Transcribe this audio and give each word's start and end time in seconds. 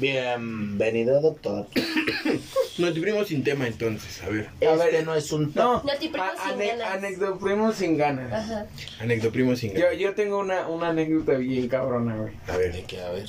Bienvenido, 0.00 1.20
doctor. 1.20 1.66
Notiprimos 2.78 3.28
sin 3.28 3.44
tema 3.44 3.66
entonces, 3.66 4.22
a 4.22 4.30
ver. 4.30 4.48
A 4.66 4.74
ver, 4.76 4.88
Este 4.94 5.02
no 5.04 5.14
es 5.14 5.30
un... 5.30 5.52
No, 5.54 5.82
Notiprimos 5.82 6.30
a- 6.38 6.48
sin 6.48 6.58
ganas. 6.58 6.88
anecdoprimos 6.94 7.74
sin 7.76 7.96
ganas. 7.98 8.32
Ajá. 8.32 8.66
Anecdoprimos 9.00 9.58
sin 9.58 9.74
Yo, 9.74 9.92
yo 9.92 10.14
tengo 10.14 10.38
una, 10.38 10.66
una 10.68 10.88
anécdota 10.88 11.32
bien 11.34 11.68
cabrona, 11.68 12.16
güey. 12.16 12.32
A 12.48 12.56
ver. 12.56 12.72
¿De 12.72 12.84
qué? 12.84 13.00
A 13.02 13.10
ver. 13.10 13.28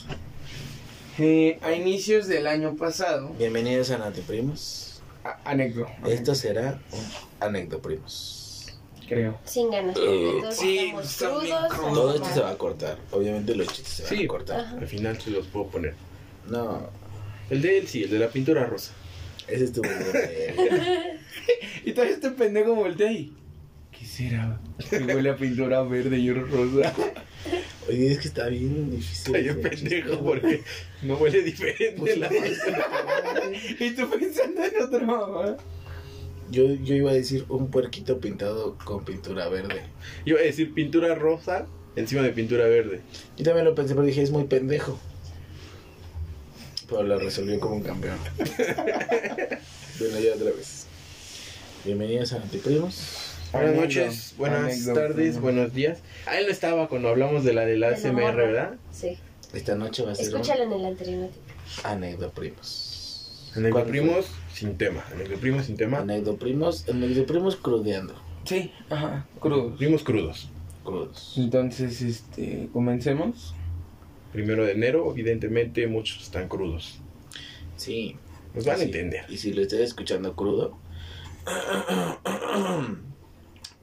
Eh, 1.19 1.59
a 1.61 1.73
inicios 1.73 2.27
del 2.27 2.47
año 2.47 2.75
pasado, 2.77 3.29
Bienvenidos 3.37 3.91
a 3.91 3.97
Natiprimos. 3.97 5.01
a- 5.25 5.37
anécdota. 5.43 5.91
Esto 6.07 6.33
será 6.35 6.79
un 6.93 6.99
Anecdoprimos. 7.41 8.67
creo. 9.09 9.37
Sin 9.43 9.69
ganas. 9.71 9.97
Eh, 9.97 10.37
Todos 10.41 10.55
sí, 10.55 10.77
estamos 10.77 11.07
son 11.07 11.43
bien 11.43 11.57
crudos. 11.57 11.73
crudos. 11.77 11.93
Todo 11.93 12.15
esto 12.15 12.29
se 12.33 12.39
va 12.39 12.51
a 12.51 12.57
cortar. 12.57 12.97
Obviamente 13.11 13.55
los 13.55 13.67
chistes 13.67 13.89
se 13.93 14.03
van 14.03 14.09
Sí. 14.15 14.23
a 14.23 14.27
cortar. 14.29 14.59
Ajá. 14.61 14.77
Al 14.79 14.87
final 14.87 15.19
se 15.21 15.31
los 15.31 15.45
puedo 15.47 15.67
poner. 15.67 15.95
No, 16.49 16.89
El 17.49 17.61
de 17.61 17.77
él 17.77 17.87
sí, 17.87 18.03
el 18.03 18.09
de 18.11 18.19
la 18.19 18.29
pintura 18.29 18.65
rosa. 18.65 18.93
ese 19.47 19.65
estuvo 19.65 19.83
bien. 19.87 21.19
Y 21.85 21.93
todavía 21.93 22.15
este 22.15 22.31
pendejo 22.31 22.75
voltea 22.75 23.09
ahí. 23.09 23.33
¿Qué 23.91 24.05
será? 24.05 24.59
Que 24.89 24.99
huele 24.99 25.29
a 25.31 25.35
pintura 25.35 25.81
verde 25.83 26.17
y 26.17 26.31
rosa. 26.31 26.93
Oye, 27.89 28.11
es 28.11 28.19
que 28.19 28.27
está 28.27 28.47
bien 28.47 28.91
difícil. 28.91 29.33
Yo 29.33 29.51
ese 29.51 29.53
pendejo 29.55 30.09
chiste. 30.09 30.23
porque 30.23 30.63
no 31.01 31.15
huele 31.15 31.41
diferente 31.41 31.95
Pues 31.97 32.17
la 32.17 32.29
Y 33.79 33.89
tú 33.91 34.09
pensando 34.09 34.63
en 34.63 34.83
otra 34.83 35.05
mamá. 35.05 35.57
yo, 36.51 36.73
yo 36.75 36.95
iba 36.95 37.11
a 37.11 37.13
decir 37.15 37.45
un 37.49 37.71
puerquito 37.71 38.19
pintado 38.19 38.77
con 38.85 39.03
pintura 39.03 39.49
verde. 39.49 39.81
Iba 40.25 40.39
a 40.39 40.43
decir 40.43 40.73
pintura 40.73 41.15
rosa 41.15 41.65
encima 41.95 42.21
de 42.21 42.29
pintura 42.29 42.65
verde. 42.65 43.01
Yo 43.37 43.43
también 43.43 43.65
lo 43.65 43.73
pensé, 43.75 43.95
pero 43.95 44.05
dije, 44.05 44.21
es 44.21 44.31
muy 44.31 44.43
pendejo. 44.45 44.99
Pero 46.91 47.03
lo 47.03 47.17
resolvió 47.17 47.57
como 47.57 47.75
un 47.75 47.83
campeón. 47.83 48.17
bueno, 48.37 50.19
ya 50.19 50.35
otra 50.35 50.51
vez. 50.51 50.87
Bienvenidos 51.85 52.33
a 52.33 52.41
Antiprimos. 52.41 53.37
Buenas 53.53 53.75
noches, 53.77 54.33
buenas 54.37 54.85
tardes, 54.93 55.35
¿no? 55.35 55.41
buenos 55.41 55.73
días. 55.73 55.99
Ah, 56.25 56.37
él 56.37 56.47
no 56.47 56.51
estaba 56.51 56.89
cuando 56.89 57.07
hablamos 57.07 57.45
de 57.45 57.53
la 57.53 57.65
De 57.65 57.77
la 57.77 57.91
ASMR. 57.91 58.35
¿verdad? 58.35 58.73
Sí. 58.91 59.17
Esta 59.53 59.75
noche 59.75 60.03
va 60.03 60.11
a 60.11 60.15
ser 60.15 60.25
Escúchalo 60.25 60.63
en 60.63 60.73
el 60.73 60.85
anterior 60.85 61.29
Anecdoprimos. 61.85 63.51
Anecdoprimos 63.55 64.25
sin 64.53 64.77
tema. 64.77 65.05
Anecdoprimos 65.13 65.67
sin 65.67 65.77
tema. 65.77 65.99
Anecdoprimos, 65.99 66.89
Anecdoprimos 66.89 67.55
crudeando. 67.55 68.15
Sí, 68.43 68.69
ajá, 68.89 69.25
cruz. 69.39 69.77
Primos 69.77 70.03
crudos. 70.03 70.49
Crudos. 70.83 71.35
Entonces, 71.37 72.01
este, 72.01 72.67
comencemos. 72.73 73.55
Primero 74.31 74.65
de 74.65 74.71
enero, 74.73 75.09
evidentemente 75.11 75.87
muchos 75.87 76.21
están 76.23 76.47
crudos. 76.47 76.99
Sí. 77.77 78.15
Nos 78.53 78.65
van 78.65 78.79
a 78.79 78.83
entender. 78.83 79.25
Y 79.29 79.37
si 79.37 79.53
lo 79.53 79.61
estás 79.61 79.79
escuchando 79.79 80.35
crudo, 80.35 80.77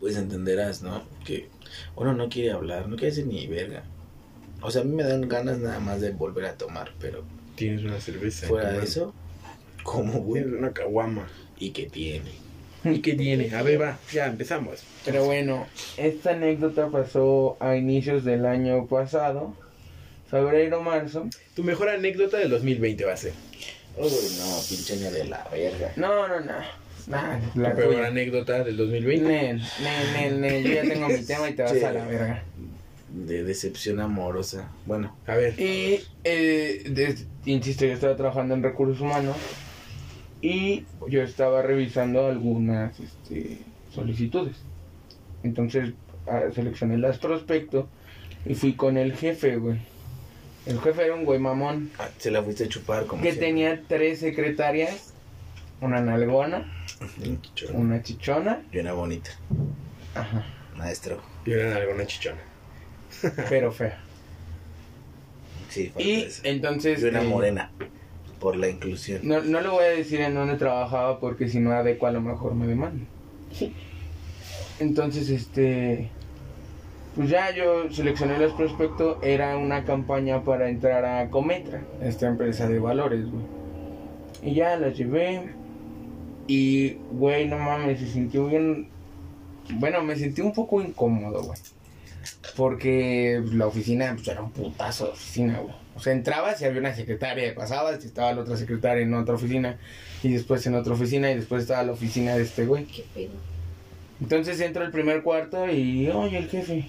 pues 0.01 0.17
entenderás, 0.17 0.83
¿no? 0.83 1.03
Que 1.25 1.49
uno 1.97 2.15
no 2.15 2.29
quiere 2.29 2.53
hablar, 2.53 2.89
no 2.89 2.97
quiere 2.97 3.11
decir 3.11 3.27
ni 3.27 3.47
verga. 3.47 3.85
O 4.61 4.71
sea, 4.71 4.83
a 4.83 4.85
mí 4.85 4.95
me 4.95 5.05
dan 5.05 5.29
ganas 5.29 5.59
nada 5.59 5.81
más 5.81 6.01
de 6.01 6.11
volver 6.11 6.45
a 6.47 6.55
tomar, 6.57 6.93
pero 7.01 7.23
Tienes 7.55 7.83
una 7.83 8.01
cerveza. 8.01 8.47
fuera 8.47 8.73
de 8.73 8.85
eso, 8.85 9.13
¿cómo, 9.83 10.21
güey? 10.21 10.43
Tienes 10.43 10.59
una 10.59 10.73
caguama. 10.73 11.29
¿Y 11.59 11.71
qué 11.71 11.87
tiene? 11.87 12.31
¿Y 12.85 13.01
qué 13.01 13.15
tiene? 13.15 13.53
A 13.55 13.63
ver, 13.63 13.81
va, 13.81 13.99
ya 14.13 14.27
empezamos. 14.27 14.85
Pero 15.05 15.25
bueno, 15.25 15.67
esta 15.97 16.31
anécdota 16.31 16.89
pasó 16.89 17.57
a 17.59 17.75
inicios 17.77 18.25
del 18.25 18.47
año 18.47 18.87
pasado, 18.87 19.55
febrero, 20.29 20.83
marzo. 20.83 21.29
Tu 21.55 21.63
mejor 21.65 21.89
anécdota 21.89 22.37
del 22.39 22.51
2020 22.51 23.05
va 23.05 23.13
a 23.13 23.17
ser. 23.17 23.33
Uy, 23.97 24.11
no, 24.39 24.61
pinche 24.69 24.95
año 24.95 25.11
de 25.11 25.25
la 25.25 25.47
verga. 25.51 25.93
No, 25.97 26.29
no, 26.29 26.41
no. 26.41 26.53
Nah, 27.09 27.39
la 27.55 27.75
peor 27.75 27.95
tuya. 27.95 28.07
anécdota 28.09 28.63
del 28.65 28.77
2020. 28.77 29.25
Nel, 29.29 29.61
nel, 29.83 30.13
nel, 30.13 30.41
nel, 30.41 30.65
yo 30.65 30.75
ya 30.75 30.83
tengo 30.83 31.09
mi 31.09 31.23
tema 31.25 31.49
y 31.49 31.55
te 31.55 31.63
vas 31.63 31.73
Sí. 31.73 31.83
a 31.83 31.93
la 31.93 32.05
verga. 32.05 32.43
De 33.11 33.43
decepción 33.43 34.01
amorosa. 34.01 34.71
Bueno, 34.85 35.17
A 35.27 35.35
ver. 35.35 35.59
Y, 35.59 36.01
eh, 36.25 37.17
insisto, 37.47 37.87
yo 37.87 37.95
estaba 37.95 38.15
trabajando 38.17 38.55
en 38.55 38.63
recursos 38.63 39.01
humanos 39.01 39.37
y 40.43 40.85
yo 41.09 41.23
estaba 41.23 41.63
revisando 41.63 42.27
algunas 42.27 43.01
este, 43.01 43.59
solicitudes. 43.95 44.57
Entonces 45.43 45.95
ah, 46.27 46.43
seleccioné 46.55 46.99
las 46.99 47.19
prospecto 47.19 47.89
y 48.45 48.55
fui 48.55 48.75
con 48.75 48.99
el 48.99 49.15
jefe, 49.17 49.57
güey. 49.57 49.79
El 50.69 50.81
jefe 50.81 51.05
era 51.05 51.15
un 51.15 51.25
güey 51.25 51.39
mamón 51.39 51.91
ah, 51.99 52.09
se 52.19 52.31
la 52.31 52.43
fuiste 52.43 52.65
a 52.65 52.69
chupar 52.69 53.07
como 53.07 53.23
que 53.23 53.31
siempre. 53.33 53.49
tenía 53.49 53.83
tres 53.89 54.21
secretarias, 54.21 55.15
una 55.81 56.01
nalgona, 56.01 56.71
Ujú. 57.01 57.77
una 57.77 58.03
chichona, 58.03 58.63
Y 58.73 58.79
una 58.79 58.93
bonita. 58.93 59.31
ajá, 60.15 60.45
Maestro. 60.77 61.21
Y 61.47 61.53
una 61.53 61.77
alguna 61.77 62.07
chichona. 62.07 62.39
pero 63.49 63.73
fea. 63.73 63.99
Sí, 65.71 65.93
Y 65.99 66.23
eso. 66.23 66.43
entonces... 66.45 67.03
Y 67.03 67.07
una 67.07 67.23
eh, 67.23 67.27
morena. 67.27 67.71
Por 68.41 68.57
la 68.57 68.69
inclusión. 68.69 69.21
No, 69.25 69.41
no 69.43 69.61
le 69.61 69.69
voy 69.69 69.85
a 69.85 69.89
decir 69.89 70.21
en 70.21 70.35
dónde 70.35 70.57
trabajaba 70.57 71.19
porque 71.19 71.49
si 71.49 71.59
no 71.61 71.73
adecuo 71.73 72.09
a 72.09 72.13
lo 72.13 72.21
mejor 72.21 72.55
me 72.55 72.67
demandan. 72.67 73.07
Entonces, 74.79 75.29
este... 75.31 76.11
Pues 77.19 77.31
ya 77.31 77.53
yo 77.53 77.91
seleccioné 77.91 78.39
los 78.39 78.53
prospectos, 78.53 79.17
era 79.23 79.57
una 79.57 79.85
campaña 79.85 80.45
para 80.45 80.69
entrar 80.69 81.05
a 81.05 81.29
Cometra, 81.31 81.83
esta 82.01 82.29
empresa 82.29 82.69
de 82.69 82.79
valores, 82.79 83.29
güey. 83.29 83.43
Y 84.41 84.55
ya 84.55 84.77
las 84.77 84.97
llevé 84.97 85.53
y, 86.47 86.91
güey, 87.11 87.49
no 87.49 87.59
mames, 87.59 87.99
se 87.99 88.07
sintió 88.07 88.47
bien... 88.47 88.87
Bueno, 89.81 90.01
me 90.05 90.15
sentí 90.15 90.43
un 90.43 90.53
poco 90.53 90.81
incómodo, 90.81 91.43
güey. 91.43 91.59
Porque 92.57 93.43
la 93.53 93.67
oficina 93.67 94.13
pues, 94.15 94.29
era 94.29 94.41
un 94.41 94.53
putazo 94.53 95.07
de 95.07 95.11
oficina, 95.11 95.59
güey. 95.59 95.75
O 95.97 96.01
sea, 96.01 96.13
entrabas 96.13 96.63
y 96.63 96.67
había 96.67 96.79
una 96.79 96.95
secretaria, 96.95 97.53
pasabas 97.53 98.05
y 98.05 98.07
estaba 98.07 98.33
la 98.33 98.43
otra 98.43 98.57
secretaria 98.57 99.03
en 99.03 99.13
otra 99.15 99.35
oficina, 99.35 99.77
y 100.23 100.31
después 100.35 100.65
en 100.69 100.77
otra 100.77 100.95
oficina, 100.95 101.33
y 101.33 101.35
después 101.35 101.63
estaba 101.63 101.83
la 101.83 101.91
oficina 101.91 102.37
de 102.37 102.45
este 102.45 102.65
güey. 102.65 102.85
¿Qué 102.85 103.05
pedo? 103.13 103.33
Entonces 104.21 104.61
entro 104.61 104.85
al 104.85 104.93
primer 104.93 105.25
cuarto 105.25 105.69
y, 105.69 106.09
oye, 106.11 106.39
el 106.39 106.49
jefe, 106.49 106.89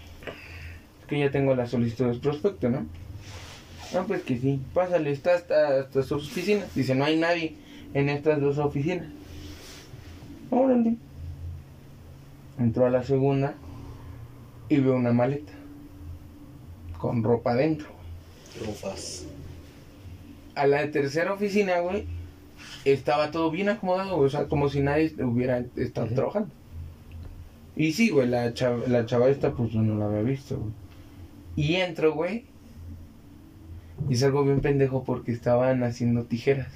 que 1.09 1.19
ya 1.19 1.31
tengo 1.31 1.55
la 1.55 1.65
solicitud 1.65 2.11
de 2.11 2.19
prospecto, 2.19 2.69
¿no? 2.69 2.85
No, 3.93 4.05
pues 4.05 4.21
que 4.21 4.37
sí, 4.37 4.61
pásale, 4.73 5.11
está 5.11 5.33
hasta, 5.33 5.79
hasta 5.79 6.03
su 6.03 6.15
oficina. 6.15 6.63
Dice, 6.75 6.93
no 6.93 7.05
hay 7.05 7.17
nadie 7.17 7.55
en 7.93 8.09
estas 8.09 8.39
dos 8.39 8.59
oficinas. 8.59 9.07
Órale. 10.51 10.95
Entró 12.59 12.85
a 12.85 12.89
la 12.89 13.03
segunda 13.03 13.55
y 14.67 14.77
veo 14.77 14.95
una 14.95 15.11
maleta 15.11 15.53
con 16.99 17.23
ropa 17.23 17.51
adentro. 17.51 17.87
Rufas. 18.65 19.25
A 20.55 20.67
la 20.67 20.91
tercera 20.91 21.33
oficina, 21.33 21.79
güey, 21.79 22.05
estaba 22.85 23.31
todo 23.31 23.49
bien 23.49 23.69
acomodado, 23.69 24.17
güey, 24.17 24.27
o 24.27 24.29
sea, 24.29 24.47
como 24.47 24.69
si 24.69 24.81
nadie 24.81 25.13
hubiera 25.23 25.63
estado 25.77 26.07
trabajando. 26.07 26.49
Y 27.75 27.93
sí, 27.93 28.09
güey, 28.09 28.27
la 28.27 28.53
chava, 28.53 28.85
la 28.87 29.05
chava 29.05 29.29
esta, 29.29 29.51
pues 29.53 29.71
yo 29.71 29.81
no 29.81 29.97
la 29.97 30.05
había 30.05 30.21
visto, 30.21 30.57
güey. 30.57 30.73
Y 31.59 31.75
entro, 31.75 32.13
güey, 32.13 32.45
y 34.07 34.15
salgo 34.15 34.45
bien 34.45 34.61
pendejo 34.61 35.03
porque 35.03 35.33
estaban 35.33 35.83
haciendo 35.83 36.23
tijeras. 36.23 36.71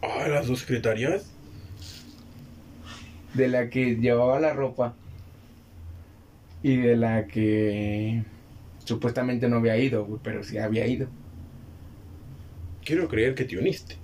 Ah, 0.00 0.28
las 0.28 0.46
dos 0.46 0.60
secretarias. 0.60 1.28
De 3.34 3.48
la 3.48 3.68
que 3.68 3.96
llevaba 3.96 4.38
la 4.38 4.52
ropa 4.52 4.94
y 6.62 6.76
de 6.76 6.96
la 6.96 7.26
que 7.26 8.22
supuestamente 8.84 9.48
no 9.48 9.56
había 9.56 9.76
ido, 9.76 10.04
güey, 10.04 10.20
pero 10.22 10.44
sí 10.44 10.56
había 10.56 10.86
ido. 10.86 11.08
Quiero 12.84 13.08
creer 13.08 13.34
que 13.34 13.44
te 13.44 13.58
uniste. 13.58 13.96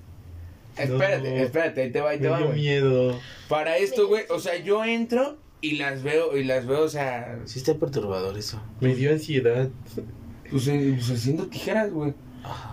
Espérate, 0.76 1.42
espérate, 1.44 1.82
ahí 1.82 1.92
te 1.92 2.00
va, 2.00 2.10
ahí 2.10 2.18
te 2.18 2.26
va, 2.26 2.40
güey. 2.40 2.58
miedo. 2.58 3.20
Para 3.48 3.76
esto, 3.76 4.08
güey, 4.08 4.24
o 4.30 4.40
sea, 4.40 4.56
yo 4.56 4.84
entro 4.84 5.38
y 5.60 5.76
las 5.76 6.02
veo, 6.02 6.36
y 6.36 6.44
las 6.44 6.66
veo, 6.66 6.82
o 6.82 6.88
sea, 6.88 7.38
Sí 7.44 7.58
está 7.58 7.74
perturbador 7.74 8.36
eso. 8.36 8.62
Me 8.80 8.94
dio 8.94 9.10
ansiedad. 9.10 9.68
pues, 10.50 10.68
eh, 10.68 10.94
pues, 10.96 11.10
haciendo 11.10 11.46
tijeras, 11.46 11.90
güey. 11.92 12.14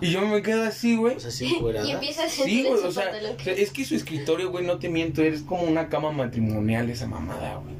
Y 0.00 0.10
yo 0.10 0.26
me 0.26 0.40
quedo 0.42 0.62
así, 0.62 0.96
güey. 0.96 1.16
O 1.16 1.20
sea, 1.20 1.30
sin 1.30 1.58
fuera. 1.58 1.84
Y 1.86 1.90
empieza 1.90 2.24
a 2.24 2.28
Sí, 2.28 2.42
sentir 2.42 2.66
güey, 2.68 2.80
en 2.80 2.86
o 2.86 2.92
sea, 2.92 3.04
pantalón 3.04 3.36
o 3.36 3.42
sea, 3.42 3.52
es 3.54 3.70
que 3.70 3.84
su 3.84 3.94
escritorio, 3.96 4.50
güey, 4.50 4.64
no 4.64 4.78
te 4.78 4.88
miento, 4.88 5.22
eres 5.22 5.42
como 5.42 5.62
una 5.64 5.88
cama 5.88 6.12
matrimonial 6.12 6.88
esa 6.90 7.06
mamada, 7.06 7.56
güey. 7.56 7.74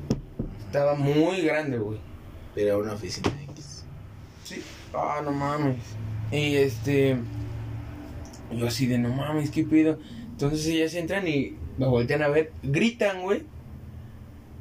Estaba 0.67 0.95
muy 0.95 1.43
grande, 1.43 1.79
güey. 1.79 1.99
Era 2.57 2.77
una 2.77 2.95
oficina 2.95 3.31
X. 3.50 3.85
Sí. 4.45 4.62
Ah, 4.93 5.21
no 5.25 5.31
mames. 5.31 5.77
Y 6.33 6.57
este. 6.57 7.17
Yo 8.53 8.67
así 8.67 8.87
de 8.87 8.99
no 8.99 9.11
mames, 9.11 9.50
¿qué 9.50 9.65
pido? 9.65 9.99
Entonces 10.31 10.67
ellas 10.67 10.95
entran 10.95 11.27
y 11.29 11.57
me 11.79 11.87
voltean 11.87 12.23
a 12.23 12.29
ver, 12.29 12.53
gritan, 12.62 13.23
güey. 13.23 13.45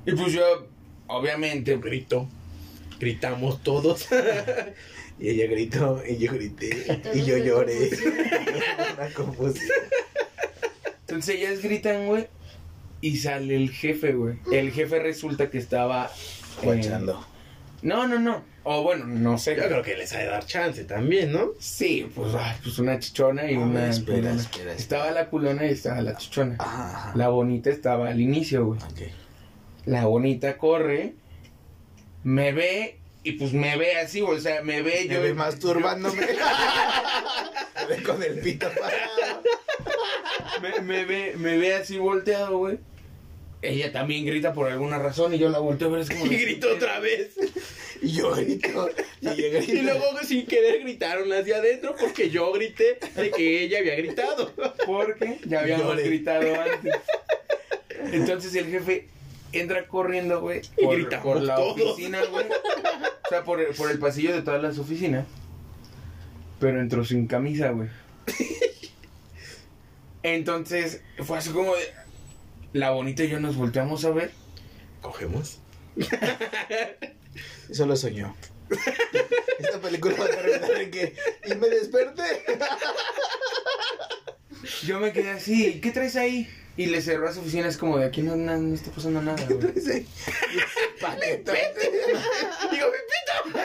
Y 0.06 0.12
pues 0.14 0.34
yo, 0.34 0.68
obviamente, 1.08 1.78
Grito. 1.78 2.28
Gritamos 3.00 3.62
todos. 3.64 4.08
Y 5.20 5.30
ella 5.30 5.46
gritó, 5.46 6.02
y 6.06 6.18
yo 6.18 6.34
grité, 6.34 7.00
y 7.14 7.22
yo 7.24 7.38
lloré. 7.38 7.78
Una 8.98 9.10
confusión. 9.14 9.70
Entonces 11.02 11.36
ellas 11.36 11.62
gritan, 11.62 12.08
güey. 12.08 12.28
Y 13.00 13.18
sale 13.18 13.56
el 13.56 13.70
jefe, 13.70 14.14
güey. 14.14 14.38
El 14.52 14.72
jefe 14.72 15.00
resulta 15.00 15.52
que 15.52 15.60
estaba. 15.60 16.08
eh, 16.08 16.66
Guachando. 16.66 17.26
no, 17.84 18.08
no, 18.08 18.18
no. 18.20 18.44
O 18.64 18.82
bueno, 18.82 19.06
no 19.06 19.38
sé. 19.38 19.56
Yo 19.56 19.64
creo 19.68 19.84
que 19.84 19.96
les 19.96 20.12
ha 20.14 20.18
de 20.18 20.26
dar 20.26 20.46
chance 20.48 20.84
también, 20.84 21.32
¿no? 21.32 21.52
Sí, 21.60 22.10
pues, 22.16 22.34
ay, 22.34 22.58
pues 22.64 22.80
una 22.80 22.98
chichona 22.98 23.50
y 23.50 23.56
una. 23.56 23.90
espera, 23.90 24.18
espera, 24.18 24.34
espera. 24.34 24.74
Estaba 24.74 25.12
la 25.12 25.30
culona 25.30 25.66
y 25.68 25.70
estaba 25.70 26.02
la 26.02 26.18
chichona. 26.18 26.56
Ajá, 26.60 26.90
ajá. 26.90 27.12
La 27.16 27.30
bonita 27.30 27.70
estaba 27.70 28.10
al 28.10 28.20
inicio, 28.20 28.66
güey. 28.66 28.80
Ok. 28.82 29.02
La 29.86 30.06
bonita 30.06 30.58
corre, 30.58 31.14
me 32.24 32.52
ve 32.54 32.98
y 33.24 33.34
pues 33.34 33.54
me 33.54 33.78
ve 33.78 33.98
así, 33.98 34.22
güey. 34.22 34.38
O 34.38 34.42
sea, 34.42 34.62
me 34.64 34.82
ve 34.82 35.06
Me 35.08 35.16
yo. 35.16 35.22
ve 35.22 35.34
masturbándome. 35.34 36.22
Me 37.90 37.96
ve 37.98 38.04
con 38.04 38.22
el 38.24 38.40
pito 38.40 38.70
parado. 38.80 39.44
Me, 40.62 40.80
me 40.82 41.04
ve, 41.06 41.34
me 41.38 41.58
ve 41.58 41.76
así 41.76 41.98
volteado, 41.98 42.58
güey. 42.58 42.78
Ella 43.62 43.92
también 43.92 44.26
grita 44.26 44.54
por 44.54 44.70
alguna 44.70 45.00
razón 45.00 45.34
y 45.34 45.38
yo 45.38 45.50
la 45.50 45.60
volteo 45.60 45.88
a 45.90 45.92
ver 45.92 46.02
es 46.02 46.10
como. 46.10 46.26
Y 46.26 46.30
gritó 46.38 46.72
otra 46.74 47.00
vez. 47.00 47.32
Y 48.02 48.12
yo 48.12 48.32
grito. 48.36 48.90
Y 49.22 49.28
ella 49.28 49.50
grita. 49.60 49.74
Y 49.74 49.82
luego 49.82 50.04
sin 50.26 50.46
querer 50.46 50.82
gritaron 50.82 51.30
de 51.30 51.56
adentro 51.56 51.96
porque 52.00 52.30
yo 52.30 52.52
grité 52.54 53.00
de 53.16 53.32
que 53.32 53.64
ella 53.64 53.80
había 53.80 53.96
gritado. 53.96 54.54
Porque 54.86 55.40
ya 55.46 55.62
habíamos 55.62 55.98
gritado 55.98 56.54
antes. 56.62 56.96
Entonces 58.12 58.54
el 58.56 58.66
jefe 58.68 59.08
entra 59.54 59.88
corriendo, 59.88 60.42
güey, 60.42 60.62
Y 60.78 60.84
por, 60.86 60.96
gritamos 60.96 61.26
por 61.26 61.42
la 61.42 61.56
todos. 61.56 61.80
oficina, 61.82 62.22
güey. 62.26 62.46
O 62.48 63.30
sea, 63.30 63.44
por 63.44 63.60
el, 63.62 63.74
por 63.76 63.90
el 63.90 64.00
pasillo 64.00 64.34
de 64.34 64.42
todas 64.42 64.62
las 64.62 64.78
oficinas. 64.80 65.26
Pero 66.60 66.80
entró 66.82 67.04
sin 67.06 67.28
camisa, 67.28 67.70
güey. 67.72 67.90
Entonces 70.24 71.02
fue 71.24 71.38
así 71.38 71.50
como 71.50 71.76
de. 71.76 71.84
La 72.74 72.92
bonita 72.92 73.24
y 73.24 73.30
yo 73.30 73.40
nos 73.40 73.56
volteamos 73.56 74.04
a 74.06 74.12
ver. 74.12 74.32
Cogemos. 75.02 75.60
Eso 77.70 77.86
lo 77.86 77.96
soñó. 77.96 78.36
Esta 79.60 79.80
película 79.80 80.16
va 80.18 80.26
a 80.26 80.30
terminar 80.30 80.82
en 80.82 80.92
que. 80.92 81.16
Y 81.46 81.56
me 81.56 81.68
desperté. 81.70 82.24
Yo 84.86 85.00
me 85.00 85.12
quedé 85.12 85.32
así, 85.32 85.82
¿qué 85.82 85.92
traes 85.92 86.16
ahí? 86.16 86.48
Y 86.76 86.88
le 86.88 87.02
cerró 87.02 87.30
a 87.30 87.34
su 87.34 87.40
oficina, 87.42 87.68
es 87.68 87.78
como 87.78 88.00
de 88.00 88.06
aquí 88.06 88.24
no, 88.24 88.36
no, 88.36 88.58
no 88.58 88.74
está 88.74 88.90
pasando 88.92 89.22
nada, 89.22 89.46
güey. 89.50 89.74
Sí. 89.80 90.08
Paquetote. 91.02 91.60
Digo, 92.72 92.88
mi 92.88 92.98
pito. 93.10 93.58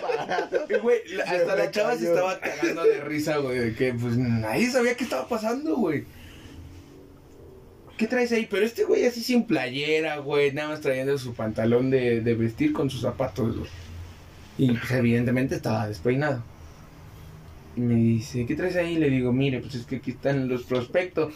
Parado. 0.00 0.66
Y, 0.68 0.74
Güey, 0.78 0.98
la- 1.08 1.24
hasta 1.24 1.46
me 1.56 1.56
la 1.56 1.70
chava 1.70 1.96
se 1.96 2.08
estaba 2.08 2.38
cagando 2.40 2.84
de 2.84 3.00
risa, 3.00 3.38
güey, 3.38 3.58
de 3.58 3.74
que 3.74 3.94
pues 3.94 4.16
nadie 4.16 4.70
sabía 4.70 4.94
qué 4.96 5.04
estaba 5.04 5.26
pasando, 5.28 5.76
güey. 5.76 6.04
¿Qué 7.96 8.06
traes 8.06 8.30
ahí? 8.32 8.46
Pero 8.50 8.66
este 8.66 8.84
güey 8.84 9.06
así 9.06 9.22
sin 9.22 9.46
playera, 9.46 10.18
güey, 10.18 10.52
nada 10.52 10.68
más 10.68 10.82
trayendo 10.82 11.16
su 11.16 11.32
pantalón 11.34 11.88
de, 11.90 12.20
de 12.20 12.34
vestir 12.34 12.72
con 12.74 12.90
sus 12.90 13.00
zapatos, 13.00 13.56
güey. 13.56 13.70
Y 14.58 14.72
pues 14.72 14.90
evidentemente 14.92 15.54
estaba 15.54 15.88
despeinado. 15.88 16.42
Y 17.76 17.80
me 17.80 17.94
dice, 17.94 18.46
¿qué 18.46 18.54
traes 18.54 18.76
ahí? 18.76 18.96
Le 18.96 19.10
digo, 19.10 19.32
mire, 19.32 19.60
pues 19.60 19.74
es 19.74 19.86
que 19.86 19.96
aquí 19.96 20.12
están 20.12 20.48
los 20.48 20.62
prospectos. 20.64 21.34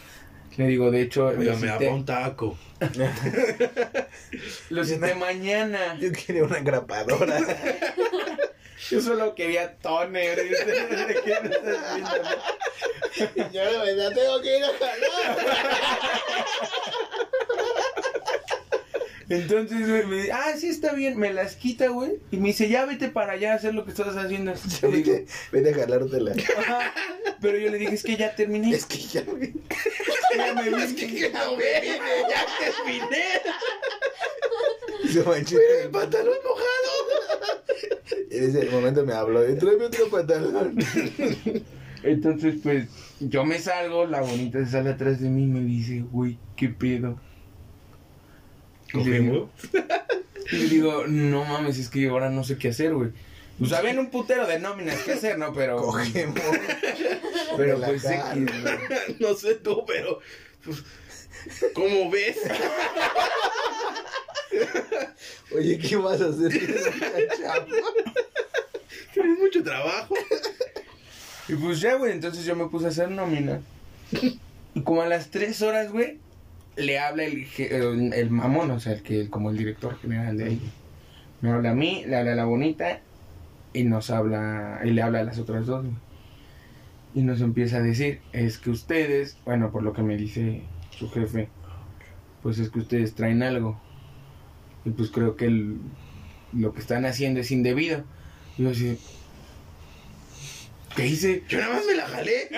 Le 0.57 0.67
digo, 0.67 0.91
de 0.91 1.01
hecho, 1.03 1.27
Oiga, 1.27 1.55
me 1.55 1.71
cité, 1.71 1.87
un 1.89 2.03
taco. 2.03 2.57
los 4.69 4.87
cité 4.87 5.15
mañana. 5.15 5.97
Yo 5.99 6.11
quería 6.11 6.43
una 6.43 6.59
grapadora. 6.59 7.39
Yo 8.89 8.99
solo 8.99 9.35
quería 9.35 9.77
toner. 9.77 10.43
dice, 10.43 10.65
¿qué 11.23 11.39
me 11.41 11.49
estás 11.49 11.95
viendo? 11.95 13.51
Yo 13.53 13.71
de 13.71 13.77
verdad 13.77 14.11
tengo 14.13 14.41
que 14.41 14.57
ir 14.57 14.63
a 14.63 14.67
jalar. 14.67 15.37
Entonces, 19.31 19.87
güey, 19.89 20.05
me 20.05 20.15
dice, 20.17 20.31
ah, 20.33 20.53
sí, 20.57 20.67
está 20.67 20.93
bien, 20.93 21.17
me 21.17 21.31
las 21.31 21.55
quita, 21.55 21.87
güey. 21.87 22.19
Y 22.31 22.37
me 22.37 22.49
dice, 22.49 22.67
ya 22.67 22.85
vete 22.85 23.07
para 23.07 23.33
allá 23.33 23.53
a 23.53 23.55
hacer 23.55 23.73
lo 23.73 23.85
que 23.85 23.91
estás 23.91 24.15
haciendo. 24.15 24.53
Le 24.81 24.97
digo, 24.97 25.13
Vete, 25.51 25.69
a 25.71 25.73
jalártela. 25.73 26.33
"Ajá". 26.57 26.93
Pero 27.41 27.57
yo 27.57 27.69
le 27.71 27.77
dije, 27.79 27.95
es 27.95 28.03
que 28.03 28.17
ya 28.17 28.35
terminé. 28.35 28.75
Es 28.75 28.85
que 28.85 28.97
ya 28.97 29.23
me. 29.23 29.53
ya 30.37 30.53
me 30.53 30.69
vi. 30.69 30.83
Es 30.83 30.93
que 30.93 31.07
ya 31.07 31.49
vine, 31.49 31.99
ya 32.29 32.45
terminé. 32.59 33.25
Se 35.11 35.23
manchó 35.23 35.57
El 35.83 35.89
pantalón 35.89 36.35
mojado. 36.43 36.67
En 38.31 38.43
ese 38.49 38.69
momento 38.69 39.05
me 39.05 39.13
habló. 39.13 39.49
Y 39.49 39.57
tráeme 39.57 39.85
otro 39.85 40.09
pantalón. 40.09 40.77
Entonces, 42.03 42.55
pues, 42.63 42.87
yo 43.19 43.43
me 43.43 43.59
salgo, 43.59 44.05
la 44.05 44.21
bonita 44.21 44.63
se 44.63 44.71
sale 44.71 44.91
atrás 44.91 45.19
de 45.19 45.29
mí 45.29 45.43
y 45.43 45.47
me 45.47 45.59
dice, 45.61 46.01
güey, 46.01 46.37
¿qué 46.55 46.69
pedo? 46.69 47.19
Y 48.93 49.03
le 49.03 49.19
digo, 49.19 49.49
Cogemos. 49.71 49.93
y 50.51 50.55
le 50.57 50.67
digo, 50.67 51.07
no 51.07 51.45
mames, 51.45 51.77
es 51.77 51.89
que 51.89 52.07
ahora 52.09 52.29
no 52.29 52.43
sé 52.43 52.57
qué 52.57 52.69
hacer, 52.69 52.93
güey. 52.93 53.11
Pues 53.59 53.73
habían 53.73 53.99
un 53.99 54.09
putero 54.09 54.47
de 54.47 54.59
nóminas 54.59 54.97
que 55.03 55.13
hacer, 55.13 55.37
¿no? 55.37 55.53
Pero. 55.53 55.77
Cogemos. 55.77 56.41
Pero 57.57 57.79
pues 57.79 58.03
güey. 58.03 58.17
No 59.19 59.33
sé 59.35 59.55
tú, 59.55 59.85
pero. 59.85 60.19
pues, 60.63 60.83
¿Cómo 61.73 62.09
ves? 62.09 62.37
Oye, 65.55 65.77
¿qué 65.77 65.95
vas 65.97 66.21
a 66.21 66.29
hacer? 66.29 66.49
Tienes 69.13 69.39
mucho 69.39 69.63
trabajo. 69.63 70.15
Y 71.47 71.55
pues 71.55 71.81
ya, 71.81 71.95
güey, 71.95 72.13
entonces 72.13 72.45
yo 72.45 72.55
me 72.55 72.67
puse 72.67 72.85
a 72.85 72.89
hacer 72.89 73.09
nómina. 73.09 73.61
Y 74.73 74.81
como 74.83 75.01
a 75.01 75.07
las 75.07 75.29
tres 75.29 75.61
horas, 75.61 75.91
güey, 75.91 76.19
le 76.75 76.99
habla 76.99 77.23
el, 77.25 77.47
el, 77.57 78.13
el 78.13 78.29
mamón, 78.29 78.71
o 78.71 78.79
sea, 78.79 78.93
el 78.93 79.03
que 79.03 79.29
como 79.29 79.49
el 79.51 79.57
director 79.57 79.97
general 79.99 80.37
de 80.37 80.45
ahí. 80.45 80.61
Me 81.41 81.51
habla 81.51 81.71
a 81.71 81.75
mí, 81.75 82.03
le 82.07 82.17
habla 82.17 82.33
a 82.33 82.35
la 82.35 82.45
bonita 82.45 83.01
y 83.73 83.83
nos 83.83 84.09
habla, 84.11 84.81
y 84.83 84.91
le 84.91 85.01
habla 85.01 85.19
a 85.21 85.23
las 85.23 85.39
otras 85.39 85.65
dos. 85.65 85.85
Y 87.13 87.23
nos 87.23 87.41
empieza 87.41 87.77
a 87.77 87.81
decir, 87.81 88.21
es 88.31 88.57
que 88.57 88.69
ustedes, 88.69 89.37
bueno, 89.45 89.71
por 89.71 89.83
lo 89.83 89.93
que 89.93 90.01
me 90.01 90.15
dice 90.17 90.63
su 90.91 91.09
jefe, 91.09 91.49
pues 92.41 92.59
es 92.59 92.69
que 92.69 92.79
ustedes 92.79 93.15
traen 93.15 93.43
algo. 93.43 93.79
Y 94.85 94.91
pues 94.91 95.11
creo 95.11 95.35
que 95.35 95.45
el- 95.45 95.77
lo 96.53 96.73
que 96.73 96.79
están 96.79 97.05
haciendo 97.05 97.39
es 97.41 97.51
indebido. 97.51 98.03
Y 98.57 98.63
yo 98.63 98.69
así, 98.71 98.97
¿qué 100.95 101.05
hice? 101.07 101.43
Yo 101.47 101.59
nada 101.59 101.73
más 101.75 101.85
me 101.85 101.95
la 101.95 102.07
jalé. 102.07 102.49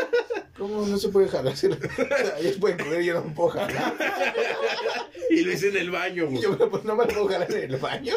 ¿Cómo 0.58 0.86
no 0.86 0.98
se 0.98 1.08
puede 1.08 1.28
jalar? 1.28 1.56
Si- 1.56 1.66
Ellos 1.66 2.56
pueden 2.60 2.78
correr, 2.78 3.02
yo 3.02 3.14
no 3.14 3.24
me 3.24 3.30
puedo 3.34 3.50
jalar. 3.50 3.94
Y 5.30 5.42
lo 5.44 5.52
hice 5.52 5.68
en 5.68 5.76
el 5.76 5.90
baño, 5.92 6.26
güey. 6.26 6.42
Yo 6.42 6.58
pues, 6.70 6.82
no 6.84 6.96
me 6.96 7.04
lo 7.04 7.08
puedo 7.10 7.28
jalar 7.28 7.54
en 7.54 7.70
el 7.72 7.76
baño. 7.80 8.14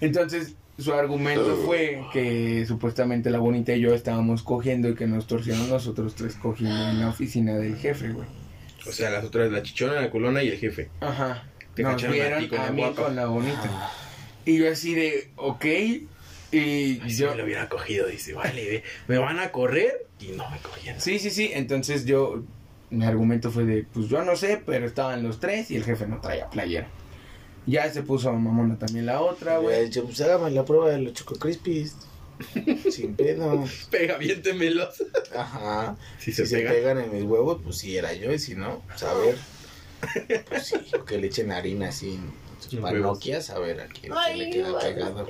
Entonces, 0.00 0.54
su 0.78 0.92
argumento 0.92 1.56
fue 1.64 2.00
que 2.12 2.64
supuestamente 2.66 3.30
la 3.30 3.38
bonita 3.38 3.74
y 3.74 3.80
yo 3.80 3.92
estábamos 3.92 4.42
cogiendo 4.44 4.88
y 4.88 4.94
que 4.94 5.06
nos 5.08 5.26
torcieron 5.26 5.68
nosotros 5.68 6.14
tres 6.14 6.36
cogiendo 6.36 6.76
en 6.90 7.00
la 7.00 7.08
oficina 7.08 7.56
del 7.56 7.76
jefe, 7.76 8.10
güey. 8.10 8.26
O 8.86 8.92
sea, 8.92 9.10
las 9.10 9.24
otras, 9.24 9.50
la 9.50 9.62
chichona, 9.64 10.00
la 10.00 10.10
culona 10.10 10.42
y 10.44 10.48
el 10.48 10.58
jefe. 10.58 10.90
Ajá. 11.00 11.42
Te 11.74 11.82
Nos 11.82 12.02
a 12.04 12.06
vieron 12.08 12.40
ti 12.40 12.48
con 12.48 12.60
a 12.60 12.66
la 12.66 12.70
mí 12.70 12.82
guapa. 12.82 13.02
con 13.04 13.16
la 13.16 13.26
bonita. 13.26 13.90
Y 14.44 14.58
yo 14.58 14.70
así 14.70 14.94
de, 14.94 15.30
ok. 15.36 15.64
Y 16.56 17.00
Ay, 17.02 17.10
si 17.10 17.16
yo... 17.22 17.30
me 17.30 17.36
lo 17.36 17.44
hubiera 17.44 17.68
cogido, 17.68 18.06
dice, 18.06 18.34
vale, 18.34 18.64
ve, 18.64 18.82
me 19.08 19.18
van 19.18 19.38
a 19.38 19.52
correr 19.52 20.06
y 20.20 20.28
no 20.28 20.48
me 20.50 20.58
cogían. 20.58 21.00
Sí, 21.00 21.18
sí, 21.18 21.30
sí. 21.30 21.50
Entonces 21.54 22.04
yo... 22.06 22.42
Mi 22.88 23.04
argumento 23.04 23.50
fue 23.50 23.64
de, 23.64 23.82
pues 23.92 24.08
yo 24.08 24.22
no 24.22 24.36
sé, 24.36 24.62
pero 24.64 24.86
estaban 24.86 25.24
los 25.24 25.40
tres 25.40 25.70
y 25.72 25.76
el 25.76 25.82
jefe 25.82 26.06
no 26.06 26.20
traía 26.20 26.48
playera. 26.48 26.86
Ya 27.66 27.92
se 27.92 28.02
puso 28.04 28.32
mamona 28.32 28.78
también 28.78 29.06
la 29.06 29.20
otra, 29.20 29.58
Güey, 29.58 29.90
pues 29.90 30.20
hágame 30.20 30.52
la 30.52 30.64
prueba 30.64 30.90
de 30.90 30.98
los 30.98 31.12
Choco 31.14 31.34
Crispies. 31.34 31.96
Sin 32.92 33.16
pedo. 33.16 33.64
Pega, 33.90 34.18
viéntemelos. 34.18 35.02
Ajá. 35.34 35.96
Si 36.20 36.30
Si 36.30 36.32
se 36.32 36.46
se 36.46 36.56
pega. 36.58 36.70
pegan 36.70 36.98
en 37.00 37.12
mis 37.12 37.24
huevos, 37.24 37.60
pues 37.64 37.78
sí 37.78 37.96
era 37.96 38.12
yo. 38.12 38.32
Y 38.32 38.38
si 38.38 38.54
no, 38.54 38.82
pues 38.86 39.02
a 39.02 39.14
ver. 39.14 39.36
Pues 40.48 40.66
sí, 40.66 40.76
o 40.96 41.04
que 41.04 41.18
le 41.18 41.26
echen 41.26 41.50
harina 41.50 41.88
así 41.88 42.14
en 42.14 42.30
sus 42.60 42.74
En 42.74 42.82
parroquias, 42.82 43.50
a 43.50 43.58
ver 43.58 43.80
a 43.80 43.86
quién 43.86 44.12
se 44.14 44.34
le 44.36 44.44
Ay, 44.44 44.50
queda 44.50 44.78
pegado. 44.78 45.26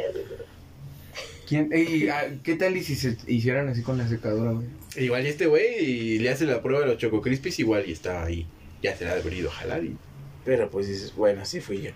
¿Quién, 1.47 1.71
ey, 1.73 2.09
ah, 2.09 2.25
¿Qué 2.43 2.57
tal 2.57 2.76
y 2.76 2.83
si 2.83 2.97
se 2.97 3.17
hicieran 3.26 3.69
así 3.69 3.83
con 3.83 3.99
la 3.99 4.09
secadora, 4.09 4.53
güey? 4.53 4.67
Igual 4.97 5.26
y 5.26 5.29
este 5.29 5.47
güey 5.47 5.79
y 5.79 6.19
le 6.19 6.31
hace 6.31 6.45
la 6.47 6.62
prueba 6.62 6.81
de 6.81 6.87
los 6.87 6.99
Choco 6.99 7.21
Crispies 7.21 7.59
igual 7.59 7.85
y 7.87 7.93
está 7.93 8.25
ahí. 8.25 8.47
Ya 8.83 8.97
se 8.97 9.05
la 9.05 9.12
ha 9.12 9.17
debido 9.17 9.50
jalar 9.50 9.85
y... 9.85 9.97
Pero 10.45 10.71
pues 10.71 10.88
dices, 10.88 11.15
bueno, 11.15 11.45
sí 11.45 11.61
fui 11.61 11.83
yo. 11.83 11.91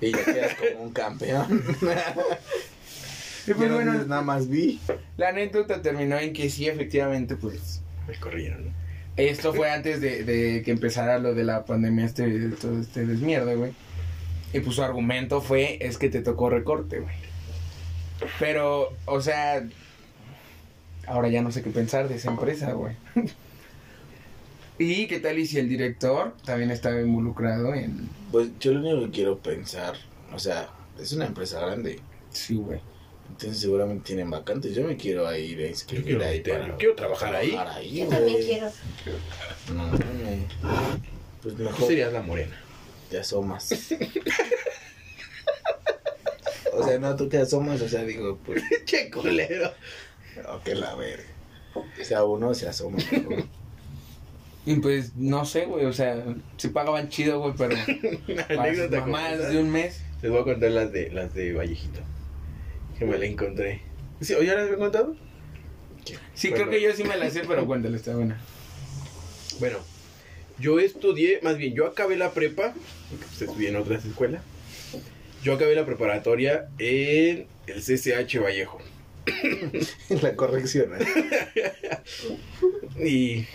Y 0.00 0.12
ya 0.12 0.24
quedas 0.24 0.54
como 0.54 0.84
un 0.84 0.92
campeón. 0.92 1.62
Y 3.46 3.52
pues 3.52 3.68
no 3.68 3.74
bueno, 3.74 3.92
nada 4.04 4.22
más 4.22 4.48
vi. 4.48 4.80
La 5.16 5.28
anécdota 5.28 5.82
terminó 5.82 6.18
en 6.18 6.32
que 6.32 6.48
sí, 6.48 6.66
efectivamente, 6.66 7.36
pues 7.36 7.82
Me 8.08 8.14
corrieron, 8.14 8.66
¿no? 8.66 8.72
esto 9.16 9.52
fue 9.52 9.70
antes 9.70 10.00
de, 10.00 10.24
de 10.24 10.62
que 10.62 10.72
empezara 10.72 11.18
lo 11.18 11.34
de 11.34 11.44
la 11.44 11.64
pandemia, 11.64 12.06
este, 12.06 12.48
todo 12.60 12.80
este 12.80 13.06
desmierda, 13.06 13.54
güey. 13.54 13.72
Y 14.52 14.60
pues 14.60 14.76
su 14.76 14.82
argumento 14.82 15.40
fue, 15.40 15.78
es 15.80 15.98
que 15.98 16.08
te 16.08 16.20
tocó 16.20 16.50
recorte, 16.50 17.00
güey. 17.00 17.14
Pero, 18.38 18.92
o 19.06 19.20
sea, 19.20 19.66
ahora 21.06 21.28
ya 21.28 21.42
no 21.42 21.52
sé 21.52 21.62
qué 21.62 21.70
pensar 21.70 22.08
de 22.08 22.16
esa 22.16 22.30
empresa, 22.30 22.72
güey. 22.72 22.96
¿Y 24.78 25.06
qué 25.06 25.20
tal 25.20 25.38
y 25.38 25.46
si 25.46 25.58
el 25.58 25.68
director 25.68 26.34
también 26.44 26.70
estaba 26.72 27.00
involucrado 27.00 27.74
en... 27.74 28.08
Pues 28.32 28.48
yo 28.58 28.72
lo 28.72 28.80
único 28.80 29.04
que 29.06 29.10
quiero 29.12 29.38
pensar, 29.38 29.94
o 30.32 30.38
sea, 30.38 30.68
es 31.00 31.12
una 31.12 31.26
empresa 31.26 31.60
grande. 31.60 32.00
Sí, 32.30 32.56
güey. 32.56 32.80
Entonces 33.28 33.58
seguramente 33.60 34.04
tienen 34.06 34.30
vacantes. 34.30 34.74
Yo 34.74 34.84
me 34.86 34.96
quiero 34.96 35.22
ir 35.36 35.58
a 35.58 35.62
Yo 35.62 35.66
inscribir 35.68 36.04
quiero, 36.04 36.24
ahí 36.24 36.40
para 36.40 36.66
yo 36.68 36.76
quiero 36.76 36.94
trabajar 36.94 37.34
ahí. 37.36 37.50
trabajar 37.52 37.78
ahí, 37.78 37.96
Yo 38.00 38.08
también 38.08 38.38
quiero. 38.44 38.70
No, 39.72 39.86
no, 39.86 39.92
no. 39.92 41.00
Pues 41.42 41.56
Tú 41.56 41.62
mejor 41.62 41.86
serías 41.88 42.12
la 42.12 42.22
morena. 42.22 42.56
te 43.10 43.18
asomas. 43.18 43.68
o 46.74 46.84
sea, 46.84 46.98
no, 46.98 47.14
tú 47.16 47.28
te 47.28 47.38
asomas, 47.38 47.80
o 47.80 47.88
sea, 47.88 48.04
digo, 48.04 48.38
pues, 48.44 48.62
che, 48.84 49.10
culero. 49.10 49.72
oh, 50.48 50.60
que 50.64 50.74
la 50.74 50.94
verga. 50.94 51.24
O 51.74 52.04
sea, 52.04 52.24
uno 52.24 52.54
se 52.54 52.68
asoma. 52.68 52.98
Y 54.66 54.76
pues, 54.76 55.14
no 55.16 55.44
sé, 55.44 55.66
güey, 55.66 55.84
o 55.84 55.92
sea, 55.92 56.24
sí 56.56 56.68
pagaban 56.68 57.08
chido, 57.08 57.40
güey, 57.40 57.54
pero 57.56 57.76
anécdota 58.48 58.98
esa. 58.98 59.48
de 59.48 59.58
un 59.58 59.70
mes. 59.70 60.00
Les 60.22 60.30
voy 60.30 60.40
a 60.40 60.44
contar 60.44 60.70
las 60.70 60.90
de 60.92 61.10
las 61.10 61.34
de 61.34 61.52
Vallejito. 61.52 62.00
Que 62.98 63.04
me 63.04 63.18
la 63.18 63.26
encontré. 63.26 63.82
¿Sí, 64.20 64.32
¿O 64.34 64.42
ya 64.42 64.54
las 64.54 64.64
había 64.64 64.78
contado? 64.78 65.16
Sí, 66.34 66.48
Bueno. 66.48 66.64
creo 66.64 66.70
que 66.70 66.82
yo 66.82 66.94
sí 66.94 67.04
me 67.04 67.16
la 67.16 67.28
sé, 67.30 67.42
pero 67.46 67.66
cuéntale, 67.66 67.96
está 67.96 68.14
buena. 68.14 68.40
Bueno, 69.58 69.78
yo 70.58 70.78
estudié, 70.78 71.40
más 71.42 71.58
bien, 71.58 71.74
yo 71.74 71.86
acabé 71.86 72.16
la 72.16 72.32
prepa, 72.32 72.72
porque 73.10 73.26
pues, 73.26 73.42
estudié 73.42 73.68
en 73.68 73.76
otras 73.76 74.04
escuelas. 74.04 74.42
Yo 75.44 75.52
acabé 75.54 75.74
la 75.74 75.86
preparatoria 75.86 76.68
en 76.78 77.46
el 77.66 77.80
CCH 77.82 78.38
Vallejo. 78.42 78.78
la 80.22 80.34
corrección. 80.36 80.90
¿eh? 80.98 81.04
Y 83.04 83.46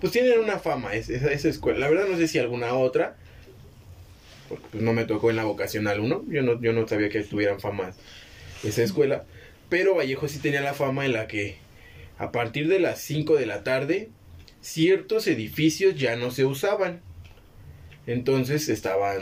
pues 0.00 0.12
tienen 0.12 0.38
una 0.40 0.58
fama 0.58 0.94
es- 0.94 1.10
esa, 1.10 1.32
esa 1.32 1.48
escuela. 1.48 1.78
La 1.80 1.88
verdad 1.90 2.06
no 2.08 2.16
sé 2.16 2.28
si 2.28 2.38
alguna 2.38 2.74
otra, 2.74 3.16
porque 4.48 4.64
pues, 4.70 4.82
no 4.82 4.92
me 4.92 5.04
tocó 5.04 5.30
en 5.30 5.36
la 5.36 5.44
vocacional 5.44 6.00
uno. 6.00 6.24
Yo 6.28 6.42
no, 6.42 6.60
yo 6.60 6.72
no 6.72 6.86
sabía 6.86 7.08
que 7.08 7.22
tuvieran 7.22 7.60
fama 7.60 7.92
esa 8.64 8.82
escuela. 8.82 9.24
Pero 9.68 9.94
Vallejo 9.96 10.28
sí 10.28 10.38
tenía 10.38 10.60
la 10.60 10.74
fama 10.74 11.04
en 11.04 11.12
la 11.14 11.26
que 11.26 11.56
a 12.18 12.30
partir 12.30 12.68
de 12.68 12.78
las 12.78 13.00
5 13.00 13.34
de 13.36 13.46
la 13.46 13.64
tarde 13.64 14.10
ciertos 14.60 15.26
edificios 15.26 15.96
ya 15.98 16.14
no 16.16 16.30
se 16.30 16.44
usaban. 16.44 17.00
Entonces 18.06 18.68
estaban 18.68 19.18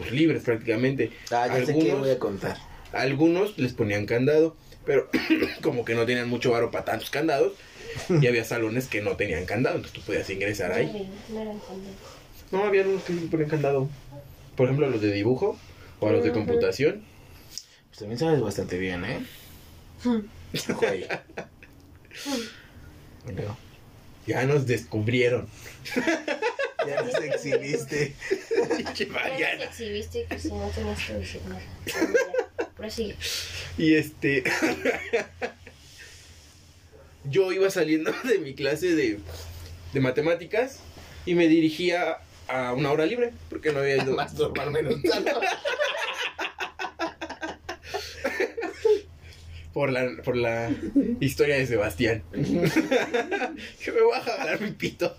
pues, 0.00 0.12
libres 0.12 0.42
prácticamente. 0.42 1.10
Ah, 1.30 1.46
ya 1.48 1.54
sé 1.66 1.66
qué 1.66 1.72
Algunos- 1.72 1.98
voy 2.00 2.10
a 2.10 2.18
contar. 2.18 2.56
Algunos 2.92 3.56
les 3.58 3.72
ponían 3.72 4.06
candado, 4.06 4.56
pero 4.84 5.08
como 5.62 5.84
que 5.84 5.94
no 5.94 6.06
tenían 6.06 6.28
mucho 6.28 6.50
varo 6.50 6.70
para 6.70 6.84
tantos 6.84 7.10
candados. 7.10 7.52
Y 8.08 8.26
había 8.28 8.44
salones 8.44 8.86
que 8.86 9.00
no 9.00 9.16
tenían 9.16 9.46
candado, 9.46 9.76
entonces 9.76 9.98
tú 10.00 10.06
podías 10.06 10.28
ingresar 10.30 10.70
ahí. 10.72 11.10
No 12.52 12.64
había 12.64 12.82
unos 12.82 13.02
que 13.04 13.12
ponían 13.14 13.48
candado. 13.50 13.88
Por 14.56 14.66
ejemplo, 14.66 14.88
los 14.88 15.00
de 15.00 15.12
dibujo 15.12 15.58
o 16.00 16.08
a 16.08 16.12
los 16.12 16.22
de 16.24 16.30
computación. 16.32 17.02
Pues 17.88 17.98
también 17.98 18.18
sabes 18.18 18.40
bastante 18.40 18.78
bien, 18.78 19.04
¿eh? 19.04 19.24
Ojo 20.70 20.86
ahí. 20.86 21.06
Bueno, 23.24 23.56
Ya 24.26 24.44
nos 24.44 24.66
descubrieron. 24.66 25.46
ya 26.86 27.02
nos 27.02 27.14
exhibiste. 27.14 28.14
Pinche 28.76 29.08
Ya 29.38 29.58
te 29.58 29.64
exhibiste 29.64 30.26
que 30.28 30.38
si 30.38 30.48
no 30.48 30.68
tenías 30.74 31.04
que 31.04 31.14
decir 31.14 31.40
nada. 31.48 31.62
Prosigue. 32.76 33.16
Y 33.78 33.94
este. 33.94 34.44
Yo 37.24 37.52
iba 37.52 37.70
saliendo 37.70 38.12
de 38.24 38.38
mi 38.38 38.54
clase 38.54 38.94
de, 38.94 39.18
de 39.92 40.00
matemáticas 40.00 40.80
y 41.26 41.34
me 41.34 41.48
dirigía 41.48 42.18
a 42.48 42.72
una 42.72 42.90
hora 42.90 43.06
libre 43.06 43.32
porque 43.48 43.72
no 43.72 43.80
había 43.80 43.96
ido. 43.96 44.16
En 44.18 44.86
un 44.86 45.02
salón. 45.02 45.34
por 49.72 49.90
la, 49.90 50.10
por 50.24 50.36
la 50.36 50.70
historia 51.20 51.56
de 51.56 51.66
Sebastián. 51.66 52.22
que 52.32 53.92
me 53.92 54.02
voy 54.02 54.16
a 54.16 54.20
jalar 54.20 54.60
mi 54.60 54.72
pito. 54.72 55.16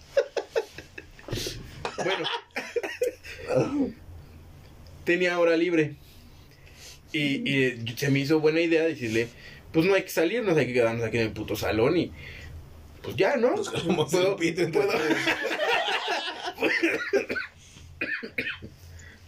Bueno, 2.03 3.93
tenía 5.05 5.39
hora 5.39 5.55
libre. 5.57 5.95
Y, 7.13 7.49
y 7.49 7.93
se 7.97 8.09
me 8.09 8.19
hizo 8.19 8.39
buena 8.39 8.61
idea 8.61 8.83
decirle, 8.83 9.27
pues 9.73 9.85
no 9.85 9.93
hay 9.95 10.03
que 10.03 10.09
salirnos, 10.09 10.57
hay 10.57 10.67
que 10.67 10.73
quedarnos 10.73 11.03
aquí 11.05 11.17
en 11.17 11.23
el 11.23 11.31
puto 11.31 11.55
salón 11.57 11.97
y 11.97 12.11
pues 13.03 13.15
ya, 13.17 13.35
¿no? 13.35 13.55
Nos 13.55 13.69
Puedo- 14.11 14.35
pito 14.37 14.61
puedo-. 14.71 14.91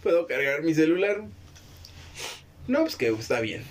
Puedo 0.02 0.26
cargar 0.26 0.62
mi 0.62 0.74
celular. 0.74 1.24
No, 2.68 2.80
pues 2.82 2.96
que 2.96 3.08
está 3.08 3.40
bien. 3.40 3.62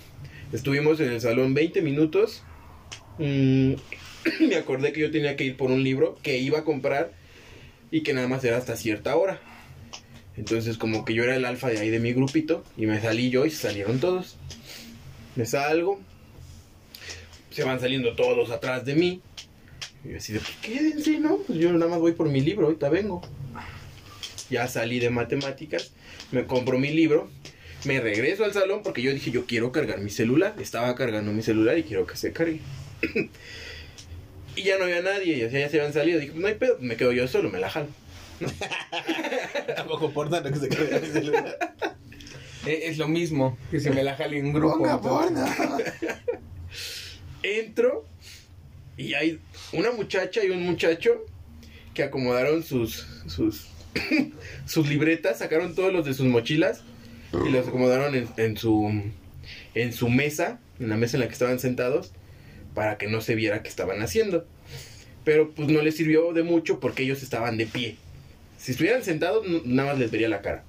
Estuvimos 0.52 1.00
en 1.00 1.10
el 1.12 1.20
salón 1.20 1.54
20 1.54 1.80
minutos. 1.82 2.42
Mm, 3.18 3.74
me 4.48 4.56
acordé 4.56 4.92
que 4.92 5.00
yo 5.00 5.10
tenía 5.10 5.36
que 5.36 5.44
ir 5.44 5.56
por 5.56 5.70
un 5.70 5.82
libro 5.84 6.18
que 6.22 6.38
iba 6.38 6.60
a 6.60 6.64
comprar 6.64 7.12
y 7.94 8.00
que 8.00 8.12
nada 8.12 8.26
más 8.26 8.42
era 8.42 8.56
hasta 8.56 8.76
cierta 8.76 9.14
hora. 9.14 9.40
Entonces 10.36 10.78
como 10.78 11.04
que 11.04 11.14
yo 11.14 11.22
era 11.22 11.36
el 11.36 11.44
alfa 11.44 11.68
de 11.68 11.78
ahí 11.78 11.90
de 11.90 12.00
mi 12.00 12.12
grupito 12.12 12.64
y 12.76 12.86
me 12.86 13.00
salí 13.00 13.30
yo 13.30 13.46
y 13.46 13.52
salieron 13.52 14.00
todos. 14.00 14.36
Me 15.36 15.46
salgo. 15.46 16.00
Se 17.52 17.62
van 17.62 17.78
saliendo 17.78 18.16
todos 18.16 18.50
atrás 18.50 18.84
de 18.84 18.96
mí. 18.96 19.22
Y 20.04 20.10
yo 20.10 20.16
así 20.16 20.32
de, 20.32 20.40
pues 20.40 20.56
quédense, 20.60 21.20
¿no? 21.20 21.36
Pues 21.36 21.56
yo 21.60 21.72
nada 21.72 21.88
más 21.88 22.00
voy 22.00 22.10
por 22.10 22.28
mi 22.28 22.40
libro, 22.40 22.66
ahorita 22.66 22.88
vengo. 22.88 23.22
Ya 24.50 24.66
salí 24.66 24.98
de 24.98 25.10
matemáticas, 25.10 25.92
me 26.32 26.46
compro 26.46 26.80
mi 26.80 26.90
libro, 26.90 27.30
me 27.84 28.00
regreso 28.00 28.44
al 28.44 28.52
salón 28.52 28.82
porque 28.82 29.02
yo 29.02 29.14
dije, 29.14 29.30
yo 29.30 29.46
quiero 29.46 29.70
cargar 29.70 30.00
mi 30.00 30.10
celular. 30.10 30.56
Estaba 30.58 30.96
cargando 30.96 31.30
mi 31.30 31.42
celular 31.42 31.78
y 31.78 31.84
quiero 31.84 32.08
que 32.08 32.16
se 32.16 32.32
cargue. 32.32 32.58
Y 34.56 34.62
ya 34.62 34.78
no 34.78 34.84
había 34.84 35.02
nadie, 35.02 35.36
y 35.36 35.42
así 35.42 35.58
ya 35.58 35.68
se 35.68 35.78
habían 35.78 35.92
salido. 35.92 36.20
Dije, 36.20 36.32
no 36.34 36.46
hay 36.46 36.54
pedo, 36.54 36.76
me 36.80 36.96
quedo 36.96 37.12
yo 37.12 37.26
solo, 37.28 37.50
me 37.50 37.58
la 37.60 37.70
jalo. 37.70 37.88
Tampoco 39.76 40.10
porno 40.10 40.42
que 40.42 40.54
se 40.56 40.68
cargue 40.68 40.96
el 40.96 41.12
celular. 41.12 41.58
E- 42.66 42.88
Es 42.88 42.98
lo 42.98 43.08
mismo 43.08 43.56
que 43.70 43.78
si 43.80 43.90
me 43.90 44.02
la 44.02 44.16
jale 44.16 44.38
en 44.38 44.52
grupo. 44.52 44.78
Ponga 44.78 45.00
porno. 45.00 45.46
Entro 47.42 48.04
y 48.96 49.14
hay 49.14 49.40
una 49.72 49.90
muchacha 49.90 50.44
y 50.44 50.50
un 50.50 50.62
muchacho 50.62 51.24
que 51.92 52.02
acomodaron 52.02 52.62
sus 52.62 53.06
sus 53.26 53.66
sus 54.66 54.88
libretas, 54.88 55.38
sacaron 55.38 55.74
todos 55.74 55.92
los 55.92 56.04
de 56.06 56.14
sus 56.14 56.26
mochilas 56.26 56.82
y 57.46 57.50
los 57.50 57.68
acomodaron 57.68 58.14
en, 58.14 58.28
en 58.36 58.56
su 58.56 59.02
en 59.74 59.92
su 59.92 60.08
mesa, 60.08 60.58
en 60.80 60.88
la 60.88 60.96
mesa 60.96 61.16
en 61.16 61.20
la 61.22 61.26
que 61.26 61.32
estaban 61.34 61.58
sentados, 61.58 62.12
para 62.74 62.98
que 62.98 63.06
no 63.08 63.20
se 63.20 63.34
viera 63.34 63.62
qué 63.62 63.68
estaban 63.68 64.02
haciendo. 64.02 64.46
Pero 65.24 65.50
pues 65.52 65.68
no 65.68 65.80
les 65.82 65.96
sirvió 65.96 66.32
de 66.32 66.42
mucho 66.42 66.80
porque 66.80 67.02
ellos 67.04 67.22
estaban 67.22 67.56
de 67.56 67.66
pie. 67.66 67.96
Si 68.58 68.72
estuvieran 68.72 69.02
sentados, 69.04 69.46
no- 69.46 69.62
nada 69.64 69.90
más 69.90 69.98
les 69.98 70.10
vería 70.10 70.28
la 70.28 70.42
cara. 70.42 70.64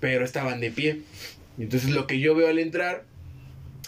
Pero 0.00 0.24
estaban 0.24 0.60
de 0.60 0.70
pie. 0.70 1.00
Y 1.58 1.62
entonces 1.62 1.90
lo 1.90 2.06
que 2.06 2.18
yo 2.18 2.34
veo 2.34 2.48
al 2.48 2.58
entrar 2.58 3.04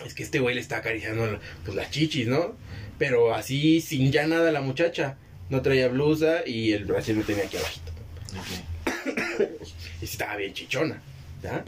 es 0.05 0.15
que 0.15 0.23
este 0.23 0.39
güey 0.41 0.55
le 0.55 0.61
está 0.61 0.77
acariciando 0.79 1.39
pues 1.65 1.77
las 1.77 1.91
chichis, 1.91 2.27
¿no? 2.29 2.55
Pero 2.99 3.35
así 3.35 3.81
sin 3.81 4.13
ya 4.13 4.27
nada 4.27 4.53
la 4.53 4.61
muchacha. 4.61 5.17
No 5.51 5.61
traía 5.63 5.89
blusa 5.89 6.47
y 6.47 6.73
el 6.73 6.85
brasier 6.85 7.17
lo 7.17 7.25
tenía 7.25 7.45
aquí 7.45 7.57
abajito. 7.57 7.93
Y 10.03 10.07
sí 10.07 10.13
estaba 10.13 10.37
bien 10.37 10.53
chichona. 10.53 11.01
¿ya? 11.43 11.65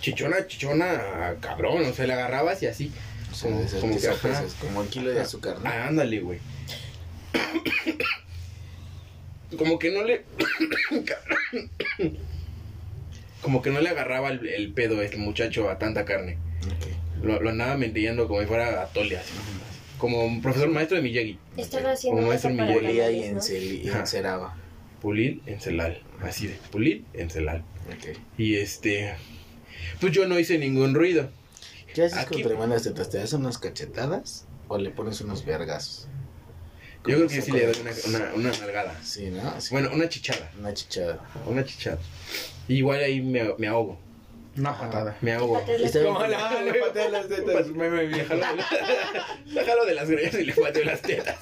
Chichona, 0.00 0.46
chichona, 0.46 1.34
cabrón. 1.40 1.84
O 1.86 1.92
sea, 1.92 2.06
le 2.06 2.12
agarrabas 2.12 2.62
y 2.62 2.66
así. 2.66 2.90
Sea, 3.34 3.50
Como- 3.50 3.60
de 3.60 3.66
esas 3.66 3.80
como 3.80 3.94
que 3.96 4.00
que, 4.00 4.06
ajá. 4.08 4.16
sopesas, 4.16 4.54
como 4.60 4.82
el 4.82 4.88
kilo 4.88 5.10
de 5.10 5.20
azúcar, 5.20 5.58
¿no? 5.60 5.68
Ah, 5.68 5.88
ándale, 5.88 6.20
güey. 6.20 6.38
Como 9.58 9.78
que 9.78 9.90
no 9.92 10.02
le. 10.02 10.24
Como 13.40 13.62
que 13.62 13.70
no 13.70 13.80
le 13.80 13.88
agarraba 13.90 14.30
el, 14.30 14.46
el 14.48 14.72
pedo 14.72 15.02
este 15.02 15.16
muchacho 15.18 15.68
a 15.70 15.78
tanta 15.78 16.04
carne. 16.04 16.38
Lo, 17.22 17.40
lo 17.40 17.50
andaba 17.50 17.76
mentillando 17.76 18.26
como 18.26 18.40
si 18.40 18.46
fuera 18.46 18.82
atole 18.82 19.16
así. 19.18 19.32
Como 19.98 20.24
un 20.24 20.42
profesor 20.42 20.68
maestro 20.70 20.96
de 20.96 21.02
Miyagi. 21.02 21.38
Estaba 21.56 21.92
haciendo 21.92 22.16
Como 22.16 22.28
maestro 22.28 22.50
Miyagi. 22.50 22.74
Olía 22.78 23.10
y 23.10 23.22
encel- 23.22 23.84
y 23.84 23.88
enceraba. 23.88 24.56
Pulir 25.00 25.40
en 25.46 25.60
celal. 25.60 26.02
Así 26.22 26.46
de 26.46 26.54
pulir 26.70 27.04
en 27.12 27.30
celal. 27.30 27.62
Ok. 27.88 28.16
Y 28.38 28.56
este. 28.56 29.14
Pues 30.00 30.12
yo 30.12 30.26
no 30.26 30.38
hice 30.38 30.58
ningún 30.58 30.94
ruido. 30.94 31.28
¿Qué 31.94 32.04
haces 32.04 32.18
Aquí- 32.18 32.42
con 32.42 32.50
tremendas 32.50 32.82
tetas? 32.82 33.08
¿Te 33.10 33.18
das 33.18 33.32
unas 33.32 33.58
cachetadas 33.58 34.44
o 34.68 34.76
le 34.78 34.90
pones 34.90 35.20
unos 35.20 35.44
vergazos? 35.44 36.08
Yo 37.06 37.16
creo 37.16 37.28
que 37.28 37.42
sí 37.42 37.52
le 37.52 37.66
doy 37.66 37.76
una, 37.82 37.92
una, 38.06 38.34
una 38.34 38.50
nalgada. 38.58 38.98
Sí, 39.04 39.26
¿no? 39.30 39.54
Bueno, 39.70 39.90
una 39.92 40.08
chichada. 40.08 40.50
una 40.58 40.72
chichada. 40.72 41.18
Una 41.46 41.64
chichada. 41.64 41.98
Igual 42.66 43.00
ahí 43.00 43.20
me, 43.20 43.54
me 43.58 43.66
ahogo. 43.68 43.98
Una 44.56 44.78
patada. 44.78 45.16
Me 45.20 45.32
ahogo. 45.34 45.58
Está 45.58 45.72
bien. 45.76 46.14
tetas. 46.14 46.52
No, 46.52 46.62
le 46.62 46.74
pateé 46.80 47.10
las 47.10 47.28
tetas. 47.28 47.66
Meme 47.68 47.96
Le 48.04 48.06
viejo. 48.08 48.28
jalo, 48.40 48.62
le 49.46 49.64
jalo 49.66 49.84
de 49.84 49.94
las 49.94 50.08
greñas 50.08 50.34
y 50.34 50.44
le 50.44 50.52
pateo 50.54 50.84
las 50.84 51.02
tetas. 51.02 51.36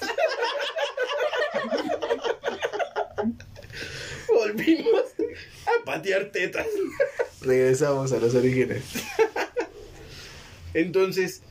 Volvimos 4.27 5.03
a 5.65 5.85
patear 5.85 6.25
tetas. 6.31 6.67
Regresamos 7.41 8.11
a 8.11 8.17
los 8.17 8.35
orígenes. 8.35 8.83
Entonces, 10.73 11.41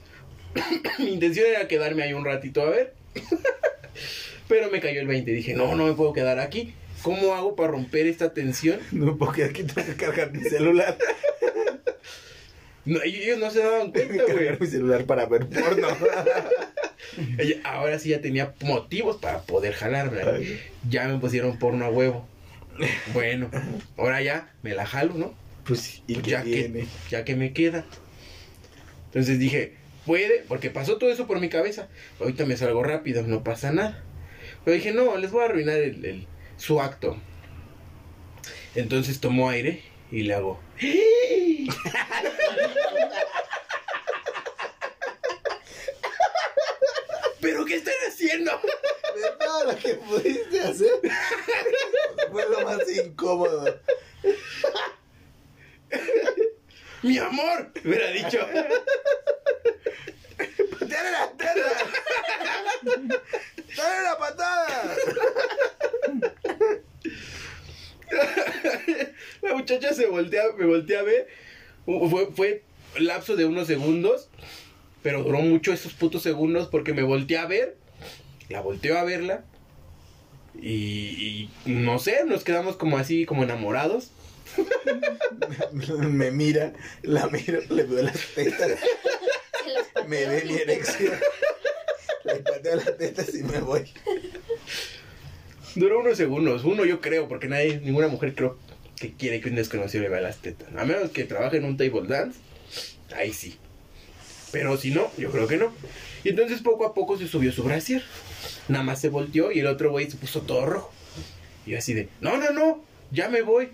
mi 0.99 1.13
intención 1.13 1.47
era 1.47 1.69
quedarme 1.69 2.03
ahí 2.03 2.13
un 2.13 2.25
ratito 2.25 2.63
a 2.63 2.71
ver. 2.71 2.95
Pero 4.49 4.71
me 4.71 4.81
cayó 4.81 5.01
el 5.01 5.07
20. 5.07 5.31
Dije, 5.31 5.55
no, 5.55 5.75
no 5.77 5.87
me 5.87 5.93
puedo 5.95 6.13
quedar 6.13 6.39
aquí. 6.39 6.75
¿Cómo 7.03 7.35
hago 7.35 7.57
para 7.57 7.71
romper 7.73 8.07
esta 8.07 8.33
tensión? 8.33 8.79
No, 8.93 9.17
porque 9.17 9.45
aquí 9.45 9.65
tengo 9.65 9.87
que 9.87 9.97
cargar 9.97 10.33
mi 10.33 10.43
celular. 10.45 10.97
No, 12.85 13.01
ellos 13.05 13.39
no 13.39 13.49
se 13.49 13.61
daban 13.61 13.93
Tengo 13.93 14.09
cuenta, 14.09 14.25
que 14.27 14.35
cargar 14.35 14.61
mi 14.61 14.67
celular 14.67 15.05
para 15.05 15.27
ver 15.27 15.47
porno. 15.49 15.87
Ella- 17.39 17.61
Ahora 17.63 18.01
sí 18.01 18.09
ya 18.09 18.21
tenía 18.21 18.55
motivos 18.61 19.19
para 19.19 19.43
poder 19.43 19.73
jalarme. 19.73 20.21
Ya 20.91 21.07
me 21.07 21.17
pusieron 21.21 21.61
porno 21.61 21.85
a 21.85 21.91
huevo. 21.91 22.27
Bueno, 23.15 23.53
ahora 23.97 24.21
ya 24.21 24.53
me 24.65 24.75
la 24.75 24.85
jalo, 24.85 25.15
¿no? 25.15 25.33
Pues, 25.65 26.03
¿y 26.09 26.17
qué 26.17 26.31
ya, 26.33 26.43
que, 26.43 26.51
tiene? 26.51 26.87
ya 27.09 27.25
que 27.25 27.37
me 27.37 27.53
queda. 27.53 27.85
Entonces 29.13 29.39
dije, 29.39 29.75
puede, 30.07 30.45
porque 30.49 30.71
pasó 30.71 30.97
todo 30.99 31.11
eso 31.11 31.27
por 31.27 31.39
mi 31.41 31.49
cabeza. 31.49 31.89
Ahorita 32.21 32.47
me 32.47 32.57
salgo 32.57 32.83
rápido, 32.83 33.23
no 33.23 33.45
pasa 33.45 33.71
nada. 33.73 34.03
Pero 34.65 34.75
dije, 34.77 34.93
no, 34.93 35.17
les 35.19 35.31
voy 35.31 35.43
a 35.43 35.47
arruinar 35.47 35.77
el, 35.77 36.05
el- 36.05 36.27
su 36.57 36.81
acto. 36.81 37.17
Entonces 38.75 39.21
tomo 39.21 39.51
aire 39.51 39.83
y 40.11 40.23
le 40.23 40.35
hago. 40.35 40.61
¿Pero 47.41 47.65
qué 47.65 47.77
están 47.77 47.95
haciendo? 48.09 48.53
De 48.53 49.45
todo 49.45 49.65
lo 49.73 49.77
que 49.79 49.95
pudiste 49.95 50.61
hacer, 50.61 51.01
fue 52.31 52.49
lo 52.49 52.61
más 52.65 52.79
incómodo. 53.05 53.81
¡Mi 57.03 57.19
amor! 57.19 57.73
Me 57.83 57.91
hubiera 57.91 58.11
dicho. 58.13 58.39
¡Pateale 60.79 61.11
las 61.11 61.37
tetas! 61.37 61.73
¡Dale 63.77 64.01
una 64.01 64.19
patada! 64.19 64.97
La 69.43 69.55
muchacha 69.55 69.93
se 69.95 70.07
voltea, 70.07 70.45
me 70.57 70.67
voltea 70.67 71.01
a 71.01 71.03
ver. 71.03 71.29
Fue, 71.85 72.27
fue 72.33 72.63
lapso 72.99 73.35
de 73.37 73.47
unos 73.47 73.67
segundos. 73.67 74.29
Pero 75.03 75.25
duró 75.25 75.41
mucho 75.41 75.73
esos 75.73 75.95
putos 75.95 76.23
segundos 76.23 76.69
porque 76.69 76.95
me 76.95 77.03
volteé 77.03 77.39
a 77.39 77.47
ver. 77.47 77.77
La 78.49 78.61
volteo 78.61 78.97
a 78.99 79.03
verla. 79.03 79.45
Y, 80.61 81.49
y 81.67 81.71
no 81.71 81.99
sé, 81.99 82.25
nos 82.25 82.45
quedamos 82.45 82.77
como 82.77 82.99
así, 82.99 83.27
como 83.27 83.43
enamorados. 83.43 84.13
Me 85.73 86.31
mira, 86.31 86.73
la 87.03 87.27
miro, 87.29 87.61
le 87.69 87.83
veo 87.85 88.03
las 88.03 88.21
tetas, 88.35 88.79
me 90.07 90.27
ve 90.27 90.45
mi 90.45 90.55
erección. 90.55 91.15
Le 92.25 92.37
pateo 92.37 92.77
las 92.77 92.97
tetas 92.97 93.35
y 93.35 93.43
me 93.43 93.61
voy. 93.61 93.85
Duró 95.75 96.01
unos 96.01 96.17
segundos, 96.17 96.65
uno 96.65 96.85
yo 96.85 97.01
creo, 97.01 97.29
porque 97.29 97.49
nadie, 97.49 97.81
ninguna 97.81 98.09
mujer 98.09 98.35
creo 98.35 98.59
que 98.97 99.15
quiere 99.15 99.41
que 99.41 99.49
un 99.49 99.57
desconocido 99.57 100.03
le 100.03 100.11
vea 100.11 100.21
las 100.21 100.39
tetas. 100.39 100.69
A 100.77 100.85
menos 100.85 101.11
que 101.11 101.25
trabaje 101.25 101.57
en 101.57 101.65
un 101.65 101.77
table 101.77 102.07
dance, 102.07 102.39
ahí 103.17 103.33
sí. 103.33 103.57
Pero 104.53 104.77
si 104.77 104.91
no, 104.91 105.11
yo 105.17 105.31
creo 105.31 105.49
que 105.49 105.57
no. 105.57 105.73
Y 106.25 106.29
entonces 106.29 106.61
poco 106.61 106.87
a 106.87 106.95
poco 106.95 107.19
se 107.19 107.27
subió 107.27 107.51
su 107.53 107.65
brasier. 107.65 108.03
Nada 108.69 108.85
más 108.85 109.01
se 109.01 109.09
volteó 109.09 109.51
y 109.51 109.61
el 109.61 109.67
otro 109.67 109.91
güey 109.91 110.11
se 110.11 110.17
puso 110.17 110.43
todo 110.43 110.67
rojo. 110.67 110.93
Y 111.67 111.71
yo 111.71 111.79
así 111.79 111.95
de, 111.95 112.09
no, 112.21 112.37
no, 112.37 112.51
no, 112.53 112.85
ya 113.11 113.29
me 113.29 113.43
voy. 113.43 113.71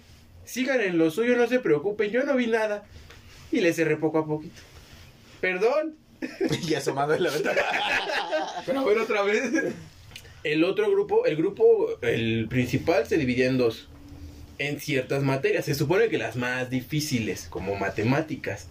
Sigan 0.49 0.81
en 0.81 0.97
lo 0.99 1.11
suyo, 1.11 1.37
no 1.37 1.47
se 1.47 1.61
preocupen, 1.61 2.11
yo 2.11 2.25
no 2.25 2.35
vi 2.35 2.47
nada. 2.47 2.85
Y 3.53 3.61
le 3.61 3.73
cerré 3.73 3.97
poco 3.97 4.19
a 4.19 4.27
poquito. 4.27 4.61
Perdón. 5.41 5.95
Y 6.69 6.75
asomando 6.75 7.15
en 7.15 7.23
la 7.23 7.31
ventana. 7.31 7.61
Pero 8.67 8.85
ver 8.85 8.99
otra 8.99 9.23
vez. 9.23 9.43
El 10.45 10.65
otro 10.65 10.91
grupo, 10.91 11.27
el 11.27 11.37
grupo, 11.37 11.89
el 12.03 12.47
principal 12.49 13.07
se 13.07 13.19
dividía 13.19 13.47
en 13.47 13.59
dos. 13.59 13.89
En 14.59 14.81
ciertas 14.81 15.23
materias. 15.23 15.67
Se 15.67 15.75
supone 15.75 16.09
que 16.09 16.19
las 16.19 16.37
más 16.37 16.71
difíciles, 16.71 17.47
como 17.51 17.77
matemáticas, 17.77 18.67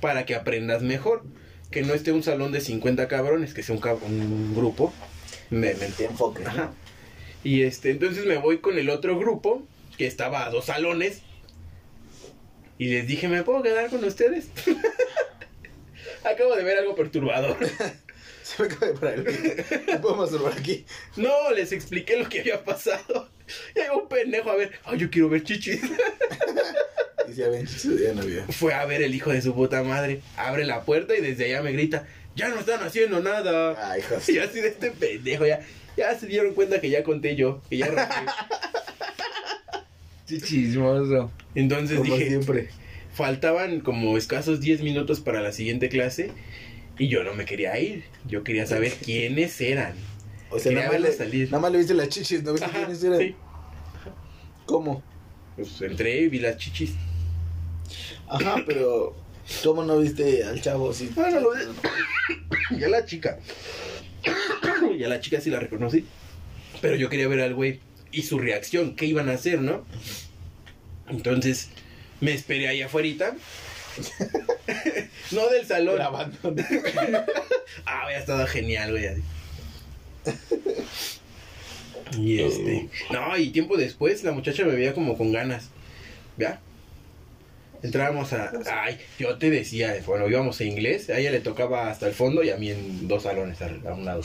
para 0.00 0.24
que 0.26 0.34
aprendas 0.34 0.82
mejor. 0.82 1.22
Que 1.70 1.82
no 1.82 1.92
esté 1.92 2.12
un 2.12 2.22
salón 2.22 2.50
de 2.50 2.60
50 2.62 3.06
cabrones, 3.08 3.52
que 3.52 3.62
sea 3.62 3.74
un, 3.74 3.80
cab- 3.82 4.02
un 4.02 4.54
grupo. 4.56 4.92
Me, 5.50 5.74
me- 5.74 6.04
enfoque. 6.04 6.42
Ajá. 6.46 6.72
Y 7.44 7.62
este, 7.62 7.90
entonces 7.90 8.24
me 8.26 8.38
voy 8.38 8.58
con 8.58 8.78
el 8.78 8.88
otro 8.90 9.18
grupo, 9.18 9.62
que 9.98 10.06
estaba 10.06 10.46
a 10.46 10.50
dos 10.50 10.66
salones. 10.66 11.22
Y 12.78 12.86
les 12.86 13.06
dije, 13.06 13.28
¿me 13.28 13.42
puedo 13.42 13.62
quedar 13.62 13.90
con 13.90 14.02
ustedes? 14.04 14.48
Acabo 16.24 16.54
de 16.54 16.62
ver 16.62 16.78
algo 16.78 16.94
perturbador. 16.94 17.58
Se 18.42 18.62
me 18.62 18.68
cae 18.68 18.94
para 18.94 19.14
el 19.14 19.24
¿Me 19.24 19.98
puedo 19.98 20.16
masturbar 20.16 20.54
aquí? 20.54 20.86
No, 21.16 21.50
les 21.50 21.72
expliqué 21.72 22.16
lo 22.16 22.28
que 22.28 22.40
había 22.40 22.64
pasado. 22.64 23.28
Y 23.74 23.80
hay 23.80 23.88
un 23.94 24.08
pendejo 24.08 24.50
a 24.50 24.56
ver, 24.56 24.72
ay, 24.84 24.98
yo 24.98 25.10
quiero 25.10 25.28
ver 25.28 25.42
chichis. 25.42 25.82
Y 27.28 27.34
se 27.34 27.46
ven 27.46 27.68
su 27.68 27.94
día 27.94 28.14
no 28.14 28.22
vio. 28.22 28.42
Fue 28.52 28.72
a 28.72 28.86
ver 28.86 29.02
el 29.02 29.14
hijo 29.14 29.30
de 29.30 29.42
su 29.42 29.54
puta 29.54 29.82
madre. 29.82 30.22
Abre 30.38 30.64
la 30.64 30.80
puerta 30.86 31.14
y 31.14 31.20
desde 31.20 31.44
allá 31.44 31.60
me 31.60 31.72
grita, 31.72 32.06
ya 32.34 32.48
no 32.48 32.58
están 32.58 32.82
haciendo 32.82 33.20
nada. 33.20 33.76
Ay, 33.90 34.00
hijos. 34.00 34.26
Y 34.30 34.38
así 34.38 34.62
de 34.62 34.68
este 34.68 34.92
pendejo, 34.92 35.44
ya, 35.44 35.60
ya 35.94 36.18
se 36.18 36.26
dieron 36.26 36.54
cuenta 36.54 36.80
que 36.80 36.88
ya 36.88 37.04
conté 37.04 37.36
yo, 37.36 37.60
que 37.68 37.76
ya 37.76 37.88
rompí. 37.88 38.32
Sí, 40.28 40.40
chismoso. 40.40 41.30
Entonces 41.54 41.98
Como 41.98 42.14
dije, 42.14 42.28
siempre. 42.28 42.68
faltaban 43.14 43.80
como 43.80 44.16
escasos 44.18 44.60
10 44.60 44.82
minutos 44.82 45.20
para 45.20 45.40
la 45.40 45.52
siguiente 45.52 45.88
clase. 45.88 46.30
Y 46.98 47.08
yo 47.08 47.24
no 47.24 47.34
me 47.34 47.44
quería 47.44 47.78
ir. 47.80 48.04
Yo 48.26 48.44
quería 48.44 48.66
saber 48.66 48.92
quiénes 48.92 49.60
eran. 49.60 49.94
O 50.50 50.58
sea, 50.58 50.72
nada 50.72 50.92
más, 50.92 51.00
le, 51.00 51.12
salir. 51.12 51.46
nada 51.46 51.60
más 51.60 51.72
le 51.72 51.78
viste 51.78 51.94
las 51.94 52.08
chichis, 52.08 52.42
¿no 52.42 52.52
viste 52.52 52.66
Ajá, 52.66 52.78
quiénes 52.78 53.02
eran? 53.04 53.18
sí. 53.20 53.34
¿Cómo? 54.66 55.02
Pues 55.56 55.80
entré 55.82 56.20
y 56.22 56.28
vi 56.28 56.40
las 56.40 56.56
chichis. 56.56 56.94
Ajá, 58.28 58.62
pero 58.66 59.16
¿cómo 59.64 59.82
no 59.84 59.98
viste 59.98 60.44
al 60.44 60.60
chavo? 60.60 60.92
Sí. 60.92 61.10
Bueno, 61.14 61.40
lo 61.40 61.52
de- 61.54 61.66
ya 62.78 62.88
la 62.88 63.04
chica. 63.04 63.38
ya 64.98 65.08
la 65.08 65.20
chica 65.20 65.40
sí 65.40 65.50
la 65.50 65.60
reconocí. 65.60 66.04
Pero 66.82 66.96
yo 66.96 67.08
quería 67.08 67.28
ver 67.28 67.40
al 67.40 67.54
güey 67.54 67.80
y 68.12 68.22
su 68.22 68.38
reacción, 68.38 68.96
qué 68.96 69.06
iban 69.06 69.28
a 69.28 69.34
hacer, 69.34 69.60
¿no? 69.60 69.84
Entonces 71.08 71.70
me 72.20 72.32
esperé 72.32 72.68
ahí 72.68 72.82
afuera. 72.82 73.34
no 75.32 75.48
del 75.48 75.66
salón. 75.66 75.96
Grabando. 75.96 76.36
Ah, 77.84 78.02
había 78.04 78.18
estado 78.18 78.46
genial, 78.46 78.90
güey. 78.90 79.08
Y 82.18 82.40
este. 82.40 82.88
No, 83.10 83.36
y 83.36 83.50
tiempo 83.50 83.76
después 83.76 84.24
la 84.24 84.32
muchacha 84.32 84.64
me 84.64 84.74
veía 84.74 84.94
como 84.94 85.16
con 85.16 85.32
ganas. 85.32 85.68
¿Ya? 86.38 86.60
Entrábamos 87.82 88.32
a. 88.32 88.52
Ay, 88.84 88.98
yo 89.18 89.36
te 89.38 89.50
decía, 89.50 89.96
bueno, 90.06 90.28
íbamos 90.28 90.60
a 90.60 90.64
inglés. 90.64 91.10
A 91.10 91.18
ella 91.18 91.30
le 91.30 91.40
tocaba 91.40 91.90
hasta 91.90 92.08
el 92.08 92.14
fondo 92.14 92.42
y 92.42 92.50
a 92.50 92.56
mí 92.56 92.70
en 92.70 93.06
dos 93.06 93.24
salones 93.24 93.60
a, 93.62 93.66
a 93.66 93.94
un 93.94 94.04
lado. 94.04 94.22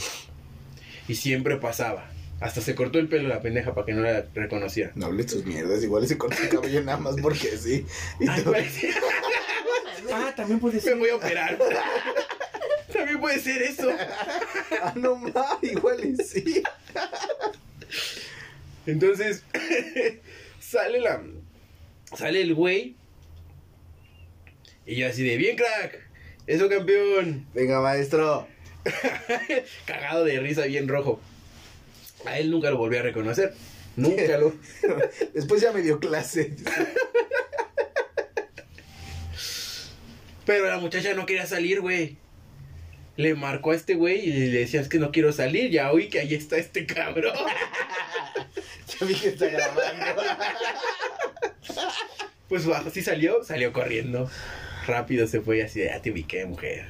Y 1.06 1.14
siempre 1.14 1.56
pasaba. 1.56 2.10
Hasta 2.40 2.60
se 2.60 2.74
cortó 2.74 2.98
el 2.98 3.08
pelo 3.08 3.28
la 3.28 3.40
pendeja 3.40 3.74
para 3.74 3.86
que 3.86 3.92
no 3.94 4.02
la 4.02 4.26
reconociera. 4.34 4.92
No 4.96 5.06
hables 5.06 5.26
tus 5.26 5.44
mierdas, 5.46 5.82
igual 5.82 6.06
se 6.06 6.18
corta 6.18 6.42
el 6.42 6.48
cabello 6.50 6.82
nada 6.82 6.98
más 6.98 7.16
porque 7.22 7.56
sí. 7.56 7.86
Y 8.20 8.28
Ay, 8.28 8.44
Ah, 10.12 10.32
también 10.36 10.60
puede 10.60 10.74
me 10.76 10.80
ser. 10.80 10.96
voy 10.96 11.08
a 11.10 11.16
operar. 11.16 11.58
También 12.92 13.18
puede 13.20 13.38
ser 13.40 13.62
eso. 13.62 13.88
ah, 14.82 14.92
no 14.96 15.16
más, 15.16 15.56
igual 15.62 16.04
y 16.04 16.16
sí. 16.22 16.62
Entonces, 18.86 19.42
sale 20.60 21.00
la. 21.00 21.22
Sale 22.16 22.42
el 22.42 22.54
güey. 22.54 22.96
Y 24.86 24.96
yo 24.96 25.08
así 25.08 25.22
de 25.26 25.36
bien, 25.38 25.56
crack. 25.56 25.98
Eso, 26.46 26.68
campeón. 26.68 27.46
Venga, 27.54 27.80
maestro. 27.80 28.46
Cagado 29.86 30.24
de 30.24 30.38
risa, 30.40 30.66
bien 30.66 30.86
rojo. 30.88 31.18
A 32.26 32.38
él 32.38 32.50
nunca 32.50 32.70
lo 32.70 32.78
volví 32.78 32.96
a 32.96 33.02
reconocer. 33.02 33.54
Nunca 33.96 34.38
lo. 34.38 34.52
Después 35.34 35.60
ya 35.60 35.70
me 35.72 35.80
dio 35.82 36.00
clase. 36.00 36.56
Pero 40.46 40.66
la 40.66 40.78
muchacha 40.78 41.14
no 41.14 41.26
quería 41.26 41.46
salir, 41.46 41.80
güey. 41.80 42.16
Le 43.16 43.34
marcó 43.34 43.70
a 43.70 43.76
este 43.76 43.94
güey 43.94 44.28
y 44.28 44.32
le 44.32 44.58
decía, 44.58 44.80
es 44.80 44.88
que 44.88 44.98
no 44.98 45.12
quiero 45.12 45.32
salir. 45.32 45.70
Ya 45.70 45.92
oí 45.92 46.08
que 46.08 46.18
ahí 46.18 46.34
está 46.34 46.56
este 46.56 46.86
cabrón. 46.86 47.36
Ya 49.00 49.06
vi 49.06 49.14
que 49.14 49.28
está 49.28 49.46
grabando. 49.46 50.22
Pues 52.48 52.66
así 52.66 53.02
salió, 53.02 53.44
salió 53.44 53.72
corriendo. 53.72 54.28
Rápido 54.86 55.26
se 55.28 55.40
fue 55.40 55.58
y 55.58 55.60
así 55.62 55.80
de, 55.80 55.86
ya 55.86 56.02
te 56.02 56.10
ubiqué, 56.10 56.44
mujer. 56.44 56.86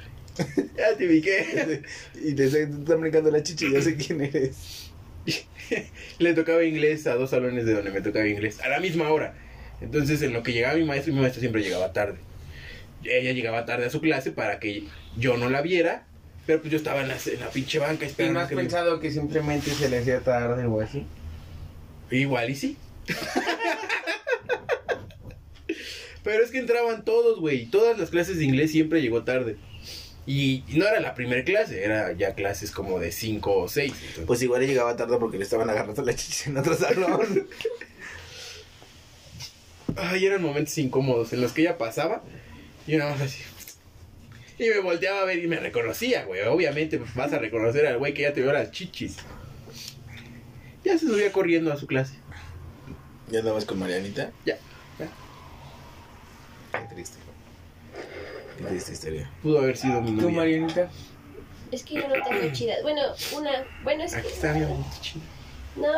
Ya 0.77 0.97
te 0.97 1.07
ubiqué. 1.07 1.83
Y 2.15 2.33
te 2.33 2.47
están 2.47 3.01
brincando 3.01 3.31
la 3.31 3.43
chichi, 3.43 3.71
ya 3.71 3.81
sé 3.81 3.95
quién 3.97 4.23
eres. 4.23 4.91
Le 6.19 6.35
tocaba 6.35 6.65
inglés 6.65 7.07
a 7.07 7.15
dos 7.15 7.31
salones 7.31 7.65
de 7.65 7.73
donde 7.75 7.91
me 7.91 8.01
tocaba 8.01 8.27
inglés, 8.27 8.61
a 8.61 8.69
la 8.69 8.81
misma 8.81 9.11
hora. 9.11 9.35
Entonces, 9.81 10.23
en 10.23 10.33
lo 10.33 10.43
que 10.43 10.53
llegaba 10.53 10.75
mi 10.75 10.85
maestro, 10.85 11.13
mi 11.15 11.21
maestro 11.21 11.41
siempre 11.41 11.63
llegaba 11.63 11.93
tarde. 11.93 12.19
Ella 13.05 13.33
llegaba 13.33 13.65
tarde 13.67 13.87
a 13.87 13.91
su 13.91 14.01
clase 14.01 14.31
para 14.33 14.59
que 14.61 14.85
yo 15.17 15.37
no 15.37 15.51
la 15.51 15.61
viera, 15.63 16.07
pero 16.47 16.61
pues 16.61 16.71
yo 16.71 16.77
estaba 16.79 17.03
en 17.03 17.09
la, 17.09 17.17
en 17.17 17.41
la 17.41 17.49
pinche 17.51 17.79
banca 17.79 18.05
¿Y 18.05 18.09
esperando. 18.09 18.39
no 18.41 18.45
has 18.45 18.51
me- 18.51 18.57
pensado 18.57 19.01
que 19.01 19.11
simplemente 19.11 19.71
se 19.71 19.89
le 19.89 19.99
hacía 19.99 20.21
tarde 20.21 20.65
o 20.67 20.81
así? 20.81 21.07
Igual 22.11 22.51
y 22.51 22.55
sí. 22.55 22.77
Pero 26.23 26.43
es 26.43 26.51
que 26.51 26.59
entraban 26.59 27.05
todos, 27.05 27.39
güey. 27.41 27.67
Todas 27.67 27.99
las 27.99 28.09
clases 28.11 28.39
de 28.39 28.45
inglés 28.45 28.71
siempre 28.71 29.03
llegó 29.03 29.25
tarde. 29.25 29.57
Y, 30.27 30.65
no 30.69 30.87
era 30.87 31.01
la 31.01 31.15
primera 31.15 31.45
clase, 31.45 31.85
era 31.85 32.13
ya 32.13 32.35
clases 32.35 32.71
como 32.71 32.99
de 32.99 33.13
5 33.13 33.55
o 33.55 33.69
6. 33.69 33.93
Pues 34.27 34.43
igual 34.43 34.67
llegaba 34.67 34.97
tarde 34.97 35.19
porque 35.19 35.37
le 35.37 35.45
estaban 35.45 35.69
agarrando 35.69 36.03
la 36.03 36.15
chichi 36.15 36.51
en 36.51 36.57
otro 36.57 36.75
salón. 36.75 37.47
Ay, 39.97 40.27
eran 40.27 40.43
momentos 40.43 40.77
incómodos 40.79 41.33
en 41.33 41.41
los 41.41 41.53
que 41.53 41.63
ella 41.63 41.79
pasaba 41.79 42.23
y 42.87 42.97
nada 42.97 43.13
más 43.13 43.21
así. 43.23 43.43
Y 44.59 44.69
me 44.69 44.81
volteaba 44.81 45.23
a 45.23 45.25
ver 45.25 45.39
y 45.39 45.47
me 45.47 45.59
reconocía, 45.59 46.25
güey. 46.25 46.43
Obviamente 46.43 46.99
pues, 46.99 47.15
vas 47.15 47.33
a 47.33 47.39
reconocer 47.39 47.87
al 47.87 47.99
güey 47.99 48.15
que 48.15 48.23
ya 48.23 48.33
te 48.33 48.41
vio 48.41 48.53
las 48.53 48.71
chichis. 48.71 49.17
Ya 50.85 50.99
se 50.99 51.07
subía 51.07 51.33
corriendo 51.33 51.73
a 51.73 51.77
su 51.77 51.87
clase. 51.87 52.15
¿Ya 53.31 53.41
andabas 53.41 53.65
con 53.65 53.79
Marianita? 53.79 54.33
Ya, 54.45 54.59
ya. 54.99 55.09
Qué 56.81 56.95
triste. 56.95 57.24
Qué 58.59 58.65
triste 58.65 58.93
historia. 58.93 59.31
Pudo 59.43 59.59
haber 59.59 59.77
sido 59.77 60.01
mi 60.01 60.13
¿Tú, 60.17 60.23
novia. 60.23 60.37
Marianita? 60.37 60.91
Es 61.73 61.83
que 61.83 61.95
yo 61.95 62.09
no 62.09 62.15
tengo 62.23 62.49
chidas. 62.53 62.83
Bueno, 62.83 63.03
una. 63.37 63.51
Bueno, 63.83 64.05
es 64.05 64.15
Aquí 64.15 64.29
que. 64.29 64.35
está 64.35 64.53
bien 64.53 64.85
chido. 65.01 65.25
No, 65.77 65.93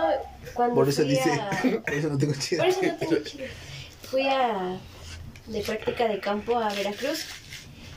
cuando 0.54 0.74
Por 0.74 0.88
eso 0.88 1.02
fui 1.02 1.10
dice. 1.10 1.30
a. 1.32 1.50
Por 1.84 1.94
eso 1.94 2.08
no 2.08 2.18
tengo 2.18 2.34
chido. 2.34 2.62
Por 2.62 2.68
eso 2.70 2.80
no 2.82 2.96
tengo 2.96 3.16
chidas. 3.24 3.50
Fui 4.10 4.26
a. 4.28 4.78
De 5.46 5.60
práctica 5.62 6.08
de 6.08 6.18
campo 6.18 6.56
a 6.58 6.72
Veracruz. 6.74 7.26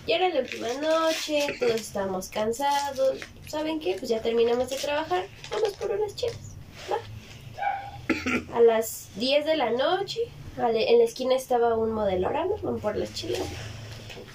Ya 0.08 0.16
era 0.18 0.30
la 0.30 0.42
última 0.42 0.68
noche, 0.82 1.48
todos 1.60 1.76
estábamos 1.76 2.30
cansados. 2.30 3.18
¿Saben 3.48 3.80
qué? 3.80 3.96
Pues 3.98 4.10
ya 4.10 4.22
terminamos 4.22 4.70
de 4.70 4.76
trabajar. 4.78 5.26
Vamos 5.52 5.70
por 5.74 5.92
unas 5.92 6.16
chelas. 6.16 6.38
¿va? 6.92 6.98
A 8.56 8.62
las 8.62 9.08
10 9.18 9.46
de 9.46 9.56
la 9.56 9.70
noche, 9.72 10.20
en 10.58 10.98
la 10.98 11.04
esquina 11.04 11.36
estaba 11.36 11.76
un 11.76 11.92
modelorama. 11.92 12.56
Vamos 12.64 12.82
por 12.82 12.96
las 12.96 13.14
chelas. 13.14 13.42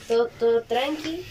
Todo, 0.08 0.28
todo 0.38 0.62
tranqui. 0.62 1.24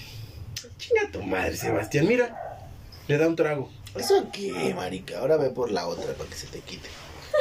Chinga 0.77 1.12
tu 1.12 1.21
madre, 1.21 1.55
Sebastián. 1.55 2.07
Mira, 2.07 2.59
le 3.07 3.17
da 3.17 3.27
un 3.27 3.36
trago. 3.36 3.69
¿Eso 3.95 4.27
qué, 4.31 4.73
marica? 4.75 5.19
Ahora 5.19 5.38
ve 5.38 5.49
por 5.49 5.71
la 5.71 5.88
otra 5.88 6.13
para 6.13 6.29
que 6.29 6.36
se 6.36 6.47
te 6.47 6.59
quite. 6.62 6.89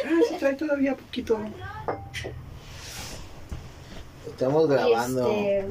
Ah, 0.05 0.21
sí, 0.29 0.37
trae 0.39 0.55
todavía 0.55 0.97
poquito. 0.97 1.39
Estamos 4.27 4.69
grabando. 4.69 5.33
Y, 5.33 5.47
este, 5.49 5.71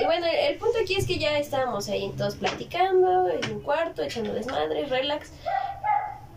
y 0.00 0.04
bueno, 0.04 0.26
el 0.26 0.56
punto 0.58 0.78
aquí 0.82 0.96
es 0.96 1.06
que 1.06 1.18
ya 1.18 1.38
estábamos 1.38 1.88
ahí 1.88 2.12
todos 2.16 2.36
platicando 2.36 3.28
en 3.28 3.52
un 3.52 3.60
cuarto, 3.60 4.02
echando 4.02 4.34
desmadre, 4.34 4.86
relax. 4.86 5.30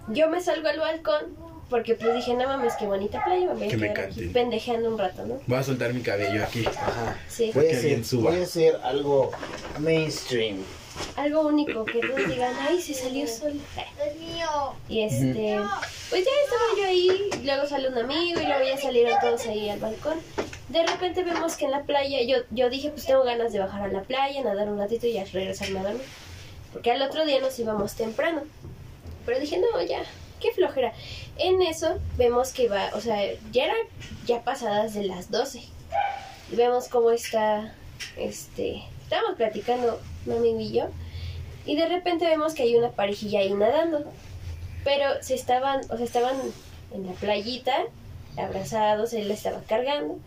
Yo 0.09 0.29
me 0.29 0.39
salgo 0.39 0.69
al 0.69 0.79
balcón 0.79 1.35
porque 1.69 1.95
pues 1.95 2.15
dije, 2.15 2.33
no 2.33 2.45
mames, 2.45 2.73
qué 2.75 2.85
bonita 2.85 3.23
playa, 3.23 3.47
me 3.47 3.53
voy 3.53 3.67
a 3.67 3.69
Que 3.69 3.77
me 3.77 3.93
quedar 3.93 4.09
aquí 4.09 4.27
pendejeando 4.27 4.89
un 4.89 4.97
rato, 4.97 5.25
¿no? 5.25 5.39
Voy 5.47 5.57
a 5.57 5.63
soltar 5.63 5.93
mi 5.93 6.01
cabello 6.01 6.43
aquí. 6.43 6.65
Ajá. 6.65 7.19
Sí. 7.27 7.51
Voy 7.53 7.67
a, 7.67 7.77
hacer, 7.77 8.05
suba. 8.05 8.31
voy 8.31 8.39
a 8.39 8.43
hacer 8.43 8.79
algo 8.83 9.31
mainstream. 9.79 10.63
Algo 11.15 11.41
único, 11.41 11.85
que 11.85 11.99
todos 11.99 12.27
digan, 12.27 12.53
ay, 12.59 12.81
se 12.81 12.93
salió 12.93 13.27
sol. 13.27 13.53
Y 14.89 15.01
este, 15.01 15.59
pues 16.09 16.25
ya 16.25 16.31
estaba 16.43 16.63
yo 16.77 16.85
ahí, 16.85 17.29
luego 17.43 17.67
sale 17.67 17.89
un 17.89 17.97
amigo 17.97 18.39
y 18.39 18.45
luego 18.45 18.65
ya 18.65 18.77
salieron 18.77 19.19
todos 19.19 19.45
ahí 19.45 19.69
al 19.69 19.79
balcón. 19.79 20.19
De 20.69 20.85
repente 20.85 21.23
vemos 21.23 21.55
que 21.55 21.65
en 21.65 21.71
la 21.71 21.83
playa, 21.83 22.23
yo, 22.23 22.43
yo 22.51 22.69
dije, 22.69 22.89
pues 22.89 23.05
tengo 23.05 23.23
ganas 23.23 23.53
de 23.53 23.59
bajar 23.59 23.83
a 23.83 23.87
la 23.87 24.01
playa, 24.01 24.43
nadar 24.43 24.69
un 24.69 24.79
ratito 24.79 25.05
y 25.05 25.13
ya 25.13 25.25
regresarme 25.25 25.79
a 25.79 25.83
dormir. 25.83 26.01
Porque 26.73 26.91
al 26.91 27.01
otro 27.01 27.25
día 27.25 27.39
nos 27.39 27.57
íbamos 27.59 27.93
temprano. 27.93 28.41
Pero 29.25 29.39
dije, 29.39 29.59
no, 29.59 29.81
ya, 29.83 30.03
qué 30.39 30.51
flojera. 30.51 30.93
En 31.37 31.61
eso 31.61 31.99
vemos 32.17 32.51
que 32.53 32.67
va, 32.67 32.89
o 32.93 33.01
sea, 33.01 33.21
ya 33.51 33.65
eran 33.65 33.77
ya 34.25 34.43
pasadas 34.43 34.93
de 34.93 35.03
las 35.05 35.31
12. 35.31 35.63
Y 36.51 36.55
vemos 36.55 36.87
cómo 36.87 37.11
está, 37.11 37.73
este, 38.17 38.83
estábamos 39.03 39.37
platicando 39.37 39.99
amigo 40.25 40.59
y 40.59 40.71
yo. 40.71 40.89
Y 41.65 41.75
de 41.75 41.87
repente 41.87 42.25
vemos 42.25 42.53
que 42.53 42.63
hay 42.63 42.75
una 42.75 42.91
parejilla 42.91 43.39
ahí 43.39 43.53
nadando. 43.53 44.05
Pero 44.83 45.21
se 45.21 45.35
estaban, 45.35 45.81
o 45.89 45.97
sea, 45.97 46.05
estaban 46.05 46.35
en 46.93 47.05
la 47.05 47.13
playita, 47.13 47.75
abrazados, 48.37 49.13
él 49.13 49.27
la 49.27 49.33
estaba 49.33 49.61
cargando. 49.67 50.17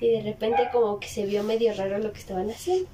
Y 0.00 0.10
de 0.10 0.22
repente 0.22 0.68
como 0.72 1.00
que 1.00 1.08
se 1.08 1.26
vio 1.26 1.42
medio 1.42 1.74
raro 1.74 1.98
lo 1.98 2.12
que 2.12 2.20
estaban 2.20 2.50
haciendo. 2.50 2.88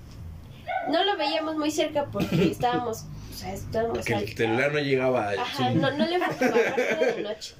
No 0.89 1.05
lo 1.05 1.17
veíamos 1.17 1.57
muy 1.57 1.71
cerca 1.71 2.07
porque 2.07 2.45
estábamos, 2.51 3.05
sea, 3.43 4.03
Que 4.05 4.15
el 4.15 4.37
celular 4.37 4.73
no 4.73 4.79
llegaba 4.79 5.29
al 5.29 5.39
Ajá, 5.39 5.71
no, 5.71 5.91
no 5.91 6.07
le 6.07 6.17
era 6.17 6.29
de 7.15 7.23
noche. 7.23 7.55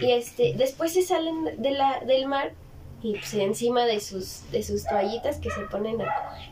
Y 0.00 0.12
este, 0.12 0.54
después 0.56 0.92
se 0.92 1.02
salen 1.02 1.60
de 1.62 1.70
la, 1.70 2.00
del 2.00 2.26
mar 2.26 2.52
y 3.02 3.12
pues 3.12 3.34
encima 3.34 3.86
de 3.86 4.00
sus, 4.00 4.50
de 4.50 4.62
sus 4.62 4.84
toallitas 4.84 5.38
que 5.38 5.50
se 5.50 5.60
ponen 5.62 6.00
a 6.00 6.04
coger. 6.04 6.50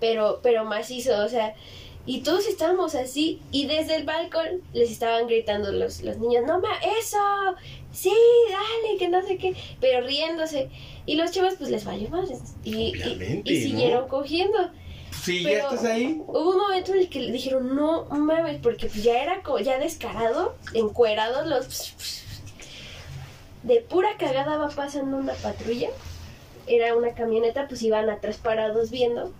Pero, 0.00 0.40
pero 0.42 0.64
macizo, 0.64 1.24
o 1.24 1.28
sea, 1.28 1.54
y 2.04 2.22
todos 2.22 2.48
estábamos 2.48 2.96
así, 2.96 3.40
y 3.52 3.66
desde 3.66 3.94
el 3.94 4.04
balcón 4.04 4.62
les 4.72 4.90
estaban 4.90 5.28
gritando 5.28 5.70
los, 5.70 6.02
los 6.02 6.18
niños, 6.18 6.44
no 6.44 6.60
ma, 6.60 6.74
eso, 6.98 7.18
sí, 7.92 8.12
dale, 8.50 8.98
que 8.98 9.08
no 9.08 9.22
sé 9.22 9.36
qué, 9.36 9.54
pero 9.80 10.04
riéndose. 10.04 10.68
Y 11.06 11.14
los 11.14 11.30
chavos 11.30 11.54
pues 11.58 11.70
les 11.70 11.84
valió 11.84 12.08
más. 12.10 12.28
Y, 12.64 12.74
y, 12.74 13.02
Obviamente, 13.02 13.52
y 13.52 13.62
siguieron 13.62 14.02
¿no? 14.02 14.08
cogiendo. 14.08 14.70
Sí, 15.22 15.42
Pero- 15.44 15.58
ya 15.70 15.74
estás 15.74 15.84
ahí. 15.90 16.20
Hubo 16.26 16.50
un 16.50 16.58
momento 16.58 16.92
en 16.94 16.98
el 17.00 17.08
que 17.08 17.20
le 17.20 17.32
dijeron, 17.32 17.74
no 17.76 18.04
mames, 18.06 18.58
porque 18.60 18.86
pues 18.86 19.02
ya 19.04 19.22
era 19.22 19.42
como, 19.42 19.58
ya 19.60 19.78
descarado, 19.78 20.56
encuerados 20.74 21.46
los... 21.46 21.94
De 23.62 23.80
pura 23.80 24.16
cagada 24.18 24.56
va 24.56 24.68
pasando 24.70 25.16
una 25.16 25.34
patrulla. 25.34 25.90
Era 26.66 26.96
una 26.96 27.14
camioneta, 27.14 27.68
pues 27.68 27.82
iban 27.82 28.10
atrás 28.10 28.36
parados 28.38 28.90
viendo. 28.90 29.32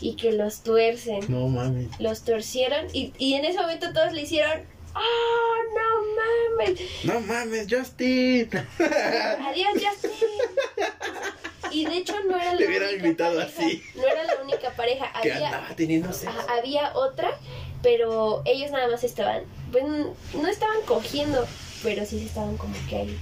Y 0.00 0.14
que 0.14 0.30
los 0.32 0.62
tuercen. 0.62 1.20
No 1.28 1.48
mames. 1.48 1.88
Los 1.98 2.22
torcieron 2.22 2.86
y, 2.92 3.12
y 3.18 3.34
en 3.34 3.44
ese 3.44 3.60
momento 3.60 3.92
todos 3.92 4.12
le 4.12 4.22
hicieron, 4.22 4.62
¡Oh, 4.94 5.56
no 5.74 6.64
mames! 6.64 6.80
No 7.04 7.20
mames, 7.20 7.66
Justin. 7.68 8.48
Adiós, 8.78 9.68
Justin. 9.74 10.10
Y 11.72 11.84
de 11.86 11.96
hecho 11.98 12.14
no 12.28 12.36
era 12.36 12.52
la 12.54 12.60
Le 12.60 12.66
hubieran 12.66 12.94
única 13.00 13.26
pareja. 13.28 13.42
así. 13.58 13.82
No 13.94 14.06
era 14.06 14.24
la 14.24 14.42
única 14.42 14.70
pareja. 14.72 15.12
Que 15.22 15.32
Había, 15.32 15.46
andaba 15.48 15.76
teniendo 15.76 16.12
sexo. 16.12 16.36
Había 16.48 16.92
otra, 16.96 17.38
pero 17.82 18.42
ellos 18.44 18.70
nada 18.70 18.88
más 18.88 19.04
estaban, 19.04 19.42
pues 19.72 19.84
no 19.84 20.48
estaban 20.48 20.80
cogiendo, 20.86 21.46
pero 21.82 22.04
sí 22.06 22.18
se 22.20 22.26
estaban 22.26 22.56
como 22.56 22.74
que 22.88 22.96
ahí 22.96 23.18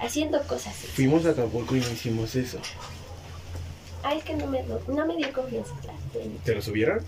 haciendo 0.00 0.42
cosas. 0.46 0.74
Fuimos 0.74 1.24
a 1.26 1.30
Acapulco 1.30 1.74
y 1.76 1.80
no 1.80 1.90
hicimos 1.90 2.34
eso. 2.34 2.58
Ay, 4.02 4.18
es 4.18 4.24
que 4.24 4.34
no 4.34 4.46
me, 4.46 4.62
no 4.62 5.06
me 5.06 5.16
dio 5.16 5.32
confianza. 5.32 5.72
claro. 5.82 5.98
¿Te 6.44 6.54
lo 6.54 6.62
subieron? 6.62 7.04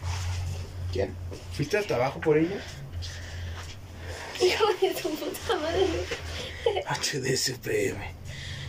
¿Quién? 0.93 1.15
¿Fuiste 1.53 1.77
hasta 1.79 1.95
abajo 1.97 2.21
por 2.21 2.39
ella? 2.39 2.57
Hijo 4.41 4.65
de 4.81 4.91
tu 4.95 5.09
puta 5.11 5.57
madre. 5.57 5.87
HD 6.89 7.37
Supreme. 7.37 8.15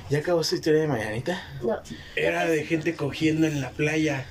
¿Ya 0.10 0.20
acabó 0.20 0.44
su 0.44 0.56
historia 0.56 0.82
de 0.82 0.88
Marianita? 0.88 1.42
No, 1.62 1.80
Era 2.16 2.46
de 2.46 2.66
gente 2.66 2.96
cogiendo 2.96 3.46
en 3.46 3.62
la 3.62 3.70
playa. 3.70 4.26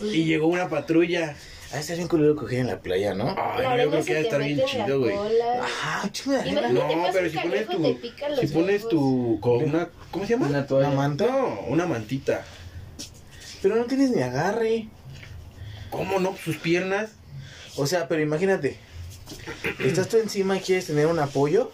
Y 0.00 0.24
llegó 0.24 0.48
una 0.48 0.68
patrulla. 0.68 1.36
Ah, 1.72 1.80
está 1.80 1.94
bien 1.94 2.08
culero 2.08 2.36
coger 2.36 2.60
en 2.60 2.68
la 2.68 2.80
playa, 2.80 3.14
¿no? 3.14 3.34
Ay, 3.36 3.64
no, 3.64 3.76
yo 3.84 3.90
creo 3.90 4.04
que 4.04 4.12
va 4.14 4.18
a 4.18 4.22
estar 4.22 4.42
bien 4.42 4.62
chido, 4.66 5.00
güey. 5.00 5.14
Ajá, 5.60 6.10
arena. 6.40 6.68
No, 6.68 6.86
pero 7.12 7.30
si 7.30 7.38
pones 7.38 7.68
tu. 7.68 7.98
Si 8.40 8.46
pones 8.48 8.88
tu. 8.88 9.38
Con 9.40 9.64
una, 9.64 9.88
¿Cómo 10.10 10.26
se 10.26 10.32
llama? 10.32 10.48
Una 10.48 10.66
toalla. 10.66 10.88
¿Una 10.88 10.96
manta? 10.96 11.26
No, 11.26 11.60
una 11.68 11.86
mantita. 11.86 12.44
Pero 13.62 13.76
no 13.76 13.84
tienes 13.84 14.10
ni 14.10 14.22
agarre. 14.22 14.88
¿Cómo 15.90 16.20
no? 16.20 16.36
Sus 16.36 16.56
piernas. 16.56 17.10
O 17.76 17.86
sea, 17.86 18.06
pero 18.06 18.22
imagínate. 18.22 18.78
Estás 19.80 20.08
tú 20.08 20.18
encima 20.18 20.56
y 20.56 20.60
quieres 20.60 20.86
tener 20.86 21.06
un 21.06 21.18
apoyo. 21.18 21.72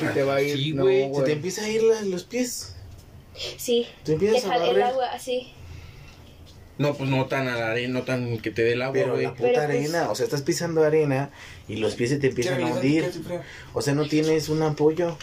Se 0.00 0.06
te 0.14 0.22
va 0.22 0.36
a 0.36 0.42
ir. 0.42 0.56
Sí, 0.56 0.72
no, 0.72 0.84
güey, 0.84 1.14
Se 1.14 1.22
te 1.22 1.32
empieza 1.32 1.64
a 1.64 1.68
ir 1.68 1.82
la- 1.82 2.00
los 2.02 2.24
pies. 2.24 2.74
Sí, 3.56 3.86
Te 4.04 4.12
empiezas 4.14 4.44
a 4.44 4.48
deja 4.48 4.54
el 4.56 4.60
barrer. 4.70 4.82
agua 4.84 5.06
así. 5.12 5.52
No, 6.78 6.94
pues 6.94 7.10
no 7.10 7.26
tan 7.26 7.46
a 7.48 7.56
la 7.56 7.70
arena, 7.72 7.98
no 7.98 8.04
tan 8.04 8.38
que 8.38 8.50
te 8.50 8.62
dé 8.62 8.72
el 8.72 8.80
agua, 8.82 8.94
Pero 8.94 9.12
güey. 9.12 9.24
la 9.24 9.30
puta 9.34 9.42
Pero, 9.42 9.54
pues- 9.54 9.64
arena, 9.68 10.10
o 10.10 10.14
sea, 10.14 10.24
estás 10.24 10.40
pisando 10.42 10.82
arena 10.82 11.30
y 11.68 11.76
los 11.76 11.94
pies 11.94 12.08
se 12.10 12.16
te 12.18 12.28
empiezan 12.28 12.62
a 12.62 12.66
hundir. 12.68 13.10
O 13.74 13.82
sea, 13.82 13.94
no 13.94 14.06
tienes 14.08 14.48
un 14.48 14.62
apoyo. 14.62 15.16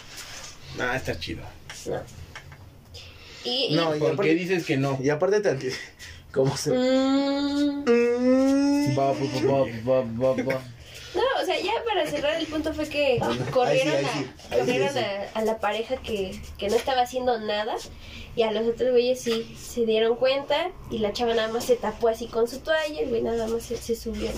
Ah, 0.78 0.94
está 0.96 1.18
chido. 1.18 1.42
No. 1.86 2.00
Y, 3.44 3.66
y- 3.70 3.74
No, 3.74 3.96
y 3.96 3.98
¿Por 3.98 4.12
aparte, 4.12 4.30
qué 4.30 4.34
dices 4.38 4.64
que 4.64 4.76
no? 4.76 4.98
y 5.02 5.08
aparte 5.10 5.42
¿Cómo 6.32 6.56
se...? 6.56 6.70
Mm, 6.70 7.84
Va, 8.98 9.12
va, 9.12 9.14
va, 9.14 9.64
va, 9.86 10.00
va, 10.34 10.42
va. 10.42 10.62
No, 11.18 11.42
o 11.42 11.44
sea, 11.44 11.58
ya 11.60 11.72
para 11.86 12.06
cerrar 12.06 12.36
el 12.40 12.46
punto 12.46 12.72
fue 12.72 12.88
que 12.88 13.18
Ahí 13.20 13.38
corrieron, 13.52 13.94
sí, 14.00 14.04
ahí 14.04 14.04
sí, 14.04 14.08
a, 14.08 14.54
ahí 14.54 14.60
sí, 14.60 14.66
corrieron 14.66 14.98
A, 14.98 15.28
a 15.34 15.42
la 15.44 15.58
pareja 15.58 15.96
que, 15.96 16.40
que 16.56 16.68
no 16.68 16.76
estaba 16.76 17.02
haciendo 17.02 17.38
nada 17.40 17.76
y 18.36 18.42
a 18.42 18.52
los 18.52 18.66
otros 18.68 18.90
güeyes 18.92 19.20
sí 19.20 19.54
se 19.58 19.84
dieron 19.84 20.16
cuenta 20.16 20.70
y 20.90 20.98
la 20.98 21.12
chava 21.12 21.34
nada 21.34 21.48
más 21.48 21.64
se 21.64 21.76
tapó 21.76 22.08
así 22.08 22.26
con 22.26 22.48
su 22.48 22.60
toalla, 22.60 23.00
el 23.00 23.08
güey 23.08 23.22
nada 23.22 23.46
más 23.48 23.62
se, 23.64 23.76
se 23.76 23.94
subió 23.96 24.30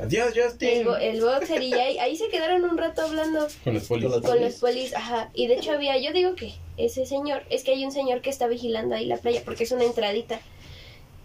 Adiós, 0.00 0.32
el, 0.36 0.42
Justin. 0.44 0.84
bo- 0.84 0.96
el 0.96 1.20
boxer 1.20 1.60
y 1.60 1.72
ahí, 1.74 1.98
ahí 1.98 2.16
se 2.16 2.28
quedaron 2.28 2.62
un 2.64 2.78
rato 2.78 3.02
hablando 3.02 3.48
Con 3.64 3.74
los 3.74 3.84
polis. 3.84 4.04
Con 4.04 4.12
los- 4.22 4.30
con 4.30 4.40
los 4.40 4.54
polis, 4.54 4.94
ajá, 4.94 5.30
y 5.34 5.48
de 5.48 5.54
hecho 5.54 5.72
había, 5.72 5.98
yo 5.98 6.12
digo 6.12 6.34
que 6.36 6.54
ese 6.76 7.04
señor, 7.04 7.42
es 7.50 7.64
que 7.64 7.72
hay 7.72 7.84
un 7.84 7.90
señor 7.90 8.20
que 8.20 8.30
está 8.30 8.46
vigilando 8.46 8.94
ahí 8.94 9.06
la 9.06 9.16
playa 9.16 9.42
porque 9.44 9.64
es 9.64 9.72
una 9.72 9.82
entradita. 9.84 10.40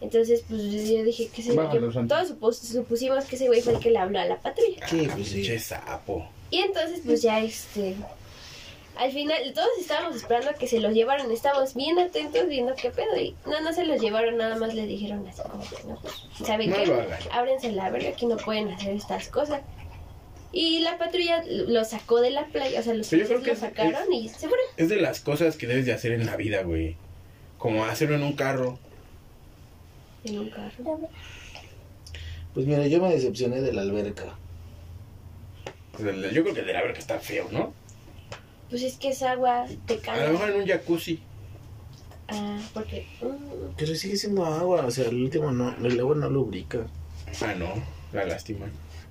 Entonces, 0.04 0.44
pues 0.50 0.62
yo 0.90 1.04
dije 1.04 1.30
que 1.34 1.42
se 1.42 1.54
todos 1.54 2.30
supus- 2.32 2.60
supusimos 2.62 3.24
que 3.26 3.38
ese 3.38 3.48
güey 3.48 3.62
fue 3.62 3.74
el 3.74 3.80
que 3.80 3.90
le 3.90 3.98
habló 4.00 4.20
a 4.20 4.26
la 4.26 4.38
patrulla. 4.38 4.86
Sí, 4.88 5.08
pues 5.12 5.28
sí. 5.30 5.60
Sapo. 5.60 6.28
Y 6.52 6.60
entonces, 6.60 7.02
pues 7.06 7.22
ya 7.22 7.40
este. 7.40 7.96
Al 8.98 9.12
final, 9.12 9.38
todos 9.56 9.70
estábamos 9.80 10.16
esperando 10.18 10.52
a 10.52 10.54
que 10.54 10.68
se 10.68 10.80
los 10.80 10.94
llevaran. 10.94 11.32
Estábamos 11.32 11.74
bien 11.74 11.98
atentos 11.98 12.48
viendo 12.48 12.76
qué 12.76 12.92
pedo. 12.92 13.18
Y 13.20 13.34
no, 13.46 13.60
no 13.62 13.74
se 13.74 13.86
los 13.86 14.00
llevaron, 14.00 14.38
nada 14.38 14.58
más 14.58 14.76
le 14.76 14.86
dijeron 14.86 15.26
así 15.28 15.42
como 15.42 15.64
que 15.64 15.84
no, 15.88 16.00
pues, 16.02 16.14
¿saben 16.46 16.70
No 16.70 16.76
qué? 16.76 16.94
Ábrense 17.32 17.72
la 17.72 17.90
verga, 17.90 18.10
aquí 18.10 18.26
no 18.28 18.38
pueden 18.38 18.68
hacer 18.70 18.94
estas 18.94 19.30
cosas. 19.30 19.62
Y 20.52 20.82
la 20.82 21.00
patrulla 21.00 21.44
lo 21.48 21.84
sacó 21.86 22.22
de 22.22 22.30
la 22.30 22.46
playa, 22.48 22.82
o 22.82 22.84
sea, 22.84 22.94
los 22.94 23.08
Pero 23.08 23.24
yo 23.24 23.28
creo 23.30 23.40
policías 23.40 23.60
que 23.74 23.82
lo 23.84 23.90
es- 23.90 23.94
sacaron 23.96 24.14
y 24.14 24.30
se 24.30 24.48
fueron. 24.50 24.66
Es 24.78 24.90
de 24.90 24.98
las 24.98 25.20
cosas 25.22 25.56
que 25.58 25.66
debes 25.66 25.86
de 25.88 25.94
hacer 25.94 26.12
en 26.12 26.28
la 26.28 26.36
vida, 26.36 26.62
güey. 26.62 26.96
Como 27.58 27.86
hacerlo 27.86 28.16
en 28.18 28.24
un 28.24 28.34
carro. 28.34 28.78
En 30.24 30.40
un 30.40 30.50
carro. 30.50 31.00
Pues 32.54 32.66
mira, 32.66 32.86
yo 32.88 33.02
me 33.02 33.10
decepcioné 33.10 33.62
de 33.62 33.74
la 33.74 33.82
alberca. 33.82 34.36
Yo 36.00 36.44
creo 36.44 36.54
que 36.54 36.62
de 36.64 36.74
la 36.74 36.82
verga 36.82 37.00
está 37.00 37.20
feo, 37.20 37.48
¿no? 37.52 37.74
Pues 38.70 38.82
es 38.84 38.98
que 38.98 39.10
es 39.10 39.22
agua, 39.22 39.66
te 39.86 40.00
A 40.10 40.26
lo 40.26 40.34
mejor 40.34 40.50
en 40.52 40.62
un 40.62 40.68
jacuzzi. 40.68 41.20
Ah, 42.30 42.60
porque. 42.74 43.06
mm, 43.22 43.76
Pero 43.78 43.96
sigue 43.96 44.16
siendo 44.18 44.46
agua, 44.46 44.86
o 44.86 44.92
sea, 44.92 45.06
el 45.06 45.16
último 45.22 45.52
no, 45.52 45.76
el 45.86 46.00
agua 46.00 46.16
no 46.16 46.30
lubrica. 46.30 46.88
Ah, 47.42 47.54
no. 47.56 47.74
La 48.12 48.26
lástima. 48.26 48.68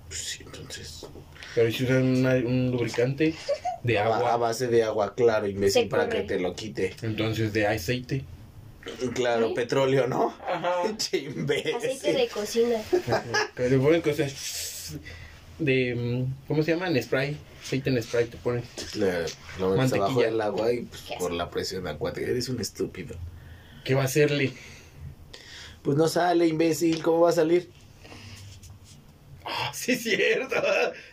Pues 0.09 0.20
sí, 0.20 0.42
entonces. 0.44 1.07
Pero 1.55 1.70
si 1.70 1.85
usan 1.85 2.05
una- 2.18 2.35
un 2.35 2.70
lubricante 2.70 3.35
de 3.83 3.98
A, 3.98 4.07
a 4.07 4.16
agua, 4.16 4.37
base 4.37 4.66
de 4.68 4.83
agua, 4.83 5.14
claro, 5.14 5.46
imbécil, 5.46 5.83
Se 5.85 5.88
para 5.88 6.07
corre. 6.07 6.22
que 6.22 6.29
te 6.29 6.40
lo 6.40 6.55
quite. 6.55 6.94
entonces 7.03 7.53
de 7.53 7.66
aceite. 7.66 8.25
Claro, 9.14 9.49
¿Sí? 9.49 9.55
petróleo, 9.55 10.07
¿no? 10.07 10.35
Ajá. 10.47 10.83
Che, 10.99 11.18
imbécil. 11.18 11.75
aceite 11.77 12.12
de 12.12 12.29
cocina. 12.29 12.79
Pero 13.55 13.81
ponen 13.83 14.01
cosas 14.03 14.97
de. 15.59 16.27
¿Cómo 16.49 16.62
se 16.62 16.73
llaman? 16.73 17.01
Spray. 17.03 17.37
Aceite 17.62 17.90
en 17.90 18.03
spray 18.03 18.27
te 18.27 18.37
ponen. 18.38 18.64
Claro, 18.92 19.27
lo 19.61 19.66
metes 19.71 19.79
Mantequilla. 19.79 20.05
abajo 20.05 20.21
del 20.23 20.40
agua 20.40 20.73
y 20.73 20.81
pues, 20.83 21.03
por 21.18 21.33
la 21.33 21.49
presión 21.51 21.87
acuática. 21.87 22.27
Eres 22.27 22.49
un 22.49 22.61
estúpido. 22.61 23.14
¿Qué 23.85 23.95
va 23.95 24.03
a 24.03 24.07
hacerle? 24.07 24.53
Pues 25.83 25.97
no 25.97 26.09
sale, 26.09 26.47
imbécil. 26.47 27.03
¿Cómo 27.03 27.21
va 27.21 27.31
a 27.31 27.33
salir? 27.33 27.71
Ah, 29.44 29.70
sí, 29.74 29.92
es 29.92 30.02
cierto. 30.02 30.57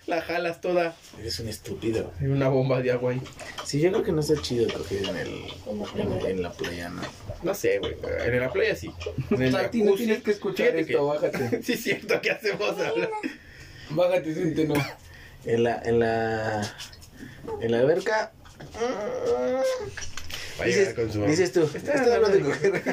La 0.07 0.21
jalas 0.21 0.61
toda. 0.61 0.95
Eres 1.19 1.39
un 1.39 1.47
estúpido. 1.49 2.11
Hay 2.19 2.27
una 2.27 2.47
bomba 2.49 2.81
de 2.81 2.91
agua 2.91 3.11
ahí. 3.13 3.21
Sí, 3.65 3.79
yo 3.79 3.91
creo 3.91 4.03
que 4.03 4.11
no 4.11 4.21
está 4.21 4.41
chido 4.41 4.67
coger 4.73 5.03
en, 5.07 5.15
el, 5.15 5.27
En 5.67 5.79
la 5.79 5.85
en, 5.85 6.07
playa. 6.19 6.29
en 6.29 6.41
la 6.43 6.51
playa, 6.53 6.89
¿no? 6.89 7.01
No 7.43 7.53
sé, 7.53 7.79
güey. 7.79 7.95
En 8.25 8.39
la 8.39 8.51
playa 8.51 8.75
sí. 8.75 8.91
En 9.31 9.41
el 9.41 9.51
no 9.51 9.69
tienes 9.95 10.23
que 10.23 10.31
escuchar 10.31 10.67
Fíjate 10.73 10.81
esto, 10.91 11.05
bájate. 11.07 11.61
Sí, 11.63 11.73
es 11.73 11.83
cierto. 11.83 12.21
¿Qué 12.21 12.31
hacemos 12.31 12.77
ahora? 12.79 13.09
Bájate, 13.91 14.35
Santi, 14.35 14.63
no. 14.65 14.73
En 15.45 15.63
la, 15.63 15.81
en 15.83 15.99
la, 15.99 16.75
en 17.61 17.71
la 17.71 17.79
alberca. 17.79 18.31
Va 20.59 20.63
a 20.63 20.67
Dices, 20.67 20.93
con 20.93 21.11
su 21.11 21.23
dices 21.25 21.53
tú, 21.53 21.69
Está 21.73 21.93
hablando 22.15 22.29
te 22.31 22.37
de- 22.37 22.43
coger. 22.43 22.83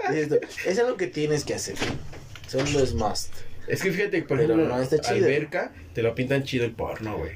Dices 0.10 0.28
tú, 0.28 0.38
es 0.66 0.78
algo 0.78 0.96
que 0.96 1.08
tienes 1.08 1.44
que 1.44 1.54
hacer. 1.54 1.74
Son 2.46 2.72
los 2.72 2.94
must. 2.94 3.32
Es 3.68 3.82
que 3.82 3.90
fíjate, 3.92 4.22
por 4.22 4.38
Pero 4.38 4.54
ejemplo, 4.54 4.74
no 4.76 4.82
está 4.82 4.98
chido. 4.98 5.16
alberca, 5.26 5.72
te 5.94 6.02
lo 6.02 6.14
pintan 6.14 6.42
chido 6.44 6.64
el 6.64 6.72
porno, 6.72 7.18
güey. 7.18 7.32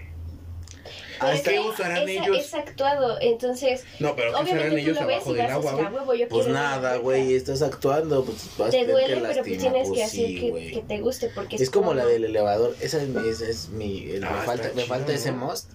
Ah, 1.21 1.27
Pero 1.27 1.35
está- 1.37 1.51
¿Qué 1.51 1.57
es 1.57 1.63
que 1.63 1.69
usarán 1.71 2.09
esa- 2.09 2.25
ellos? 2.25 2.37
Es 2.39 2.55
actuado, 2.55 3.19
entonces. 3.21 3.85
No, 4.01 4.17
pero 4.17 4.31
¿qué 4.33 4.43
usarán 4.43 4.43
Obviamente 4.43 4.71
tú 4.71 4.77
ellos 4.91 5.01
lo 5.01 5.07
ves 5.07 5.17
abajo 5.17 5.31
y 5.31 5.35
del 5.37 5.47
agua, 5.47 5.73
güey? 5.73 5.85
"Ah, 5.87 6.25
yo 6.25 6.29
Pues 6.29 6.47
nada, 6.49 6.75
alberca". 6.89 6.99
güey, 6.99 7.35
estás 7.35 7.63
actuando, 7.63 8.25
pues 8.25 8.39
vas 8.59 8.69
a 8.69 8.71
Te 8.73 8.79
tener 8.79 8.91
duele, 8.93 9.07
que 9.07 9.13
pero 9.15 9.23
pues 9.27 9.37
lastimar, 9.37 9.61
tienes 9.61 9.83
que 9.89 9.95
pues 9.95 10.03
hacer 10.07 10.27
sí, 10.27 10.41
que, 10.41 10.51
güey. 10.51 10.73
que 10.73 10.81
te 10.83 10.99
guste 11.01 11.31
porque 11.33 11.57
Es 11.57 11.71
como 11.71 11.95
la 11.95 12.05
del 12.07 12.25
elevador, 12.25 12.75
esa 12.81 13.01
es, 13.01 13.09
mi- 13.09 13.29
esa 13.29 13.49
es 13.49 13.69
mi, 13.69 14.11
el- 14.11 14.25
Ah, 14.25 14.37
me 14.41 14.47
falta, 14.47 14.71
me 14.75 14.83
falta 14.83 15.13
ese 15.13 15.31
¿no? 15.31 15.47
must, 15.47 15.71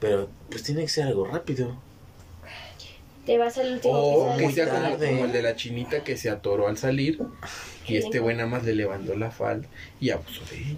pero 0.00 0.28
pues 0.50 0.64
tiene 0.64 0.80
que 0.82 0.88
ser 0.88 1.04
algo 1.06 1.24
rápido. 1.26 1.80
Te 3.26 3.36
vas 3.38 3.58
al 3.58 3.74
último 3.74 3.94
O 3.94 4.36
que 4.36 4.44
muy 4.44 4.52
sea 4.54 4.68
como, 4.68 5.24
el 5.26 5.32
de 5.32 5.42
la 5.42 5.54
chinita 5.54 6.02
que 6.02 6.16
se 6.16 6.30
atoró 6.30 6.68
al 6.68 6.78
salir 6.78 7.20
y 7.86 7.96
este 7.96 8.18
güey 8.18 8.34
nada 8.36 8.48
más 8.48 8.64
le 8.64 8.74
levantó 8.74 9.14
la 9.16 9.30
falda 9.30 9.68
y 10.00 10.10
abusó 10.10 10.42
de 10.50 10.56
ella. 10.56 10.76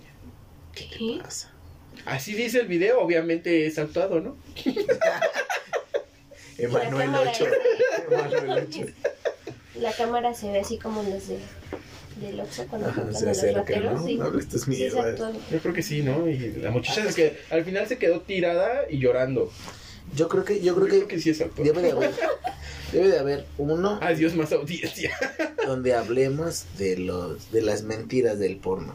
¿Qué 0.75 0.89
¿Qué? 0.89 0.97
te 1.17 1.23
pasa? 1.23 1.53
Así 2.05 2.35
dice 2.35 2.59
el 2.61 2.67
video, 2.67 3.01
obviamente 3.01 3.67
es 3.67 3.79
actuado, 3.79 4.21
¿no? 4.21 4.37
Emanuel 6.59 7.07
cámara 7.11 7.31
8. 7.35 7.47
es 7.47 8.05
Emanuel 8.13 8.67
8. 8.69 8.87
La 9.81 9.93
cámara 9.93 10.35
se 10.35 10.51
ve 10.51 10.61
así 10.61 10.79
como 10.79 11.03
los 11.03 11.29
de 11.29 11.39
del 12.21 12.39
Oxxo 12.41 12.67
cuando 12.69 12.89
Ajá, 12.89 13.03
se 13.13 13.25
a 13.25 13.29
los 13.29 13.39
acerca, 13.39 13.61
rateros. 13.61 14.01
¿no? 14.03 14.07
sí. 14.07 14.15
No 14.17 14.25
hables 14.27 14.49
tus 14.49 14.63
Sí, 14.63 14.71
mierdas. 14.71 15.07
exacto. 15.07 15.33
Yo 15.51 15.59
creo 15.59 15.75
que 15.75 15.83
sí, 15.83 16.03
¿no? 16.03 16.29
Y 16.29 16.53
la 16.61 16.71
muchacha 16.71 17.11
se 17.11 17.15
quedó- 17.15 17.37
al 17.51 17.65
final 17.65 17.87
se 17.89 17.99
quedó 17.99 18.21
tirada 18.21 18.83
y 18.91 18.99
llorando. 18.99 19.51
Yo 20.15 20.29
creo 20.29 20.45
que, 20.45 20.59
yo 20.59 20.67
Yo 20.67 20.75
creo 20.77 20.89
creo 20.89 21.09
que 21.09 21.17
que 21.17 21.21
sí 21.21 21.31
es 21.31 21.39
debe 21.57 21.83
de 21.83 21.93
haber, 21.93 22.15
debe 22.93 23.09
de 23.09 23.19
haber 23.19 23.47
uno 23.59 23.99
Adiós 24.03 24.35
más 24.35 24.53
audiencia. 24.53 25.11
donde 25.67 25.95
hablemos 25.95 26.67
de 26.79 26.99
los, 26.99 27.51
de 27.51 27.63
las 27.63 27.83
mentiras 27.83 28.39
del 28.39 28.57
porno. 28.57 28.95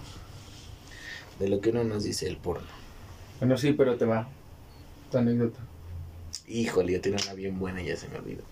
De 1.39 1.47
lo 1.47 1.61
que 1.61 1.69
uno 1.69 1.83
nos 1.83 2.03
dice 2.03 2.27
el 2.27 2.37
porno. 2.37 2.67
Bueno, 3.39 3.57
sí, 3.57 3.73
pero 3.73 3.97
te 3.97 4.05
va. 4.05 4.27
Tu 5.11 5.17
anécdota. 5.17 5.59
Híjole, 6.47 6.93
yo 6.93 7.01
tenía 7.01 7.19
una 7.23 7.33
bien 7.33 7.57
buena 7.59 7.81
y 7.81 7.87
ya 7.87 7.95
se 7.95 8.07
me 8.09 8.17
olvidó. 8.17 8.43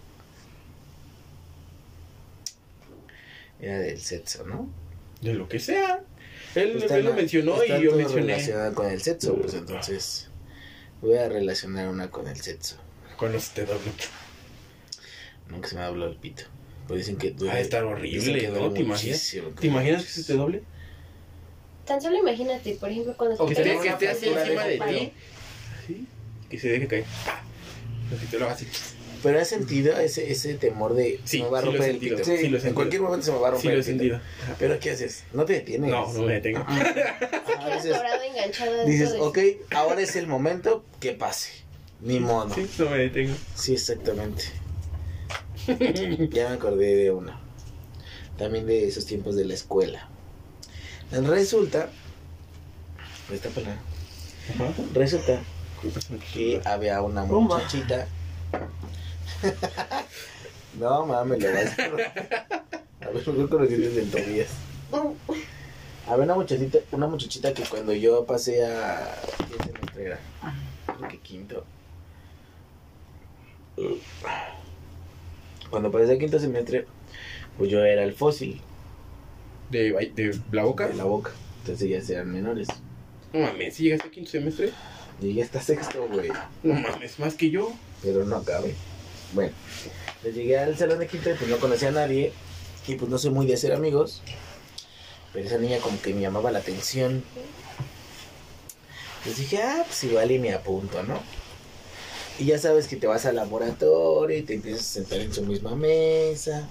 Era 3.60 3.80
del 3.80 4.00
sexo, 4.00 4.46
¿no? 4.46 4.70
De 5.22 5.34
lo 5.34 5.48
que 5.48 5.60
sea. 5.60 6.04
Él, 6.56 6.78
Pues 6.80 6.92
él 6.92 7.06
lo 7.06 7.14
mencionó 7.14 7.62
está 7.62 7.78
y 7.78 7.84
yo 7.84 7.96
mencioné 7.96 8.34
relacionado 8.34 8.76
con 8.76 8.88
el 8.88 9.02
sexo, 9.02 9.36
pues 9.36 9.54
entonces 9.54 10.30
voy 11.02 11.18
a 11.18 11.30
relacionar 11.30 11.88
una 11.88 12.10
con 12.10 12.28
el 12.28 12.40
sexo. 12.42 12.78
con 13.18 13.32
los 13.32 13.50
te 13.50 13.66
doble. 13.66 13.92
Nunca 15.50 15.70
se 15.70 15.76
me 15.76 15.82
habló 15.82 16.08
el 16.08 16.16
pito. 16.16 16.44
Pues 16.88 17.00
dicen 17.00 17.18
que 17.18 17.32
duele. 17.32 17.54
Ah, 17.54 17.60
está 17.60 17.86
horrible, 17.86 18.40
que 18.40 18.48
¿no? 18.50 18.72
¿Te 18.72 18.82
imaginas? 18.82 19.04
muchísimo, 19.04 19.50
¿Te 19.50 19.68
imaginas 19.68 20.04
que 20.04 20.10
se 20.10 20.24
te 20.24 20.34
doble? 20.34 20.64
Tan 21.86 22.02
solo 22.02 22.18
imagínate, 22.18 22.76
por 22.76 22.90
ejemplo, 22.90 23.16
cuando 23.16 23.36
O 23.44 23.48
Que 23.48 23.56
que 23.56 23.64
te 23.64 23.70
que 23.70 23.78
una 23.78 23.92
esté 23.92 24.10
así 24.10 24.28
encima 24.28 24.64
de 24.64 24.78
ti. 24.78 25.14
Así. 25.84 26.08
Que 26.50 26.60
se 26.60 26.70
deje 26.70 26.88
caer. 26.88 27.06
Así 28.16 28.26
te 28.28 28.40
lo 28.40 28.46
hagas 28.46 28.62
así. 28.62 28.95
Pero 29.24 29.40
has 29.40 29.48
sentido 29.48 29.98
ese, 30.00 30.32
ese 30.32 30.54
temor 30.56 30.94
de 30.94 31.20
Sí, 31.26 31.38
se 31.40 31.44
me 31.44 31.50
va 31.50 31.60
a 31.60 31.62
sí 31.62 31.68
romper 31.68 31.82
el 31.86 31.92
sentido, 31.94 32.18
pito. 32.18 32.26
sí 32.38 32.48
lo 32.50 32.58
he 32.58 32.68
en 32.68 32.74
cualquier 32.74 33.02
momento 33.02 33.26
se 33.26 33.32
me 33.32 33.40
va 33.40 33.48
a 33.48 33.52
Sí 33.52 33.56
romper 33.56 33.72
lo 33.72 33.78
he 33.78 33.80
el 33.80 33.84
pito. 33.86 33.98
sentido. 34.16 34.56
Pero 34.60 34.80
¿qué 34.80 34.92
haces? 34.92 35.24
No 35.34 35.46
te 35.46 35.54
detienes. 35.54 35.90
No, 35.92 36.12
no 36.14 36.22
me 36.24 36.34
detengo. 36.34 36.64
Ah, 36.68 37.72
dices, 37.76 37.98
enganchado 38.30 38.86
dices, 38.86 39.14
de- 39.14 39.20
ok, 39.20 39.40
ahora 39.72 40.02
es 40.02 40.16
el 40.16 40.28
momento 40.28 40.84
que 41.00 41.14
pase. 41.14 41.52
Ni 42.02 42.20
modo. 42.20 42.54
Sí, 42.54 42.70
no 42.78 42.90
me 42.90 42.98
detengo. 42.98 43.36
Sí, 43.56 43.74
exactamente. 43.74 44.44
Ya 46.32 46.50
me 46.50 46.56
acordé 46.56 46.96
de 46.96 47.12
una. 47.12 47.40
También 48.38 48.68
de 48.68 48.88
esos 48.88 49.06
tiempos 49.06 49.36
de 49.36 49.46
la 49.46 49.54
escuela. 49.54 50.08
Resulta. 51.12 51.90
Pelada. 53.56 53.78
Ajá. 54.54 54.74
Resulta 54.94 55.42
que 56.34 56.62
había 56.66 57.02
una 57.02 57.24
muchachita. 57.26 58.08
no 60.80 61.06
mames, 61.06 61.42
lo 61.42 61.54
vas 61.54 61.80
a. 61.80 63.06
A 63.06 63.10
ver, 63.10 63.24
yo 63.24 63.50
con 63.50 63.62
los 63.62 63.70
dientes 63.70 63.96
del 63.96 64.12
Tobías. 64.12 64.50
Había 66.08 66.24
una 66.26 66.36
muchachita, 66.36 66.80
una 66.92 67.08
muchachita 67.08 67.54
que 67.54 67.64
cuando 67.64 67.94
yo 67.94 68.26
pasé 68.26 68.66
a. 68.66 69.16
¿Qué 69.50 69.64
semestre 69.64 70.06
era? 70.06 70.20
Creo 70.98 71.10
que 71.10 71.18
quinto. 71.20 71.66
Cuando 75.70 75.92
pasé 75.92 76.14
a 76.14 76.18
quinto 76.18 76.40
semestre, 76.40 76.86
pues 77.58 77.70
yo 77.70 77.84
era 77.84 78.04
el 78.04 78.14
fósil 78.14 78.62
¿De, 79.70 79.92
de 80.16 80.40
la 80.52 80.64
boca? 80.64 80.88
de 80.88 80.94
la 80.94 81.04
boca. 81.06 81.32
Entonces 81.62 82.08
ya 82.08 82.14
eran 82.14 82.32
menores. 82.32 82.68
No 83.34 83.40
mames, 83.42 83.76
si 83.76 83.84
llegaste 83.84 84.08
a 84.08 84.12
quinto 84.12 84.30
semestre. 84.30 84.72
Llegué 85.20 85.44
hasta 85.44 85.62
sexto, 85.62 86.08
güey. 86.08 86.30
No 86.64 86.74
mames, 86.76 87.20
más 87.20 87.34
que 87.36 87.50
yo. 87.50 87.72
Pero 88.04 88.26
no 88.26 88.38
acabé. 88.38 88.76
Bueno, 89.34 89.54
pues 90.22 90.36
llegué 90.36 90.58
al 90.58 90.78
salón 90.78 91.00
de 91.00 91.08
quinto 91.08 91.30
y 91.30 91.34
pues 91.34 91.50
no 91.50 91.58
conocía 91.58 91.90
a 91.90 91.92
nadie. 91.92 92.34
Y 92.88 92.96
pues 92.96 93.10
no 93.10 93.18
soy 93.18 93.32
muy 93.32 93.46
de 93.46 93.56
hacer 93.56 93.74
amigos. 93.74 94.22
Pero 95.34 95.48
esa 95.48 95.58
niña 95.58 95.80
como 95.80 96.02
que 96.02 96.14
me 96.14 96.22
llamaba 96.22 96.52
la 96.52 96.60
atención. 96.60 97.24
Pues 99.24 99.38
dije, 99.38 99.62
ah, 99.62 99.84
pues 99.86 100.04
igual 100.04 100.32
y 100.32 100.40
me 100.40 100.54
apunto, 100.54 101.02
¿no? 101.04 101.20
Y 102.38 102.46
ya 102.46 102.60
sabes 102.60 102.88
que 102.88 102.96
te 102.96 103.08
vas 103.08 103.26
al 103.26 103.38
laboratorio 103.38 104.38
y 104.38 104.44
te 104.44 104.54
empiezas 104.56 104.82
a 104.82 104.94
sentar 104.94 105.20
en 105.20 105.34
su 105.34 105.42
misma 105.44 105.76
mesa. 105.76 106.68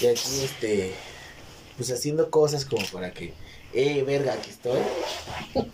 Y 0.00 0.06
aquí, 0.06 0.44
este, 0.44 0.92
pues 1.76 1.90
haciendo 1.90 2.30
cosas 2.30 2.64
como 2.64 2.84
para 2.86 3.12
que, 3.12 3.32
eh, 3.72 4.02
verga, 4.02 4.34
aquí 4.34 4.50
estoy. 4.50 4.80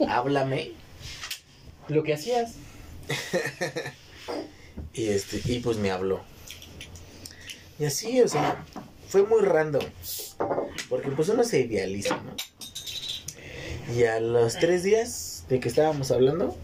Háblame. 0.09 0.73
Lo 1.89 2.03
que 2.03 2.15
hacías. 2.15 2.53
Y 4.93 5.09
este, 5.09 5.41
y 5.45 5.61
pues 5.61 5.77
me 5.79 5.91
habló. 5.91 6.23
Y 7.79 7.85
así, 7.85 8.21
o 8.21 8.29
sea, 8.29 8.65
fue 9.09 9.23
muy 9.25 9.43
random. 9.43 9.85
Porque 10.89 11.11
pues 11.11 11.29
uno 11.29 11.45
se 11.45 11.61
idealiza, 11.61 12.17
¿no? 12.17 12.35
Y 13.95 14.05
a 14.05 14.21
los 14.21 14.59
tres 14.59 14.83
días 14.83 15.45
de 15.49 15.61
que 15.61 15.69
estábamos 15.69 16.11
hablando, 16.11 16.57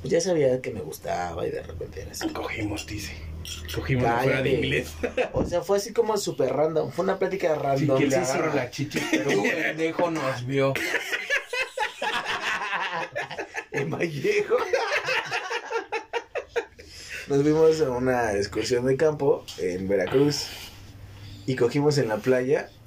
pues 0.00 0.12
ya 0.12 0.20
sabía 0.20 0.60
que 0.62 0.70
me 0.70 0.80
gustaba 0.80 1.46
y 1.46 1.50
de 1.50 1.62
repente 1.62 2.02
era 2.02 2.12
así. 2.12 2.28
Cogimos, 2.28 2.86
dice. 2.86 3.12
Cogimos 3.74 4.04
Cállate. 4.04 4.24
fuera 4.24 4.42
de 4.42 4.50
inglés. 4.50 4.88
O 5.32 5.44
sea, 5.44 5.60
fue 5.62 5.78
así 5.78 5.92
como 5.92 6.16
súper 6.16 6.52
random. 6.52 6.90
Fue 6.92 7.04
una 7.04 7.18
plática 7.18 7.54
Sí, 7.54 7.60
random. 7.62 7.98
que 7.98 8.06
le 8.06 8.16
agarro 8.16 8.54
la 8.54 8.70
chichi, 8.70 9.00
pero 9.10 9.30
un 9.30 9.42
pendejo 9.50 10.10
nos 10.10 10.46
vio. 10.46 10.72
en 13.72 13.90
Vallejo. 13.90 14.56
Nos 17.30 17.44
vimos 17.44 17.80
en 17.80 17.90
una 17.90 18.32
excursión 18.32 18.84
de 18.86 18.96
campo 18.96 19.44
en 19.56 19.86
Veracruz 19.86 20.48
y 21.46 21.54
cogimos 21.54 21.96
en 21.98 22.08
la 22.08 22.16
playa. 22.16 22.68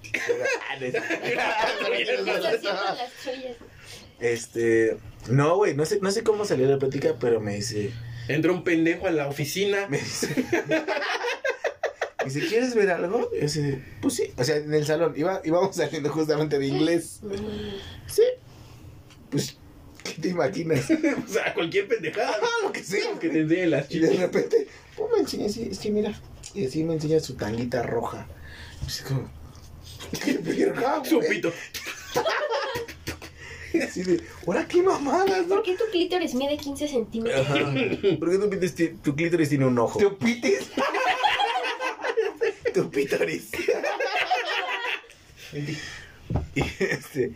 Este, 4.20 4.98
no, 5.30 5.58
güey, 5.58 5.76
no 5.76 5.86
sé, 5.86 6.00
no 6.02 6.10
sé 6.10 6.24
cómo 6.24 6.46
salió 6.46 6.66
la 6.68 6.78
plática, 6.78 7.16
pero 7.20 7.42
me 7.42 7.56
dice, 7.56 7.92
Entró 8.28 8.54
un 8.54 8.64
pendejo 8.64 9.08
a 9.08 9.12
la 9.12 9.28
oficina. 9.28 9.88
me 9.90 9.98
dice, 9.98 10.46
me 12.20 12.26
dice, 12.26 12.48
¿quieres 12.48 12.74
ver 12.76 12.92
algo? 12.92 13.30
Y 13.38 13.44
así, 13.46 13.82
pues 14.02 14.14
sí, 14.14 14.34
o 14.38 14.44
sea, 14.44 14.58
en 14.58 14.74
el 14.74 14.86
salón, 14.86 15.14
iba, 15.18 15.42
íbamos 15.44 15.76
saliendo 15.76 16.10
justamente 16.10 16.58
de 16.58 16.68
inglés. 16.68 17.20
Sí, 18.08 18.24
pues, 19.30 19.58
¿qué 20.04 20.14
te 20.22 20.30
imaginas? 20.30 20.90
o 21.26 21.28
sea, 21.32 21.54
cualquier 21.54 21.88
pendejada. 21.88 22.38
Ah, 22.42 22.48
lo 22.64 22.72
que 22.72 22.84
sea, 22.84 23.18
Que 23.20 23.30
te 23.30 23.40
enseñen 23.42 23.72
las 23.72 23.90
Y 23.92 24.00
de 24.00 24.14
repente, 24.14 24.68
pues 24.96 25.12
me 25.12 25.20
enseña 25.20 25.46
así, 25.48 25.68
es 25.72 25.80
que 25.80 25.90
mira, 25.92 26.14
y 26.54 26.66
así 26.66 26.84
me 26.84 26.94
enseña 26.94 27.20
su 27.20 27.36
tanguita 27.36 27.84
roja. 27.84 28.28
Así 28.86 29.04
como, 29.04 29.30
qué 30.24 30.38
verga. 30.38 31.04
Su 31.06 31.20
pito. 31.20 31.52
Así 33.82 34.04
de, 34.04 34.22
ahora 34.46 34.68
qué 34.68 34.84
mamadas, 34.84 35.48
¿no? 35.48 35.56
¿Por 35.56 35.64
qué 35.64 35.76
tu 35.76 35.86
clítoris 35.92 36.36
mide 36.36 36.58
15 36.58 36.88
centímetros? 36.88 37.42
Ajá. 37.44 37.56
¿Por 38.20 38.30
qué 38.30 38.38
tu, 38.38 38.48
pites 38.50 38.76
ti- 38.76 38.90
tu 39.02 39.16
clítoris 39.16 39.50
tiene 39.50 39.66
un 39.66 39.80
ojo? 39.80 39.98
¿Te 39.98 40.08
pites? 40.12 40.70
Tu 42.72 42.90
pítoris. 42.92 43.50
y 46.56 46.62
este, 46.80 47.34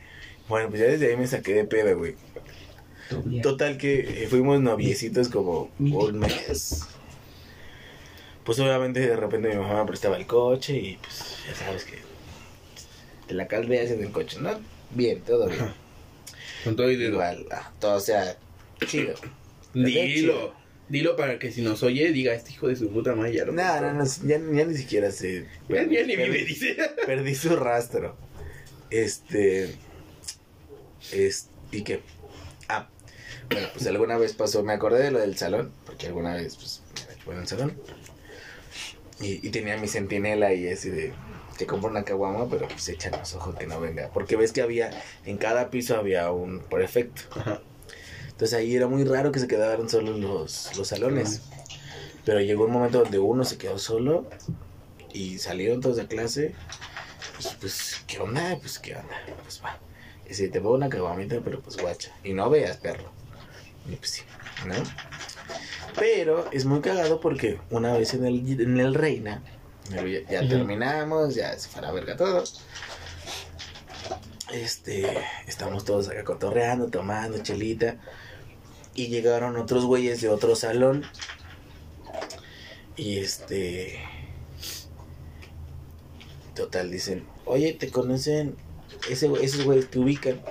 bueno, 0.47 0.69
pues 0.69 0.81
ya 0.81 0.87
desde 0.87 1.09
ahí 1.09 1.17
me 1.17 1.25
saqué 1.27 1.53
de 1.55 1.63
pedo, 1.65 1.97
güey. 1.97 2.15
Total 3.41 3.77
que 3.77 4.23
eh, 4.23 4.27
fuimos 4.27 4.59
noviecitos 4.61 5.29
como 5.29 5.69
un 5.79 6.19
mes. 6.19 6.81
Pues 8.43 8.59
obviamente 8.59 8.99
de 9.01 9.15
repente 9.15 9.49
mi 9.49 9.55
mamá 9.55 9.81
me 9.81 9.87
prestaba 9.87 10.17
el 10.17 10.25
coche 10.25 10.77
y 10.77 10.97
pues 10.97 11.35
ya 11.47 11.53
sabes 11.55 11.83
que 11.83 11.97
te 13.27 13.33
la 13.33 13.47
caldeas 13.47 13.91
en 13.91 14.03
el 14.03 14.11
coche, 14.11 14.37
¿no? 14.39 14.51
Bien, 14.91 15.21
todo 15.21 15.47
bien. 15.47 15.73
Con 16.63 16.75
todo 16.75 16.89
y 16.89 16.95
dedo. 16.95 17.13
Igual, 17.13 17.45
ah, 17.51 17.71
todo 17.79 17.95
o 17.97 17.99
sea, 17.99 18.37
chido. 18.85 19.13
Dilo. 19.73 20.53
Dilo 20.89 21.17
para 21.17 21.37
que 21.37 21.51
si 21.51 21.61
nos 21.61 21.83
oye, 21.83 22.13
diga 22.13 22.33
este 22.33 22.51
hijo 22.51 22.69
de 22.69 22.77
su 22.77 22.89
puta 22.89 23.13
madre. 23.13 23.33
Ya 23.33 23.43
lo 23.45 23.51
No, 23.51 23.81
no, 23.81 23.93
no, 23.93 24.05
ya, 24.05 24.37
ya 24.39 24.65
ni 24.65 24.77
siquiera 24.77 25.11
sé. 25.11 25.45
Ya, 25.67 25.75
ya 25.83 26.03
ni 26.03 26.13
Perdí- 26.15 26.15
vive, 26.31 26.45
dice. 26.45 26.77
Perdí 27.05 27.35
su 27.35 27.53
rastro. 27.57 28.15
Este. 28.89 29.75
Es, 31.11 31.49
¿Y 31.73 31.81
qué? 31.83 31.99
Ah, 32.69 32.87
bueno, 33.49 33.67
pues 33.73 33.87
alguna 33.87 34.17
vez 34.17 34.33
pasó, 34.33 34.63
me 34.63 34.73
acordé 34.73 35.03
de 35.03 35.11
lo 35.11 35.19
del 35.19 35.37
salón, 35.37 35.71
porque 35.85 36.07
alguna 36.07 36.35
vez, 36.35 36.55
pues, 36.55 36.81
fue 37.23 37.35
en 37.35 37.41
el 37.41 37.47
salón. 37.47 37.73
Y, 39.19 39.45
y 39.45 39.49
tenía 39.49 39.77
mi 39.77 39.87
centinela 39.87 40.53
y 40.53 40.67
así 40.69 40.89
de. 40.89 41.13
Te 41.57 41.65
compro 41.65 41.89
una 41.89 42.03
caguama, 42.03 42.47
pero 42.47 42.67
pues 42.67 42.87
échanos 42.87 43.33
ojo 43.33 43.55
que 43.55 43.65
no 43.65 43.79
venga. 43.79 44.11
Porque 44.13 44.35
ves 44.35 44.51
que 44.51 44.61
había, 44.61 44.91
en 45.25 45.37
cada 45.37 45.71
piso 45.71 45.97
había 45.97 46.31
un 46.31 46.59
prefecto. 46.59 47.23
Ajá. 47.31 47.61
Entonces 48.37 48.55
ahí 48.55 48.75
era 48.75 48.85
muy 48.85 49.03
raro 49.03 49.31
que 49.31 49.39
se 49.39 49.47
quedaran 49.47 49.89
solos 49.89 50.19
los, 50.19 50.77
los 50.77 50.87
salones. 50.87 51.41
Pero 52.23 52.39
llegó 52.39 52.65
un 52.65 52.71
momento 52.71 52.99
donde 52.99 53.17
uno 53.17 53.43
se 53.43 53.57
quedó 53.57 53.79
solo 53.79 54.27
y 55.11 55.39
salieron 55.39 55.81
todos 55.81 55.97
de 55.97 56.05
clase. 56.05 56.53
Pues, 57.33 57.57
pues, 57.59 58.03
¿qué 58.05 58.19
onda? 58.19 58.55
Pues, 58.59 58.77
¿qué 58.77 58.95
onda? 58.95 59.15
Pues 59.41 59.59
va. 59.63 59.79
Y 60.29 60.35
si 60.35 60.49
te 60.49 60.61
pongo 60.61 60.75
una 60.75 60.89
caguamita, 60.89 61.41
pero 61.43 61.61
pues 61.61 61.77
guacha. 61.77 62.15
Y 62.23 62.33
no 62.33 62.47
veas, 62.51 62.77
perro. 62.77 63.09
Y 63.89 63.95
pues 63.95 64.09
sí, 64.11 64.21
¿no? 64.65 64.75
Pero 65.95 66.49
es 66.51 66.65
muy 66.65 66.81
cagado 66.81 67.19
porque 67.19 67.59
una 67.69 67.93
vez 67.93 68.13
en 68.13 68.25
el, 68.25 68.61
en 68.61 68.79
el 68.79 68.93
Reina, 68.93 69.41
ya, 70.29 70.47
terminamos, 70.47 71.35
ya 71.35 71.57
se 71.57 71.69
fue 71.69 71.79
a 71.79 71.85
la 71.85 71.91
verga 71.91 72.15
todo. 72.15 72.43
Este, 74.51 75.17
estamos 75.47 75.85
todos 75.85 76.09
acá 76.09 76.23
cotorreando, 76.23 76.87
tomando 76.87 77.39
chelita. 77.39 77.97
Y 78.93 79.07
llegaron 79.07 79.57
otros 79.57 79.85
güeyes 79.85 80.21
de 80.21 80.29
otro 80.29 80.55
salón. 80.55 81.05
Y 82.95 83.19
este. 83.19 83.99
Total, 86.55 86.89
dicen: 86.89 87.27
Oye, 87.45 87.73
¿te 87.73 87.91
conocen? 87.91 88.55
Ese, 89.09 89.29
esos 89.41 89.65
güeyes 89.65 89.89
te 89.91 89.99
ubican. 89.99 90.41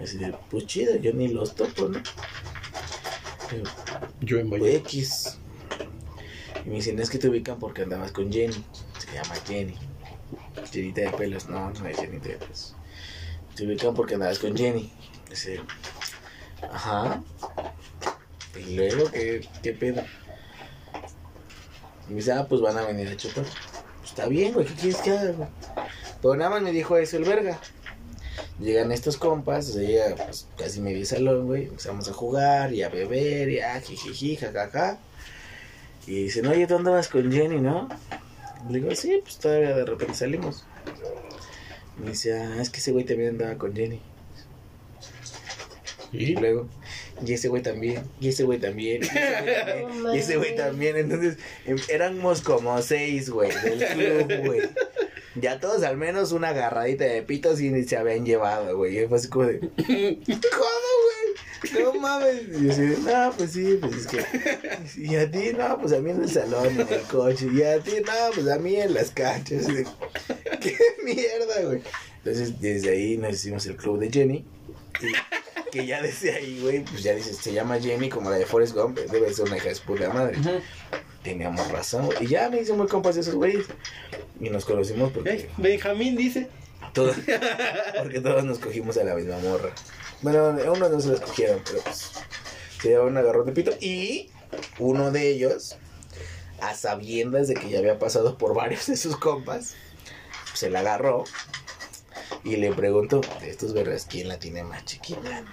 Así 0.00 0.16
de, 0.16 0.32
pues 0.50 0.66
chido, 0.66 0.94
yo 0.96 1.12
ni 1.12 1.26
los 1.28 1.56
topo, 1.56 1.88
¿no? 1.88 2.00
Yo 4.20 4.38
en 4.38 4.48
pues, 4.48 4.62
Valle. 4.62 4.76
X. 4.76 5.38
Y 6.64 6.68
me 6.68 6.74
dicen: 6.76 6.98
Es 6.98 7.10
que 7.10 7.18
te 7.18 7.28
ubican 7.28 7.58
porque 7.58 7.82
andabas 7.82 8.12
con 8.12 8.32
Jenny. 8.32 8.64
Se 8.98 9.12
llama 9.14 9.34
Jenny. 9.46 9.76
Llenita 10.72 11.00
de 11.02 11.10
pelos. 11.10 11.48
No, 11.48 11.70
no 11.70 11.86
es 11.86 11.98
llenita 11.98 12.28
de 12.28 12.36
pelos. 12.36 12.74
Te 13.54 13.66
ubican 13.66 13.94
porque 13.94 14.14
andabas 14.14 14.38
con 14.38 14.56
Jenny. 14.56 14.92
Dice, 15.28 15.60
ajá. 16.72 17.22
Y 18.56 18.76
luego, 18.76 19.10
¿qué, 19.10 19.46
qué 19.62 19.72
pedo? 19.72 20.02
Y 22.08 22.10
me 22.10 22.16
dice, 22.16 22.32
ah, 22.32 22.46
pues 22.48 22.60
van 22.60 22.78
a 22.78 22.82
venir 22.82 23.08
a 23.08 23.16
chupar. 23.16 23.44
Pues 23.98 24.10
está 24.10 24.26
bien, 24.26 24.54
güey, 24.54 24.66
¿qué 24.66 24.74
quieres 24.74 25.00
que 25.00 25.10
haga, 25.10 25.32
güey? 25.32 25.48
Pero 26.22 26.36
nada 26.36 26.50
más 26.50 26.62
me 26.62 26.72
dijo 26.72 26.96
eso 26.96 27.16
el 27.16 27.24
verga. 27.24 27.58
Llegan 28.60 28.90
estos 28.90 29.16
compas, 29.16 29.68
o 29.68 29.72
sea, 29.74 29.82
llega 29.82 30.16
pues, 30.16 30.48
casi 30.56 30.80
medio 30.80 31.04
salón, 31.06 31.46
güey. 31.46 31.64
Empezamos 31.64 32.08
a 32.08 32.12
jugar 32.12 32.72
y 32.72 32.82
a 32.82 32.88
beber 32.88 33.48
y 33.50 33.60
a 33.60 33.80
jijiji, 33.80 34.36
jajaja. 34.36 34.98
Y 36.06 36.24
dicen, 36.24 36.46
oye, 36.46 36.66
¿tú 36.66 36.76
andabas 36.76 37.08
con 37.08 37.30
Jenny, 37.30 37.60
no? 37.60 37.88
Le 38.68 38.80
digo, 38.80 38.94
sí, 38.94 39.20
pues 39.22 39.38
todavía 39.38 39.76
de 39.76 39.84
repente 39.84 40.14
salimos. 40.14 40.64
Me 41.98 42.10
dice, 42.10 42.34
ah, 42.34 42.60
es 42.60 42.70
que 42.70 42.78
ese 42.78 42.92
güey 42.92 43.04
también 43.04 43.30
andaba 43.30 43.56
con 43.56 43.74
Jenny. 43.74 44.00
Y 46.12 46.24
¿Y? 46.32 46.36
luego, 46.36 46.66
y 47.24 47.32
ese 47.32 47.48
güey 47.48 47.62
también, 47.62 48.02
y 48.20 48.28
ese 48.28 48.44
güey 48.44 48.58
también, 48.58 49.02
y 49.02 49.06
ese 49.06 49.16
güey 49.16 49.54
también, 49.54 50.14
y 50.14 50.18
ese 50.18 50.36
güey 50.36 50.56
también. 50.56 50.96
Entonces, 50.96 51.36
em, 51.66 51.76
éramos 51.88 52.40
como 52.40 52.80
seis, 52.80 53.28
güey, 53.30 53.50
del 53.62 53.84
club, 53.86 54.46
güey. 54.46 54.60
Ya 55.34 55.60
todos 55.60 55.82
al 55.82 55.96
menos 55.96 56.32
una 56.32 56.48
agarradita 56.48 57.04
de 57.04 57.22
pitos 57.22 57.60
y 57.60 57.84
se 57.84 57.96
habían 57.96 58.24
llevado, 58.24 58.76
güey. 58.76 58.98
Y 58.98 59.06
fue 59.06 59.18
así 59.18 59.28
como 59.28 59.46
de, 59.46 59.60
¿cómo, 59.76 60.18
güey? 61.04 61.82
No 61.82 61.94
mames. 61.94 62.42
Y 62.48 62.66
yo 62.66 62.72
así 62.72 62.80
de, 62.82 62.98
no, 62.98 63.32
pues 63.36 63.52
sí, 63.52 63.78
pues 63.80 63.94
es 63.94 64.06
que. 64.06 64.24
Y 64.96 65.16
a 65.16 65.30
ti, 65.30 65.52
no, 65.56 65.78
pues 65.78 65.92
a 65.92 66.00
mí 66.00 66.10
en 66.10 66.22
el 66.22 66.30
salón, 66.30 66.80
en 66.80 66.88
el 66.88 67.02
coche. 67.02 67.48
Y 67.52 67.62
a 67.62 67.80
ti, 67.80 67.92
no, 68.04 68.12
pues 68.34 68.48
a 68.48 68.58
mí 68.58 68.76
en 68.76 68.94
las 68.94 69.10
canchas. 69.10 69.66
De, 69.66 69.86
¿Qué 70.60 70.76
mierda, 71.04 71.62
güey? 71.64 71.82
Entonces, 72.18 72.60
desde 72.60 72.90
ahí 72.90 73.16
nos 73.16 73.34
hicimos 73.34 73.66
el 73.66 73.76
club 73.76 73.98
de 73.98 74.10
Jenny. 74.10 74.44
Y 75.00 75.12
que 75.70 75.86
ya 75.86 76.02
desde 76.02 76.34
ahí, 76.34 76.60
güey, 76.60 76.84
pues 76.84 77.02
ya 77.02 77.14
dices, 77.14 77.36
se 77.36 77.52
llama 77.52 77.78
Jenny 77.78 78.08
como 78.08 78.30
la 78.30 78.36
de 78.36 78.46
Forrest 78.46 78.74
Gump. 78.74 78.98
Debe 78.98 79.32
ser 79.32 79.46
una 79.46 79.56
hija 79.56 79.68
de 79.68 79.76
puta 79.76 80.10
madre. 80.10 80.38
Teníamos 81.22 81.70
razón. 81.70 82.08
Y 82.20 82.26
ya 82.26 82.48
me 82.48 82.60
hice 82.60 82.72
muy 82.72 82.86
compas 82.86 83.14
de 83.14 83.22
esos 83.22 83.34
güeyes. 83.34 83.66
Y 84.40 84.50
nos 84.50 84.64
conocimos 84.64 85.12
porque. 85.12 85.30
Eh, 85.30 85.50
Benjamín 85.56 86.16
dice. 86.16 86.48
Todos, 86.92 87.16
porque 87.98 88.20
todos 88.20 88.44
nos 88.44 88.58
cogimos 88.58 88.96
a 88.96 89.04
la 89.04 89.14
misma 89.14 89.38
morra. 89.38 89.70
Bueno, 90.22 90.56
uno 90.72 90.88
no 90.88 91.00
se 91.00 91.08
lo 91.08 91.14
escogieron, 91.14 91.60
pero 91.64 91.80
pues 91.82 92.12
se 92.80 92.88
llevaron 92.88 93.12
un 93.12 93.18
agarrón 93.18 93.46
de 93.46 93.52
pito. 93.52 93.72
Y 93.80 94.30
uno 94.78 95.10
de 95.10 95.28
ellos, 95.28 95.76
a 96.60 96.74
sabiendas 96.74 97.48
de 97.48 97.54
que 97.54 97.68
ya 97.68 97.78
había 97.78 97.98
pasado 97.98 98.38
por 98.38 98.54
varios 98.54 98.86
de 98.86 98.96
sus 98.96 99.16
compas, 99.16 99.74
se 100.54 100.70
la 100.70 100.80
agarró 100.80 101.24
y 102.44 102.56
le 102.56 102.72
preguntó, 102.72 103.20
de 103.40 103.50
estos 103.50 103.74
vergas, 103.74 104.06
¿quién 104.08 104.28
la 104.28 104.38
tiene 104.38 104.62
más 104.62 104.84
chiquita? 104.84 105.42
no? 105.42 105.50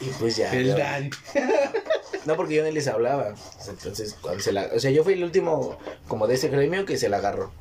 Y 0.00 0.08
pues 0.18 0.36
ya. 0.36 0.52
El 0.52 0.74
Dan. 0.74 1.10
No, 2.26 2.36
porque 2.36 2.54
yo 2.54 2.62
no 2.62 2.70
les 2.70 2.86
hablaba. 2.88 3.34
Entonces, 3.68 4.16
cuando 4.20 4.42
se 4.42 4.52
la. 4.52 4.70
O 4.74 4.78
sea, 4.78 4.90
yo 4.90 5.04
fui 5.04 5.14
el 5.14 5.24
último, 5.24 5.78
como 6.08 6.26
de 6.26 6.34
ese 6.34 6.48
gremio, 6.48 6.84
que 6.84 6.98
se 6.98 7.08
la 7.08 7.18
agarró. 7.18 7.52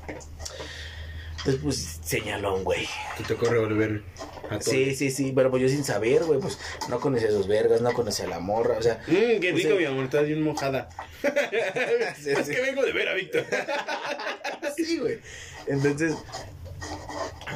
Entonces, 1.40 1.62
pues, 1.64 2.00
señaló 2.04 2.56
un 2.56 2.64
güey. 2.66 2.86
Te 3.18 3.24
tocó 3.24 3.46
revolver 3.46 4.04
a 4.46 4.60
todos. 4.60 4.66
Sí, 4.66 4.94
sí, 4.96 5.10
sí, 5.10 5.32
pero 5.34 5.50
pues 5.50 5.64
yo 5.64 5.70
sin 5.70 5.86
saber, 5.86 6.26
güey, 6.26 6.40
pues 6.40 6.60
no 6.90 7.00
conocía 7.00 7.30
a 7.30 7.32
sus 7.32 7.48
vergas, 7.48 7.82
no 7.82 7.94
conocía 7.94 8.26
a 8.26 8.30
la 8.30 8.40
morra, 8.40 8.78
o 8.78 8.82
sea. 8.82 9.02
Mmm, 9.08 9.40
qué 9.40 9.50
pues, 9.52 9.64
rico, 9.64 9.76
eh, 9.76 9.80
mi 9.80 9.86
amor, 9.86 10.04
estás 10.06 10.26
bien 10.26 10.42
mojada. 10.42 10.90
Sí, 12.22 12.32
es 12.32 12.46
sí. 12.46 12.54
que 12.54 12.62
vengo 12.62 12.84
de 12.84 12.92
ver 12.92 13.08
a 13.08 13.14
Víctor. 13.14 13.46
Sí, 14.76 15.00
güey. 15.00 15.20
Entonces, 15.68 16.16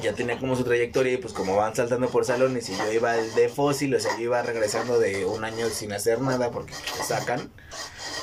ya 0.01 0.13
tenía 0.13 0.37
como 0.37 0.55
su 0.55 0.63
trayectoria 0.63 1.13
y 1.13 1.17
pues 1.17 1.33
como 1.33 1.55
van 1.55 1.75
saltando 1.75 2.09
por 2.09 2.25
salones 2.25 2.69
y 2.69 2.77
yo 2.77 2.91
iba 2.91 3.13
al 3.13 3.33
de 3.35 3.49
fósil, 3.49 3.95
o 3.95 3.99
sea, 3.99 4.15
yo 4.17 4.23
iba 4.23 4.41
regresando 4.41 4.99
de 4.99 5.25
un 5.25 5.43
año 5.43 5.69
sin 5.69 5.93
hacer 5.93 6.21
nada 6.21 6.51
porque 6.51 6.73
te 6.73 7.03
sacan. 7.03 7.51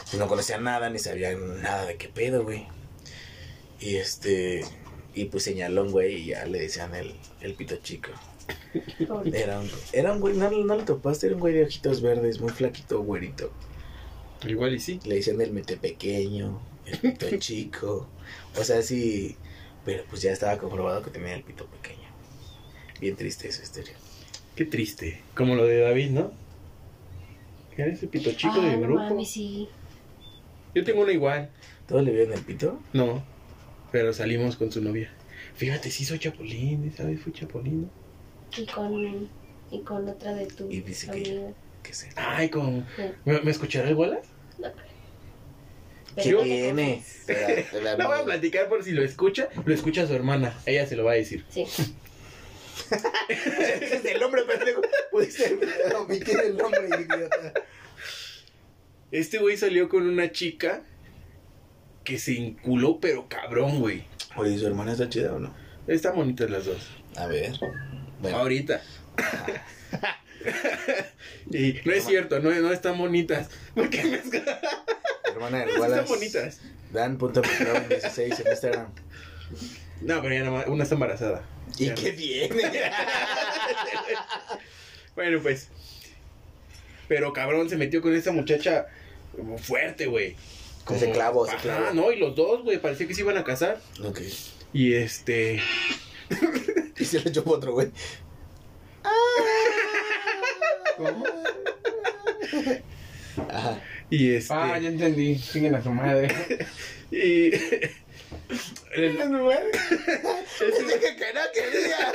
Pues 0.04 0.18
no 0.18 0.26
conocía 0.28 0.58
nada, 0.58 0.90
ni 0.90 0.98
sabía 0.98 1.34
nada 1.36 1.86
de 1.86 1.96
qué 1.96 2.08
pedo, 2.08 2.42
güey. 2.42 2.66
Y 3.78 3.96
este, 3.96 4.64
y 5.14 5.26
pues 5.26 5.44
señaló 5.44 5.82
un 5.82 5.92
güey 5.92 6.14
y 6.14 6.26
ya 6.26 6.44
le 6.44 6.60
decían 6.60 6.94
el, 6.94 7.14
el 7.40 7.54
pito 7.54 7.76
chico. 7.76 8.10
Era 9.32 9.60
un, 9.60 9.70
era 9.92 10.12
un 10.12 10.20
güey, 10.20 10.36
no, 10.36 10.50
no 10.50 10.76
lo 10.76 10.84
topaste, 10.84 11.26
era 11.26 11.36
un 11.36 11.40
güey 11.40 11.54
de 11.54 11.64
ojitos 11.64 12.02
verdes, 12.02 12.40
muy 12.40 12.50
flaquito, 12.50 13.00
güerito. 13.02 13.52
Igual 14.46 14.74
y 14.74 14.80
sí. 14.80 15.00
Le 15.04 15.16
decían 15.16 15.40
el 15.40 15.52
mete 15.52 15.76
pequeño, 15.76 16.60
el 16.86 16.98
pito 16.98 17.36
chico. 17.38 18.08
O 18.58 18.64
sea, 18.64 18.82
sí. 18.82 19.36
Pero 19.84 20.04
pues 20.08 20.22
ya 20.22 20.32
estaba 20.32 20.58
comprobado 20.58 21.02
que 21.02 21.10
tenía 21.10 21.34
el 21.34 21.42
pito 21.42 21.66
pequeño. 21.66 22.08
Bien 23.00 23.16
triste 23.16 23.48
esa 23.48 23.62
historia. 23.62 23.94
Qué 24.54 24.64
triste. 24.66 25.20
Como 25.34 25.54
lo 25.54 25.64
de 25.64 25.80
David, 25.80 26.10
¿no? 26.10 26.32
Que 27.74 27.82
era 27.82 27.92
ese 27.92 28.06
pito 28.06 28.30
chico 28.32 28.54
Ah, 28.56 28.60
del 28.66 28.80
no 28.80 28.86
grupo. 28.86 29.00
mames, 29.02 29.30
sí. 29.30 29.68
Yo 30.74 30.84
tengo 30.84 31.02
uno 31.02 31.10
igual. 31.10 31.50
¿Todos 31.88 32.04
le 32.04 32.12
vieron 32.12 32.34
el 32.34 32.40
pito? 32.44 32.78
No. 32.92 33.22
Pero 33.90 34.12
salimos 34.12 34.56
con 34.56 34.70
su 34.70 34.82
novia. 34.82 35.10
Fíjate, 35.54 35.90
sí 35.90 36.04
soy 36.04 36.18
chapulín, 36.18 36.92
¿sabes? 36.96 37.20
Fui 37.20 37.32
chapulín. 37.32 37.82
¿no? 37.82 37.90
Y 38.62 38.66
con, 38.66 39.28
y 39.70 39.80
con 39.82 40.08
otra 40.08 40.34
de 40.34 40.46
tu 40.46 40.70
Y 40.70 40.80
dice 40.82 41.06
que- 41.10 41.30
amiga. 41.30 41.52
¿Qué 41.82 41.94
sé? 41.94 42.10
Ay, 42.16 42.50
con. 42.50 42.86
Sí. 42.96 43.02
¿Me, 43.24 43.40
me 43.40 43.50
escuchará 43.50 43.88
el 43.88 43.94
Wallace? 43.94 44.28
No 44.58 44.70
creo. 44.72 44.89
¿Qué 46.16 46.34
tiene? 46.42 47.04
No 47.98 48.08
voy 48.08 48.18
a 48.18 48.24
platicar 48.24 48.68
por 48.68 48.82
si 48.82 48.92
lo 48.92 49.02
escucha. 49.02 49.48
Lo 49.64 49.74
escucha 49.74 50.06
su 50.06 50.14
hermana. 50.14 50.54
Ella 50.66 50.86
se 50.86 50.96
lo 50.96 51.04
va 51.04 51.12
a 51.12 51.14
decir. 51.14 51.44
Sí. 51.50 51.66
Es 53.28 54.04
el 54.04 54.20
nombre 54.20 54.42
pendejo. 54.42 54.82
Pudiste 55.10 55.58
omitir 55.96 56.38
el 56.40 56.56
nombre, 56.56 56.88
idiota. 56.88 57.54
Este 59.10 59.38
güey 59.38 59.56
salió 59.56 59.88
con 59.88 60.08
una 60.08 60.32
chica 60.32 60.82
que 62.04 62.18
se 62.18 62.32
inculó, 62.32 63.00
pero 63.00 63.28
cabrón, 63.28 63.80
güey. 63.80 64.04
Oye, 64.36 64.58
¿su 64.58 64.66
hermana 64.66 64.92
está 64.92 65.08
chida 65.08 65.34
o 65.34 65.38
no? 65.38 65.54
Están 65.86 66.14
bonitas 66.14 66.50
las 66.50 66.66
dos. 66.66 66.88
A 67.16 67.26
ver. 67.26 67.52
Bueno, 68.20 68.38
Ahorita. 68.38 68.82
y 71.50 71.74
no 71.84 71.92
es 71.92 72.04
cierto, 72.04 72.40
no, 72.40 72.50
no 72.50 72.72
están 72.72 72.98
bonitas. 72.98 73.50
Porque 73.74 74.04
me... 74.04 74.20
hermana 75.30 75.58
del 75.58 75.68
están 75.70 75.80
Wallace. 75.90 76.08
bonitas. 76.14 76.60
Dan.16 76.92 78.18
en 78.44 78.50
Instagram. 78.50 78.86
No, 80.02 80.22
pero 80.22 80.34
ya 80.34 80.40
nada 80.40 80.50
más, 80.52 80.66
una 80.68 80.82
está 80.84 80.94
embarazada. 80.94 81.42
¿Y 81.78 81.86
Ya. 81.86 81.94
qué 81.94 82.12
tiene? 82.12 82.62
Bueno, 85.14 85.40
pues. 85.42 85.68
Pero 87.08 87.32
cabrón, 87.32 87.68
se 87.68 87.76
metió 87.76 88.00
con 88.00 88.14
esa 88.14 88.30
muchacha 88.32 88.86
como 89.36 89.58
fuerte, 89.58 90.06
güey. 90.06 90.36
Se 90.98 91.10
clavó, 91.10 91.46
se 91.46 91.56
clavó. 91.56 91.92
no, 91.92 92.10
y 92.12 92.16
los 92.18 92.34
dos, 92.34 92.62
güey, 92.62 92.78
parecía 92.80 93.06
que 93.06 93.14
se 93.14 93.20
iban 93.20 93.36
a 93.36 93.44
casar. 93.44 93.80
ok. 94.04 94.20
Y 94.72 94.94
este. 94.94 95.60
Y 96.98 97.04
se 97.04 97.18
le 97.20 97.30
echó 97.30 97.42
otro, 97.46 97.72
güey. 97.72 97.90
¿Cómo? 100.96 101.24
Ajá. 103.48 103.80
Y 104.18 104.34
este. 104.34 104.52
Ah, 104.54 104.78
ya 104.78 104.88
entendí. 104.88 105.36
Siguen 105.38 105.74
a 105.74 105.82
su 105.82 105.90
madre. 105.90 106.28
Y. 107.12 107.50
el- 108.94 109.16
Dije 109.16 109.18
que 111.16 111.32
no 111.34 111.40
quería. 111.52 112.12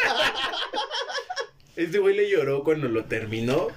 este 1.75 1.97
güey 1.99 2.15
le 2.15 2.29
lloró 2.29 2.63
cuando 2.63 2.87
lo 2.87 3.03
terminó 3.05 3.67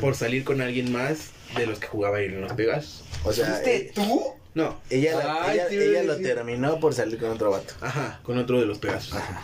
por 0.00 0.14
salir 0.14 0.44
con 0.44 0.60
alguien 0.62 0.90
más 0.92 1.30
de 1.56 1.66
los 1.66 1.78
que 1.78 1.86
jugaba 1.86 2.18
ahí 2.18 2.26
en 2.26 2.40
los 2.40 2.52
Pegasus. 2.54 3.04
O 3.24 3.32
sea, 3.32 3.62
eh, 3.64 3.92
tú? 3.94 4.22
No, 4.54 4.80
ella, 4.88 5.16
la- 5.16 5.44
Ay, 5.44 5.54
ella, 5.58 5.68
sí, 5.68 5.76
ella 5.76 6.00
sí, 6.02 6.06
lo 6.06 6.16
terminó 6.18 6.80
por 6.80 6.94
salir 6.94 7.18
con 7.18 7.30
otro 7.30 7.50
vato. 7.50 7.74
ajá, 7.80 8.20
con 8.22 8.38
otro 8.38 8.60
de 8.60 8.66
los 8.66 8.78
Pegasus. 8.78 9.14
Ajá. 9.14 9.42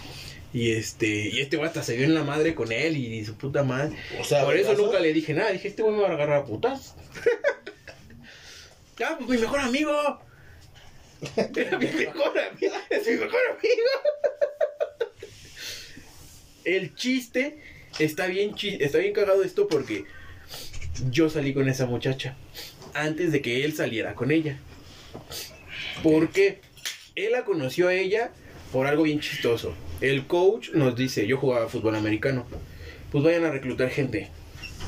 Y 0.52 0.72
este, 0.72 1.06
y 1.28 1.40
este 1.40 1.56
güey 1.56 1.68
hasta 1.68 1.82
se 1.82 1.96
vio 1.96 2.04
en 2.06 2.14
la 2.14 2.24
madre 2.24 2.54
con 2.54 2.72
él 2.72 2.96
y, 2.96 3.24
su 3.24 3.34
puta 3.36 3.62
madre. 3.62 3.96
O 4.20 4.24
sea, 4.24 4.44
Por 4.44 4.56
eso 4.56 4.74
nunca 4.74 4.98
le 4.98 5.12
dije 5.12 5.32
nada. 5.32 5.50
Dije, 5.52 5.68
este 5.68 5.82
güey 5.82 5.94
me 5.94 6.02
va 6.02 6.08
a 6.08 6.12
agarrar 6.12 6.38
a 6.38 6.44
putas. 6.44 6.94
Ah, 9.04 9.18
mi 9.20 9.38
mejor 9.38 9.60
amigo. 9.60 10.20
Mi 11.36 11.86
mejor 11.86 12.38
amigo. 12.38 12.74
Es 12.90 13.06
mi 13.06 13.12
mejor 13.16 13.40
amigo. 13.50 13.90
El 16.64 16.94
chiste 16.94 17.58
está 17.98 18.26
bien, 18.26 18.54
chi- 18.54 18.78
está 18.80 18.98
bien 18.98 19.12
cagado 19.12 19.42
esto 19.42 19.66
porque 19.68 20.04
yo 21.10 21.30
salí 21.30 21.54
con 21.54 21.68
esa 21.68 21.86
muchacha 21.86 22.36
antes 22.94 23.32
de 23.32 23.40
que 23.40 23.64
él 23.64 23.74
saliera 23.74 24.14
con 24.14 24.30
ella. 24.30 24.58
Porque 26.02 26.60
él 27.16 27.32
la 27.32 27.44
conoció 27.44 27.88
a 27.88 27.94
ella 27.94 28.30
por 28.72 28.86
algo 28.86 29.02
bien 29.04 29.20
chistoso. 29.20 29.74
El 30.00 30.26
coach 30.26 30.70
nos 30.70 30.96
dice, 30.96 31.26
yo 31.26 31.36
jugaba 31.36 31.68
fútbol 31.68 31.96
americano, 31.96 32.46
pues 33.10 33.24
vayan 33.24 33.44
a 33.44 33.50
reclutar 33.50 33.90
gente. 33.90 34.30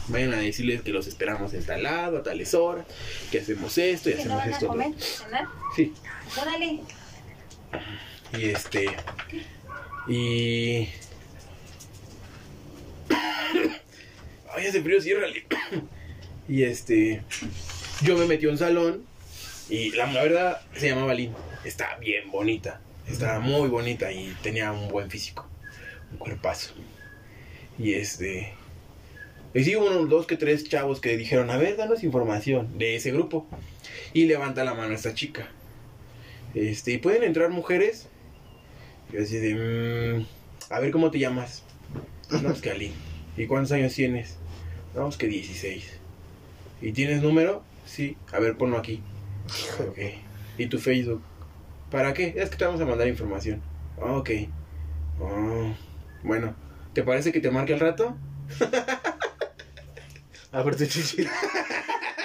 Vayan 0.09 0.35
a 0.35 0.39
decirles 0.39 0.83
que 0.83 0.91
los 0.91 1.07
esperamos 1.07 1.55
en 1.55 1.65
tal 1.65 1.85
lado, 1.85 2.19
a 2.19 2.23
tales 2.23 2.55
horas, 2.55 2.87
que 3.31 3.41
hacemos 3.41 3.79
esto 3.79 4.11
y 4.11 4.15
¿Qué 4.15 4.25
no 4.25 4.39
hacemos 4.39 4.55
esto. 4.57 4.67
comer? 4.67 4.93
Sí. 5.77 5.93
Órale. 6.41 6.81
Y 8.37 8.45
este. 8.47 8.87
Y. 10.09 10.89
Ay, 14.55 14.67
hace 14.67 14.83
frío, 14.83 15.01
ciérrale. 15.01 15.47
y 16.49 16.63
este. 16.65 17.23
Yo 18.03 18.17
me 18.17 18.27
metí 18.27 18.47
a 18.47 18.51
un 18.51 18.59
salón. 18.59 19.05
Y 19.69 19.91
la, 19.93 20.07
la 20.13 20.23
verdad 20.23 20.61
se 20.75 20.89
llamaba 20.89 21.15
Lynn. 21.15 21.35
Estaba 21.65 21.97
bien 21.99 22.31
bonita. 22.31 22.81
Estaba 23.07 23.39
muy 23.41 23.69
bonita 23.69 24.11
y 24.13 24.37
tenía 24.43 24.73
un 24.73 24.89
buen 24.89 25.11
físico. 25.11 25.49
Un 26.11 26.19
cuerpazo. 26.19 26.75
Y 27.79 27.95
este. 27.95 28.53
Y 29.55 29.65
sí, 29.65 29.75
unos 29.75 30.09
dos 30.09 30.27
que 30.27 30.37
tres 30.37 30.65
chavos 30.69 31.01
que 31.01 31.17
dijeron: 31.17 31.51
A 31.51 31.57
ver, 31.57 31.77
danos 31.77 32.03
información 32.03 32.79
de 32.79 32.97
ese 32.97 33.13
grupo. 33.13 33.47
Y 34.13 34.27
levanta 34.27 34.65
la 34.65 34.75
mano 34.75 34.95
esta 34.95 35.15
chica. 35.15 35.49
Este, 36.55 36.93
¿y 36.93 36.99
pueden 36.99 37.23
entrar 37.23 37.51
mujeres? 37.51 38.09
Yo 39.13 39.23
así 39.23 39.37
de, 39.37 39.55
"Mm, 40.19 40.27
a 40.73 40.81
ver 40.81 40.91
cómo 40.91 41.11
te 41.11 41.19
llamas. 41.19 41.63
No, 42.31 42.59
que 42.61 42.71
Ali. 42.71 42.93
¿Y 43.37 43.47
cuántos 43.47 43.73
años 43.73 43.95
tienes? 43.95 44.37
No, 44.95 45.03
pues 45.05 45.17
que 45.17 45.27
16. 45.27 45.99
¿Y 46.81 46.93
tienes 46.93 47.23
número? 47.23 47.63
Sí. 47.87 48.17
A 48.33 48.39
ver, 48.39 48.57
ponlo 48.57 48.79
aquí. 48.79 49.03
Ok. 49.81 49.99
¿Y 50.59 50.67
tu 50.67 50.79
Facebook? 50.79 51.23
¿Para 51.91 52.15
qué? 52.15 52.35
Es 52.37 52.51
que 52.51 52.57
te 52.57 52.65
vamos 52.65 52.81
a 52.81 52.87
mandar 52.87 53.09
información. 53.09 53.61
Ok. 54.01 54.31
Oh, 55.21 55.73
bueno, 56.23 56.55
¿te 56.95 57.03
parece 57.03 57.33
que 57.33 57.41
te 57.41 57.51
marque 57.51 57.75
al 57.75 57.81
rato? 57.81 58.17
A 60.53 60.63
ver 60.63 60.77
tu 60.77 60.85
chichi. 60.85 61.27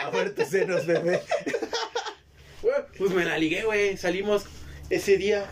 A 0.04 0.10
ver 0.10 0.36
tus 0.36 0.50
senos, 0.50 0.86
bebé. 0.86 1.22
Pues 2.98 3.12
me 3.12 3.24
la 3.24 3.38
ligué, 3.38 3.64
güey. 3.64 3.96
Salimos 3.96 4.46
ese 4.90 5.18
día. 5.18 5.46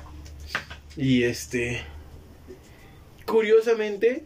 Y 0.98 1.24
este. 1.24 1.82
Curiosamente, 3.26 4.26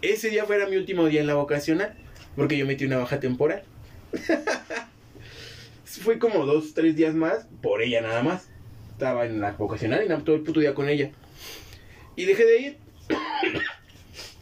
ese 0.00 0.30
día 0.30 0.46
fuera 0.46 0.66
mi 0.66 0.76
último 0.76 1.06
día 1.06 1.20
en 1.20 1.26
la 1.26 1.34
vocacional. 1.34 1.94
Porque 2.36 2.56
yo 2.56 2.64
metí 2.64 2.86
una 2.86 2.96
baja 2.96 3.20
temporal. 3.20 3.64
Fui 5.84 6.18
como 6.18 6.46
dos, 6.46 6.72
tres 6.72 6.96
días 6.96 7.14
más. 7.14 7.46
Por 7.60 7.82
ella 7.82 8.00
nada 8.00 8.22
más. 8.22 8.48
Estaba 8.92 9.26
en 9.26 9.40
la 9.40 9.52
vocacional 9.52 10.04
y 10.04 10.24
todo 10.24 10.36
el 10.36 10.42
puto 10.42 10.60
día 10.60 10.74
con 10.74 10.88
ella. 10.88 11.10
Y 12.16 12.24
dejé 12.24 12.46
de 12.46 12.60
ir. 12.60 12.78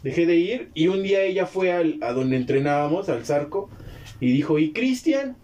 Dejé 0.03 0.27
de 0.27 0.37
ir 0.37 0.71
y 0.75 0.89
un 0.89 1.03
día 1.03 1.23
ella 1.23 1.47
fue 1.47 1.73
al, 1.73 1.99
a 2.03 2.13
donde 2.13 2.37
entrenábamos, 2.37 3.09
al 3.09 3.25
Zarco, 3.27 3.69
y 4.21 4.33
dijo, 4.33 4.59
¿y 4.59 4.73
Cristian? 4.73 5.37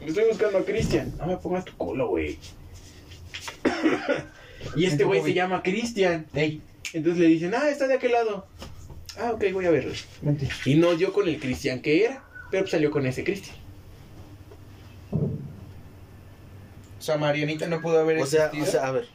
Estoy 0.00 0.24
buscando 0.28 0.58
a 0.58 0.64
Cristian. 0.64 1.12
No 1.18 1.26
me 1.26 1.36
pongas 1.36 1.64
tu 1.64 1.76
culo, 1.76 2.08
güey. 2.08 2.38
y 4.76 4.84
este 4.84 5.04
güey 5.04 5.22
se 5.22 5.32
llama 5.32 5.62
Cristian. 5.62 6.26
Entonces 6.34 7.20
le 7.20 7.26
dicen, 7.26 7.54
ah, 7.54 7.70
está 7.70 7.86
de 7.86 7.94
aquel 7.94 8.12
lado. 8.12 8.46
Ah, 9.16 9.30
ok, 9.32 9.44
voy 9.52 9.66
a 9.66 9.70
verlo. 9.70 9.92
vente. 10.22 10.48
Y 10.64 10.74
no 10.74 10.94
dio 10.96 11.12
con 11.12 11.28
el 11.28 11.38
Cristian 11.38 11.80
que 11.80 12.04
era, 12.04 12.24
pero 12.50 12.66
salió 12.66 12.90
con 12.90 13.06
ese 13.06 13.22
Cristian. 13.22 13.56
O 16.98 17.02
sea, 17.06 17.16
Marianita 17.16 17.68
no 17.68 17.80
pudo 17.80 18.00
haber 18.00 18.18
O 18.18 18.26
sea, 18.26 18.46
existido. 18.46 18.66
o 18.66 18.70
sea, 18.70 18.88
a 18.88 18.90
ver. 18.90 19.06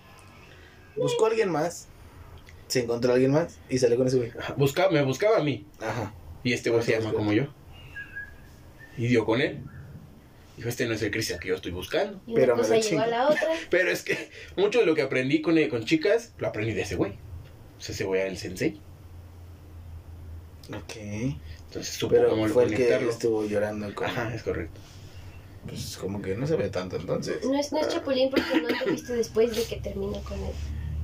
Buscó 0.96 1.26
a 1.26 1.30
alguien 1.30 1.50
más. 1.50 1.89
Se 2.70 2.82
encontró 2.84 3.12
a 3.12 3.16
alguien 3.16 3.32
más 3.32 3.60
y 3.70 3.78
salió 3.78 3.98
con 3.98 4.08
ese 4.08 4.18
güey. 4.18 4.32
Ajá, 4.40 4.54
Busca, 4.54 4.90
me 4.90 5.02
buscaba 5.04 5.38
a 5.40 5.44
mí. 5.44 5.66
Ajá. 5.82 6.14
Y 6.44 6.54
este 6.54 6.70
güey 6.70 6.82
se 6.84 6.94
llama 6.98 7.12
como 7.12 7.34
yo. 7.34 7.48
Y 8.98 9.08
dio 9.08 9.26
con 9.26 9.42
él. 9.42 9.60
Dijo, 10.56 10.70
este 10.70 10.86
no 10.86 10.94
es 10.94 11.02
el 11.02 11.12
Cristian 11.12 11.40
que 11.40 11.48
yo 11.50 11.56
estoy 11.56 11.72
buscando. 11.72 12.22
Y 12.28 12.34
Pero 12.36 12.56
me 12.56 12.62
cosa 12.62 12.76
la 12.76 12.82
llegó 12.82 13.02
a 13.02 13.06
chingo. 13.06 13.12
la 13.18 13.30
otra. 13.30 13.48
Pero 13.70 13.92
es 13.92 14.04
que 14.04 14.30
mucho 14.56 14.80
de 14.80 14.86
lo 14.86 14.96
que 14.96 15.02
aprendí 15.02 15.42
con, 15.42 15.56
con 15.68 15.84
chicas, 15.86 16.34
lo 16.38 16.48
aprendí 16.48 16.74
de 16.74 16.82
ese 16.84 16.96
güey. 16.96 17.14
O 17.78 17.82
sea, 17.82 17.94
ese 17.96 18.04
güey 18.04 18.22
era 18.22 18.30
el 18.30 18.38
sensei. 18.38 18.80
Ok. 20.70 20.96
Entonces 20.98 21.96
supo 21.96 22.14
Pero 22.14 22.30
cómo 22.30 22.48
fue 22.48 22.66
el 22.66 22.76
que 22.76 22.94
estuvo 23.08 23.46
llorando 23.46 23.94
con. 23.96 24.08
Ajá, 24.08 24.34
es 24.34 24.44
correcto. 24.44 24.80
Pues 25.68 25.98
como 25.98 26.22
que 26.22 26.36
no 26.36 26.48
se 26.48 26.56
ve 26.56 26.70
tanto 26.70 26.96
entonces. 26.98 27.44
No 27.46 27.60
es, 27.60 27.72
no 27.72 27.80
es 27.80 27.90
Chapulín 27.90 28.30
porque 28.30 28.62
no 28.62 28.68
te 28.68 28.90
viste 28.92 29.14
después 29.14 29.56
de 29.56 29.64
que 29.64 29.78
terminó 29.82 30.20
con 30.24 30.40
él. 30.40 30.52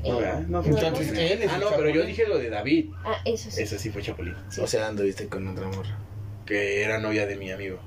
No, 0.06 0.20
Eh, 0.20 0.22
¿verdad? 0.22 0.40
No, 0.42 0.62
no, 0.62 0.68
Entonces, 0.68 1.12
no. 1.14 1.20
él 1.20 1.42
es 1.44 1.52
Ah, 1.52 1.58
no, 1.58 1.70
pero 1.76 1.90
yo 1.90 2.06
dije 2.06 2.28
lo 2.28 2.38
de 2.38 2.50
David. 2.50 2.92
Ah, 3.04 3.18
eso 3.26 3.50
sí. 3.52 3.62
Eso 3.62 3.78
sí 3.80 3.90
fue 3.90 4.02
Chapulín. 4.02 4.36
Sí. 4.50 4.62
O 4.62 4.68
sea, 4.68 4.88
anduviste 4.88 5.28
con 5.28 5.48
otra 5.48 5.68
morra. 5.68 5.98
Que 6.46 6.84
era 6.84 7.00
novia 7.00 7.26
de 7.26 7.36
mi 7.38 7.52
amigo. 7.52 7.80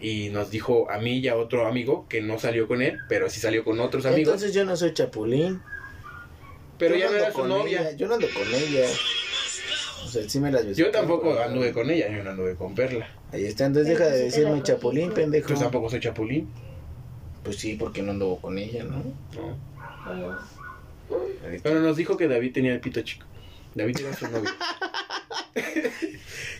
Y 0.00 0.30
nos 0.30 0.50
dijo 0.50 0.90
a 0.90 0.98
mí 0.98 1.18
y 1.18 1.28
a 1.28 1.36
otro 1.36 1.66
amigo 1.66 2.06
que 2.08 2.20
no 2.20 2.38
salió 2.38 2.66
con 2.66 2.82
él, 2.82 2.98
pero 3.08 3.30
sí 3.30 3.38
salió 3.40 3.62
con 3.64 3.78
otros 3.78 4.04
amigos. 4.04 4.34
Entonces 4.34 4.52
yo 4.52 4.64
no 4.64 4.76
soy 4.76 4.92
chapulín. 4.94 5.60
pero 6.78 6.94
Yo 6.96 7.00
ya 7.02 7.10
no 7.10 7.16
era 7.18 7.30
su 7.30 7.38
con 7.38 7.48
novia. 7.48 7.80
ella, 7.82 7.96
Yo 7.96 8.08
no 8.08 8.14
ando 8.14 8.26
con 8.34 8.48
ella. 8.52 8.86
O 10.04 10.08
sea, 10.08 10.28
sí 10.28 10.40
me 10.40 10.50
las 10.50 10.66
besé. 10.66 10.80
Yo 10.82 10.90
tampoco 10.90 11.38
anduve 11.38 11.72
con 11.72 11.88
ella, 11.88 12.08
yo 12.08 12.24
no 12.24 12.30
anduve 12.30 12.56
con 12.56 12.74
Perla. 12.74 13.06
Ahí 13.32 13.44
está, 13.44 13.66
entonces 13.66 13.96
deja 13.96 14.10
de 14.10 14.24
decirme 14.24 14.60
chapulín, 14.64 15.12
pendejo. 15.12 15.48
Yo 15.50 15.54
tampoco 15.54 15.88
soy 15.88 16.00
Chapulín. 16.00 16.50
Pues 17.44 17.56
sí, 17.56 17.76
porque 17.78 18.02
no 18.02 18.10
anduvo 18.10 18.40
con 18.40 18.58
ella, 18.58 18.82
¿no? 18.84 18.96
No. 18.96 19.56
Ah. 19.78 20.38
Pero 21.62 21.80
nos 21.80 21.96
dijo 21.96 22.16
que 22.16 22.28
David 22.28 22.52
tenía 22.52 22.72
el 22.72 22.80
pito 22.80 23.00
chico. 23.02 23.26
David 23.74 23.98
era 24.00 24.14
su 24.16 24.28
novio. 24.28 24.50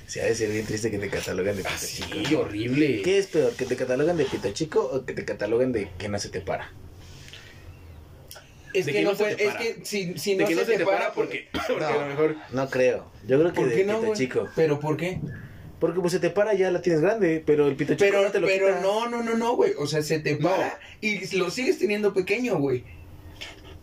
Sí, 0.07 0.21
ha 0.21 0.25
de 0.25 0.35
ser 0.35 0.51
bien 0.51 0.67
triste 0.67 0.91
que 0.91 0.99
te 0.99 1.09
catalogan 1.09 1.57
de 1.57 1.63
pito 1.63 1.75
Así, 1.75 2.03
chico. 2.03 2.41
horrible. 2.43 3.01
¿Qué 3.03 3.17
es 3.19 3.29
peor, 3.29 3.53
que 3.55 3.65
te 3.65 3.77
catalogan 3.77 4.19
de 4.19 4.27
pito 4.27 4.51
chico 4.53 4.81
o 4.93 5.07
que 5.07 5.15
te 5.15 5.25
catalogan 5.25 5.73
de 5.73 5.89
que 5.97 6.09
no 6.11 6.19
se 6.19 6.29
te 6.29 6.43
para? 6.43 6.71
Es 8.75 8.85
¿De 8.87 8.93
que 8.93 8.99
que 8.99 9.05
no 9.05 9.15
se 9.15 9.25
te 9.35 9.45
es 9.45 9.53
para? 9.55 9.59
que 9.59 9.77
si, 9.85 10.07
no, 10.37 10.47
que 10.47 10.55
no 10.55 10.65
se, 10.65 10.77
te 10.79 10.85
para, 10.85 11.13
porque, 11.13 11.49
porque 11.67 11.81
No. 11.83 11.87
a 11.89 11.97
lo 11.97 12.07
mejor 12.07 12.37
No 12.53 12.69
creo. 12.69 13.11
Yo 13.27 13.39
creo 13.39 13.53
que 13.53 13.61
¿Por 13.61 13.69
de 13.71 13.77
qué 13.77 13.85
no, 13.85 14.01
pito 14.01 14.15
chico. 14.15 14.49
¿Pero 14.55 14.81
por 14.81 14.97
qué? 14.99 15.19
Porque 15.79 16.01
pues 16.01 16.13
se 16.13 16.21
te 16.21 16.29
para 16.31 16.53
ya 16.55 16.71
la 16.71 16.83
tienes 16.83 17.01
grande, 17.01 17.43
pero 17.47 17.67
el 17.69 17.77
pito 17.77 17.95
chico 17.95 18.05
Pero, 18.11 18.23
no 18.23 18.31
te 18.31 18.41
lo 18.41 18.47
pero 18.47 18.67
quita. 18.67 18.81
no, 18.81 19.09
no, 19.09 19.23
no, 19.23 19.35
no, 19.35 19.57
güey. 19.57 19.73
O 19.79 19.87
sea, 19.87 20.03
se 20.03 20.21
te 20.21 20.37
No. 20.37 20.51
para 20.51 20.79
y 21.01 21.35
lo 21.37 21.51
sigues 21.51 21.79
teniendo 21.79 22.13
pequeño, 22.13 22.59
güey. 22.59 22.85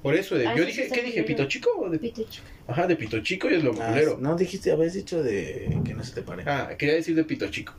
Por 0.02 0.16
eso 0.16 0.36
de- 0.36 0.48
Ah, 0.48 0.56
yo 0.56 0.66
dije, 0.66 0.88
¿qué 0.92 1.02
dije? 1.04 1.24
¿Pito 1.24 1.46
chico 1.48 1.70
o 1.78 1.90
de 1.90 2.00
Pito 2.00 2.24
chico. 2.30 2.46
Ajá, 2.68 2.86
de 2.88 2.96
pito 2.96 3.20
chico 3.22 3.50
y 3.50 3.56
es 3.56 3.64
lo 3.64 3.72
Ah, 3.82 3.88
culero. 3.90 4.18
no 4.20 4.36
dijiste, 4.36 4.72
habías 4.72 4.94
dicho 4.94 5.24
de 5.24 5.80
que 5.84 5.94
no 5.94 6.04
se 6.04 6.14
te 6.14 6.22
pare. 6.22 6.44
Ah, 6.46 6.70
quería 6.78 6.96
decir 6.96 7.16
de 7.16 7.24
pito 7.24 7.50
chico. 7.50 7.74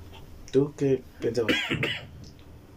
¿Tú 0.53 0.75
qué 0.77 1.01
pensabas? 1.21 1.55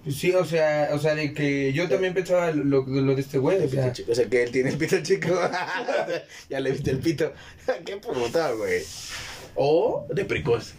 Sí, 0.10 0.32
o 0.34 0.44
sea, 0.44 0.90
o 0.92 1.00
sea, 1.00 1.16
de 1.16 1.34
que 1.34 1.72
yo 1.74 1.88
también 1.88 2.14
pensaba 2.14 2.52
lo, 2.52 2.86
lo 2.86 3.16
de 3.16 3.22
este 3.22 3.38
güey. 3.38 3.58
De 3.58 3.66
O 3.66 3.70
sea, 3.70 3.84
pito 3.84 3.94
chico. 3.96 4.12
O 4.12 4.16
sea, 4.16 4.30
que 4.30 4.44
él 4.44 4.52
tiene 4.52 4.70
el 4.70 4.78
pito 4.78 5.02
chico. 5.02 5.30
ya 6.50 6.60
le 6.60 6.72
viste 6.72 6.92
el 6.92 7.00
pito. 7.00 7.32
qué 7.86 7.98
puta, 7.98 8.52
güey. 8.52 8.82
O 9.56 10.06
de 10.14 10.26
precoz. 10.26 10.74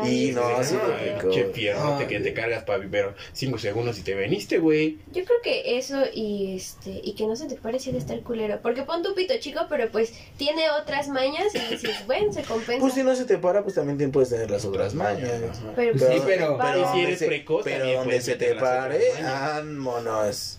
Ay, 0.00 0.30
Y 0.30 0.32
no, 0.32 0.56
qué 0.58 0.64
sí, 0.64 0.76
precoz. 0.76 1.34
Che 1.34 1.44
piernote 1.44 2.02
Ay. 2.02 2.08
que 2.08 2.20
te 2.20 2.34
cargas 2.34 2.64
para 2.64 2.78
vivir 2.78 3.06
5 3.32 3.58
segundos 3.58 3.98
y 3.98 4.02
te 4.02 4.14
veniste, 4.14 4.58
güey. 4.58 4.98
Yo 5.12 5.24
creo 5.24 5.38
que 5.42 5.78
eso 5.78 6.02
y 6.12 6.56
este 6.56 7.00
y 7.02 7.14
que 7.14 7.26
no 7.26 7.36
se 7.36 7.46
te 7.46 7.54
parece 7.56 7.92
de 7.92 7.98
estar 7.98 8.20
culero. 8.22 8.60
Porque 8.62 8.82
pon 8.82 9.02
tu 9.02 9.14
pito 9.14 9.34
chico, 9.38 9.60
pero 9.68 9.90
pues 9.90 10.12
tiene 10.36 10.70
otras 10.70 11.08
mañas 11.08 11.54
y 11.54 11.58
dices, 11.74 11.96
bueno, 12.06 12.32
se 12.32 12.42
compensa. 12.42 12.80
Pues 12.80 12.94
si 12.94 13.02
no 13.02 13.14
se 13.14 13.24
te 13.24 13.38
para, 13.38 13.62
pues 13.62 13.74
también 13.76 14.10
puedes 14.10 14.30
tener 14.30 14.50
las 14.50 14.64
otras 14.64 14.94
mañas. 14.94 15.30
pero, 15.76 15.98
Sí, 15.98 16.04
pues, 16.06 16.22
pero- 16.26 16.56
para- 16.58 16.72
pero 16.74 16.92
si 16.92 17.00
eres 17.00 17.18
se- 17.18 17.26
precoz, 17.26 17.62
Pero 17.64 17.92
donde 17.92 18.20
se 18.20 18.36
te 18.36 18.54
pare, 18.56 19.00
vámonos. 19.22 20.58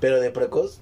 Pero 0.00 0.20
de 0.20 0.30
precoz, 0.30 0.80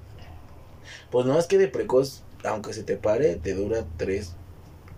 pues 1.10 1.26
no 1.26 1.38
es 1.38 1.46
que 1.46 1.58
de 1.58 1.68
precoz, 1.68 2.22
aunque 2.44 2.72
se 2.72 2.82
te 2.82 2.96
pare, 2.96 3.36
te 3.36 3.52
dura 3.54 3.84
tres 3.98 4.32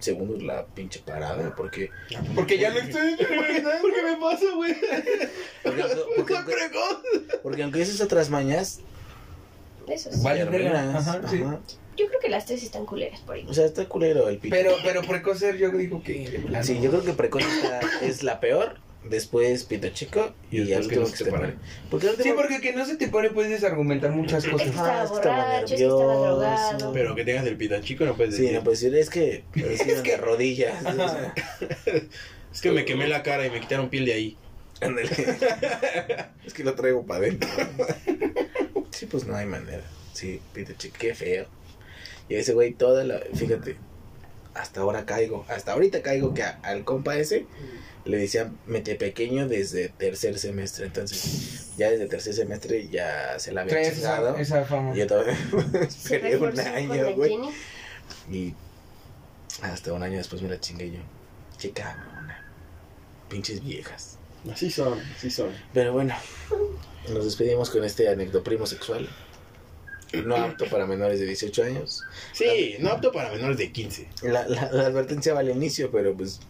segundos 0.02 0.42
la 0.42 0.66
pinche 0.66 1.00
parada. 1.04 1.54
Porque, 1.56 1.90
porque 2.34 2.58
ya 2.58 2.70
lo 2.70 2.80
estoy. 2.80 3.16
¿Por 3.80 3.94
qué 3.94 4.02
me 4.02 4.16
pasa, 4.20 4.44
güey? 4.54 4.74
porque, 5.62 5.82
aunque- 5.82 5.96
porque, 6.16 6.34
aunque- 6.34 6.54
porque 7.42 7.62
aunque 7.62 7.82
esas 7.82 8.00
otras 8.00 8.28
mañas, 8.30 8.80
Eso 9.88 10.10
sí. 10.12 10.20
Vale, 10.22 10.40
terminas, 10.44 10.72
verga, 10.72 10.98
ajá, 10.98 11.28
sí. 11.28 11.42
ajá. 11.42 11.60
Yo 11.96 12.06
creo 12.08 12.20
que 12.20 12.28
las 12.30 12.46
tres 12.46 12.62
están 12.62 12.86
culeras 12.86 13.20
por 13.20 13.34
ahí. 13.34 13.44
O 13.48 13.52
sea, 13.52 13.66
está 13.66 13.84
culero 13.86 14.28
el 14.28 14.38
pito. 14.38 14.54
Pero, 14.56 14.76
pero 14.82 15.02
precocer 15.02 15.56
yo 15.58 15.70
digo 15.70 16.02
que. 16.02 16.40
Sí, 16.62 16.80
yo 16.80 16.90
creo 16.90 17.04
que 17.04 17.12
precoz 17.12 17.42
está- 17.42 17.80
es 18.02 18.22
la 18.22 18.40
peor. 18.40 18.76
Después 19.04 19.64
pito 19.64 19.88
chico 19.88 20.32
y, 20.50 20.58
Y 20.58 20.60
el 20.60 20.66
que 20.68 20.74
no 20.96 21.02
último 21.02 21.06
se 21.06 21.12
que 21.12 21.24
se 21.24 21.30
pare. 21.30 21.54
Porque 21.90 22.06
el 22.06 22.12
Sí, 22.12 22.18
último- 22.20 22.36
porque 22.36 22.60
que 22.60 22.72
no 22.72 22.86
se 22.86 22.96
te 22.96 23.08
pare 23.08 23.30
puedes 23.30 23.64
argumentar 23.64 24.10
muchas 24.12 24.44
que 24.44 24.50
cosas. 24.52 24.68
estaba 24.68 24.98
que 25.08 25.14
estaba 25.14 25.36
borracho, 25.44 25.64
es 25.64 25.80
que 25.80 25.86
estaba 25.86 26.14
nervioso. 26.14 26.36
drogado. 26.36 26.92
Pero 26.92 27.14
que 27.16 27.24
tengas 27.24 27.46
el 27.46 27.56
pito 27.56 27.80
chico 27.80 28.04
no 28.04 28.14
puedes 28.16 28.36
Sí, 28.36 28.42
decir. 28.42 28.56
no 28.56 28.64
puedes 28.64 28.80
decir, 28.80 28.96
es 28.96 29.10
que, 29.10 29.42
es 29.56 30.02
de 30.04 30.16
rodillas. 30.16 30.84
o 30.86 30.92
sea, 30.94 31.34
Es 32.52 32.60
que 32.60 32.70
me 32.70 32.84
quemé 32.84 33.08
la 33.08 33.22
cara 33.24 33.44
y 33.46 33.50
me 33.50 33.60
quitaron 33.60 33.88
piel 33.90 34.04
de 34.06 34.12
ahí. 34.12 34.36
ándale. 34.80 35.08
es 36.46 36.54
que 36.54 36.62
lo 36.64 36.74
traigo 36.74 37.04
para 37.04 37.20
adentro. 37.20 37.48
sí, 38.90 39.06
pues 39.06 39.26
no 39.26 39.34
hay 39.36 39.46
manera. 39.46 39.82
Sí, 40.12 40.40
pito 40.52 40.74
chico, 40.74 40.96
qué 40.98 41.14
feo. 41.14 41.46
Y 42.28 42.36
ese 42.36 42.52
güey, 42.52 42.72
toda 42.72 43.04
la. 43.04 43.20
Fíjate, 43.34 43.76
hasta 44.54 44.80
ahora 44.80 45.04
caigo. 45.06 45.44
Hasta 45.48 45.72
ahorita 45.72 46.02
caigo 46.02 46.34
que 46.34 46.42
a- 46.42 46.58
al 46.62 46.84
compa 46.84 47.16
ese 47.16 47.46
le 48.04 48.16
decían 48.16 48.58
mete 48.66 48.94
pequeño 48.96 49.48
desde 49.48 49.88
tercer 49.88 50.38
semestre. 50.38 50.86
Entonces, 50.86 51.70
ya 51.76 51.90
desde 51.90 52.06
tercer 52.06 52.34
semestre 52.34 52.88
ya 52.88 53.38
se 53.38 53.52
la 53.52 53.62
había 53.62 53.80
esa, 53.80 54.38
esa 54.40 54.64
fama. 54.64 54.94
Y 54.94 54.98
yo 55.00 55.06
todavía 55.06 55.36
esperé 55.82 56.36
un 56.36 56.58
año, 56.58 57.14
güey. 57.14 57.38
Y 58.30 58.54
hasta 59.62 59.92
un 59.92 60.02
año 60.02 60.18
después 60.18 60.42
me 60.42 60.48
la 60.48 60.58
chingué 60.60 60.90
yo. 60.90 61.00
Qué 61.58 61.70
cabrona. 61.70 62.44
Pinches 63.28 63.62
viejas. 63.64 64.18
Así 64.52 64.70
son, 64.70 64.98
así 65.16 65.30
son. 65.30 65.50
Pero 65.72 65.92
bueno, 65.92 66.14
nos 67.08 67.24
despedimos 67.24 67.70
con 67.70 67.84
este 67.84 68.08
anecdoprimo 68.08 68.66
sexual. 68.66 69.08
No 70.24 70.36
apto 70.36 70.66
para 70.66 70.86
menores 70.86 71.20
de 71.20 71.26
18 71.26 71.64
años. 71.64 72.04
Sí, 72.32 72.76
no 72.80 72.90
apto 72.90 73.12
para 73.12 73.32
menores 73.32 73.56
de 73.56 73.72
15. 73.72 74.08
La, 74.22 74.46
la, 74.46 74.70
la 74.70 74.86
advertencia 74.86 75.34
va 75.34 75.40
al 75.40 75.50
inicio, 75.50 75.90
pero 75.90 76.14
pues. 76.14 76.40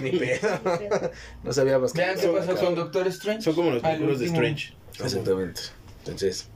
ni 0.00 0.10
pedo. 0.18 0.60
No 1.42 1.52
sabíamos 1.52 1.92
qué 1.92 2.02
pasó 2.02 2.36
acaba. 2.36 2.60
con 2.60 2.74
Doctor 2.74 3.06
Strange. 3.08 3.42
Son 3.42 3.54
como 3.54 3.70
los 3.70 3.82
películas 3.82 4.18
de. 4.18 4.26
Strange. 4.26 4.74
Exactamente. 4.98 5.60
Entonces, 5.98 6.48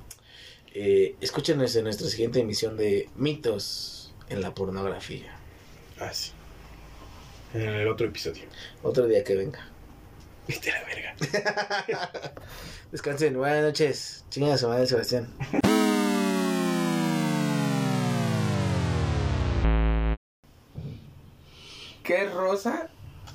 eh, 0.75 1.15
escúchenos 1.21 1.75
en 1.77 1.85
nuestra 1.85 2.09
siguiente 2.09 2.41
emisión 2.41 2.77
de 2.77 3.09
Mitos 3.17 4.13
en 4.29 4.41
la 4.41 4.55
pornografía. 4.55 5.37
Ah, 5.99 6.13
sí. 6.13 6.33
En 7.53 7.63
el 7.63 7.89
otro 7.89 8.07
episodio. 8.09 8.43
Otro 8.83 9.07
día 9.07 9.23
que 9.23 9.37
venga. 9.37 9.69
Viste 10.49 10.71
la 10.73 10.85
verga. 10.85 11.15
Descansen, 12.93 13.37
buenas 13.37 13.63
noches. 13.63 14.25
Chinga 14.31 14.59
su 14.59 14.69
madre, 14.69 14.87
Sebastián. 14.87 15.33
Que 22.05 22.25
es 22.25 22.33
rosa 22.33 22.89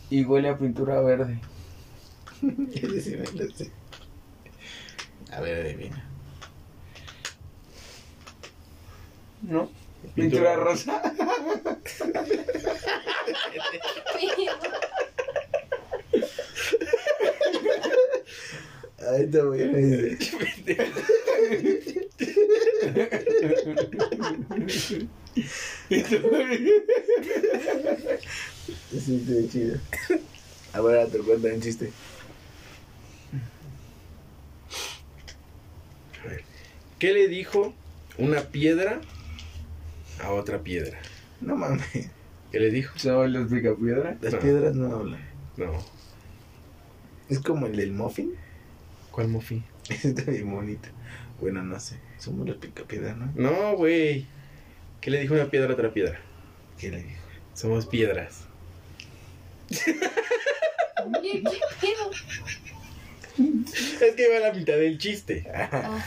y 0.10 0.24
huele 0.24 0.48
a 0.50 0.58
pintura 0.58 1.02
verde. 1.02 1.42
Ese 2.72 3.02
sí 3.02 3.18
me 3.18 3.26
lo 3.26 3.52
sé. 3.52 3.72
A 5.32 5.42
ver, 5.42 5.66
adivina. 5.66 6.08
¿No? 9.42 9.70
Pintura 10.16 10.54
Pintura 10.54 10.56
rosa. 10.56 11.02
Ahí 19.10 19.24
está 19.24 19.44
bien. 19.50 20.20
Sí, 28.92 29.24
sí, 29.26 29.50
chido. 29.52 29.78
A 30.74 30.82
ver, 30.82 31.08
te 31.10 31.18
cuento 31.20 31.48
un 31.48 31.62
chiste. 31.62 31.92
¿Qué 36.98 37.14
le 37.14 37.28
dijo 37.28 37.74
una 38.18 38.42
piedra 38.42 39.00
a 40.22 40.32
otra 40.32 40.60
piedra? 40.60 41.00
No 41.42 41.56
mames. 41.56 41.86
¿Qué 42.52 42.60
le 42.60 42.72
dijo? 42.72 42.98
¿Saben 42.98 43.34
los 43.34 43.50
picapiedra? 43.52 44.18
Las 44.22 44.34
No. 44.34 44.40
piedras 44.40 44.76
no 44.76 44.96
hablan. 44.96 45.22
No. 45.58 45.72
Es 47.30 47.40
como 47.40 47.68
el 47.68 47.76
del 47.78 47.92
muffin. 47.94 48.34
¿Cuál 49.12 49.30
mufi? 49.30 49.64
Está 49.90 50.24
bien 50.32 50.52
bonito. 50.52 50.90
Bueno, 51.40 51.64
no 51.64 51.80
sé. 51.80 51.98
Somos 52.18 52.48
los 52.48 52.58
picapiedras, 52.58 53.16
¿no? 53.18 53.32
No, 53.36 53.78
güey. 53.78 54.26
¿Qué 55.00 55.10
le 55.12 55.22
dijo 55.22 55.36
una 55.36 55.50
piedra 55.50 55.70
a 55.70 55.74
otra 55.74 55.94
piedra? 55.94 56.20
¿Qué 56.78 56.90
le 56.90 56.98
dijo? 57.04 57.22
Somos 57.54 57.86
piedras. 57.86 58.42
¿Qué, 59.70 60.00
qué 61.44 61.60
pedo? 61.80 62.12
Es 64.02 64.16
que 64.16 64.26
iba 64.26 64.38
a 64.38 64.40
la 64.40 64.54
mitad 64.54 64.74
del 64.74 64.98
chiste. 64.98 65.46
Ah, 65.54 66.04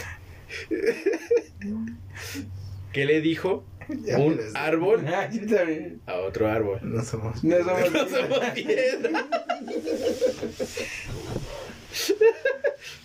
¿Qué 2.93 3.07
le 3.07 3.21
dijo 3.21 3.65
Ya 4.05 4.19
un 4.19 4.39
árbol 4.55 5.07
Ah, 5.15 5.31
a 6.07 6.17
otro 6.17 6.49
árbol? 6.51 6.81
No 6.83 7.03
somos. 7.03 7.43
No 7.43 7.59
somos 7.59 7.93
No 7.93 8.09
somos 8.09 8.51
piedras. 8.51 9.25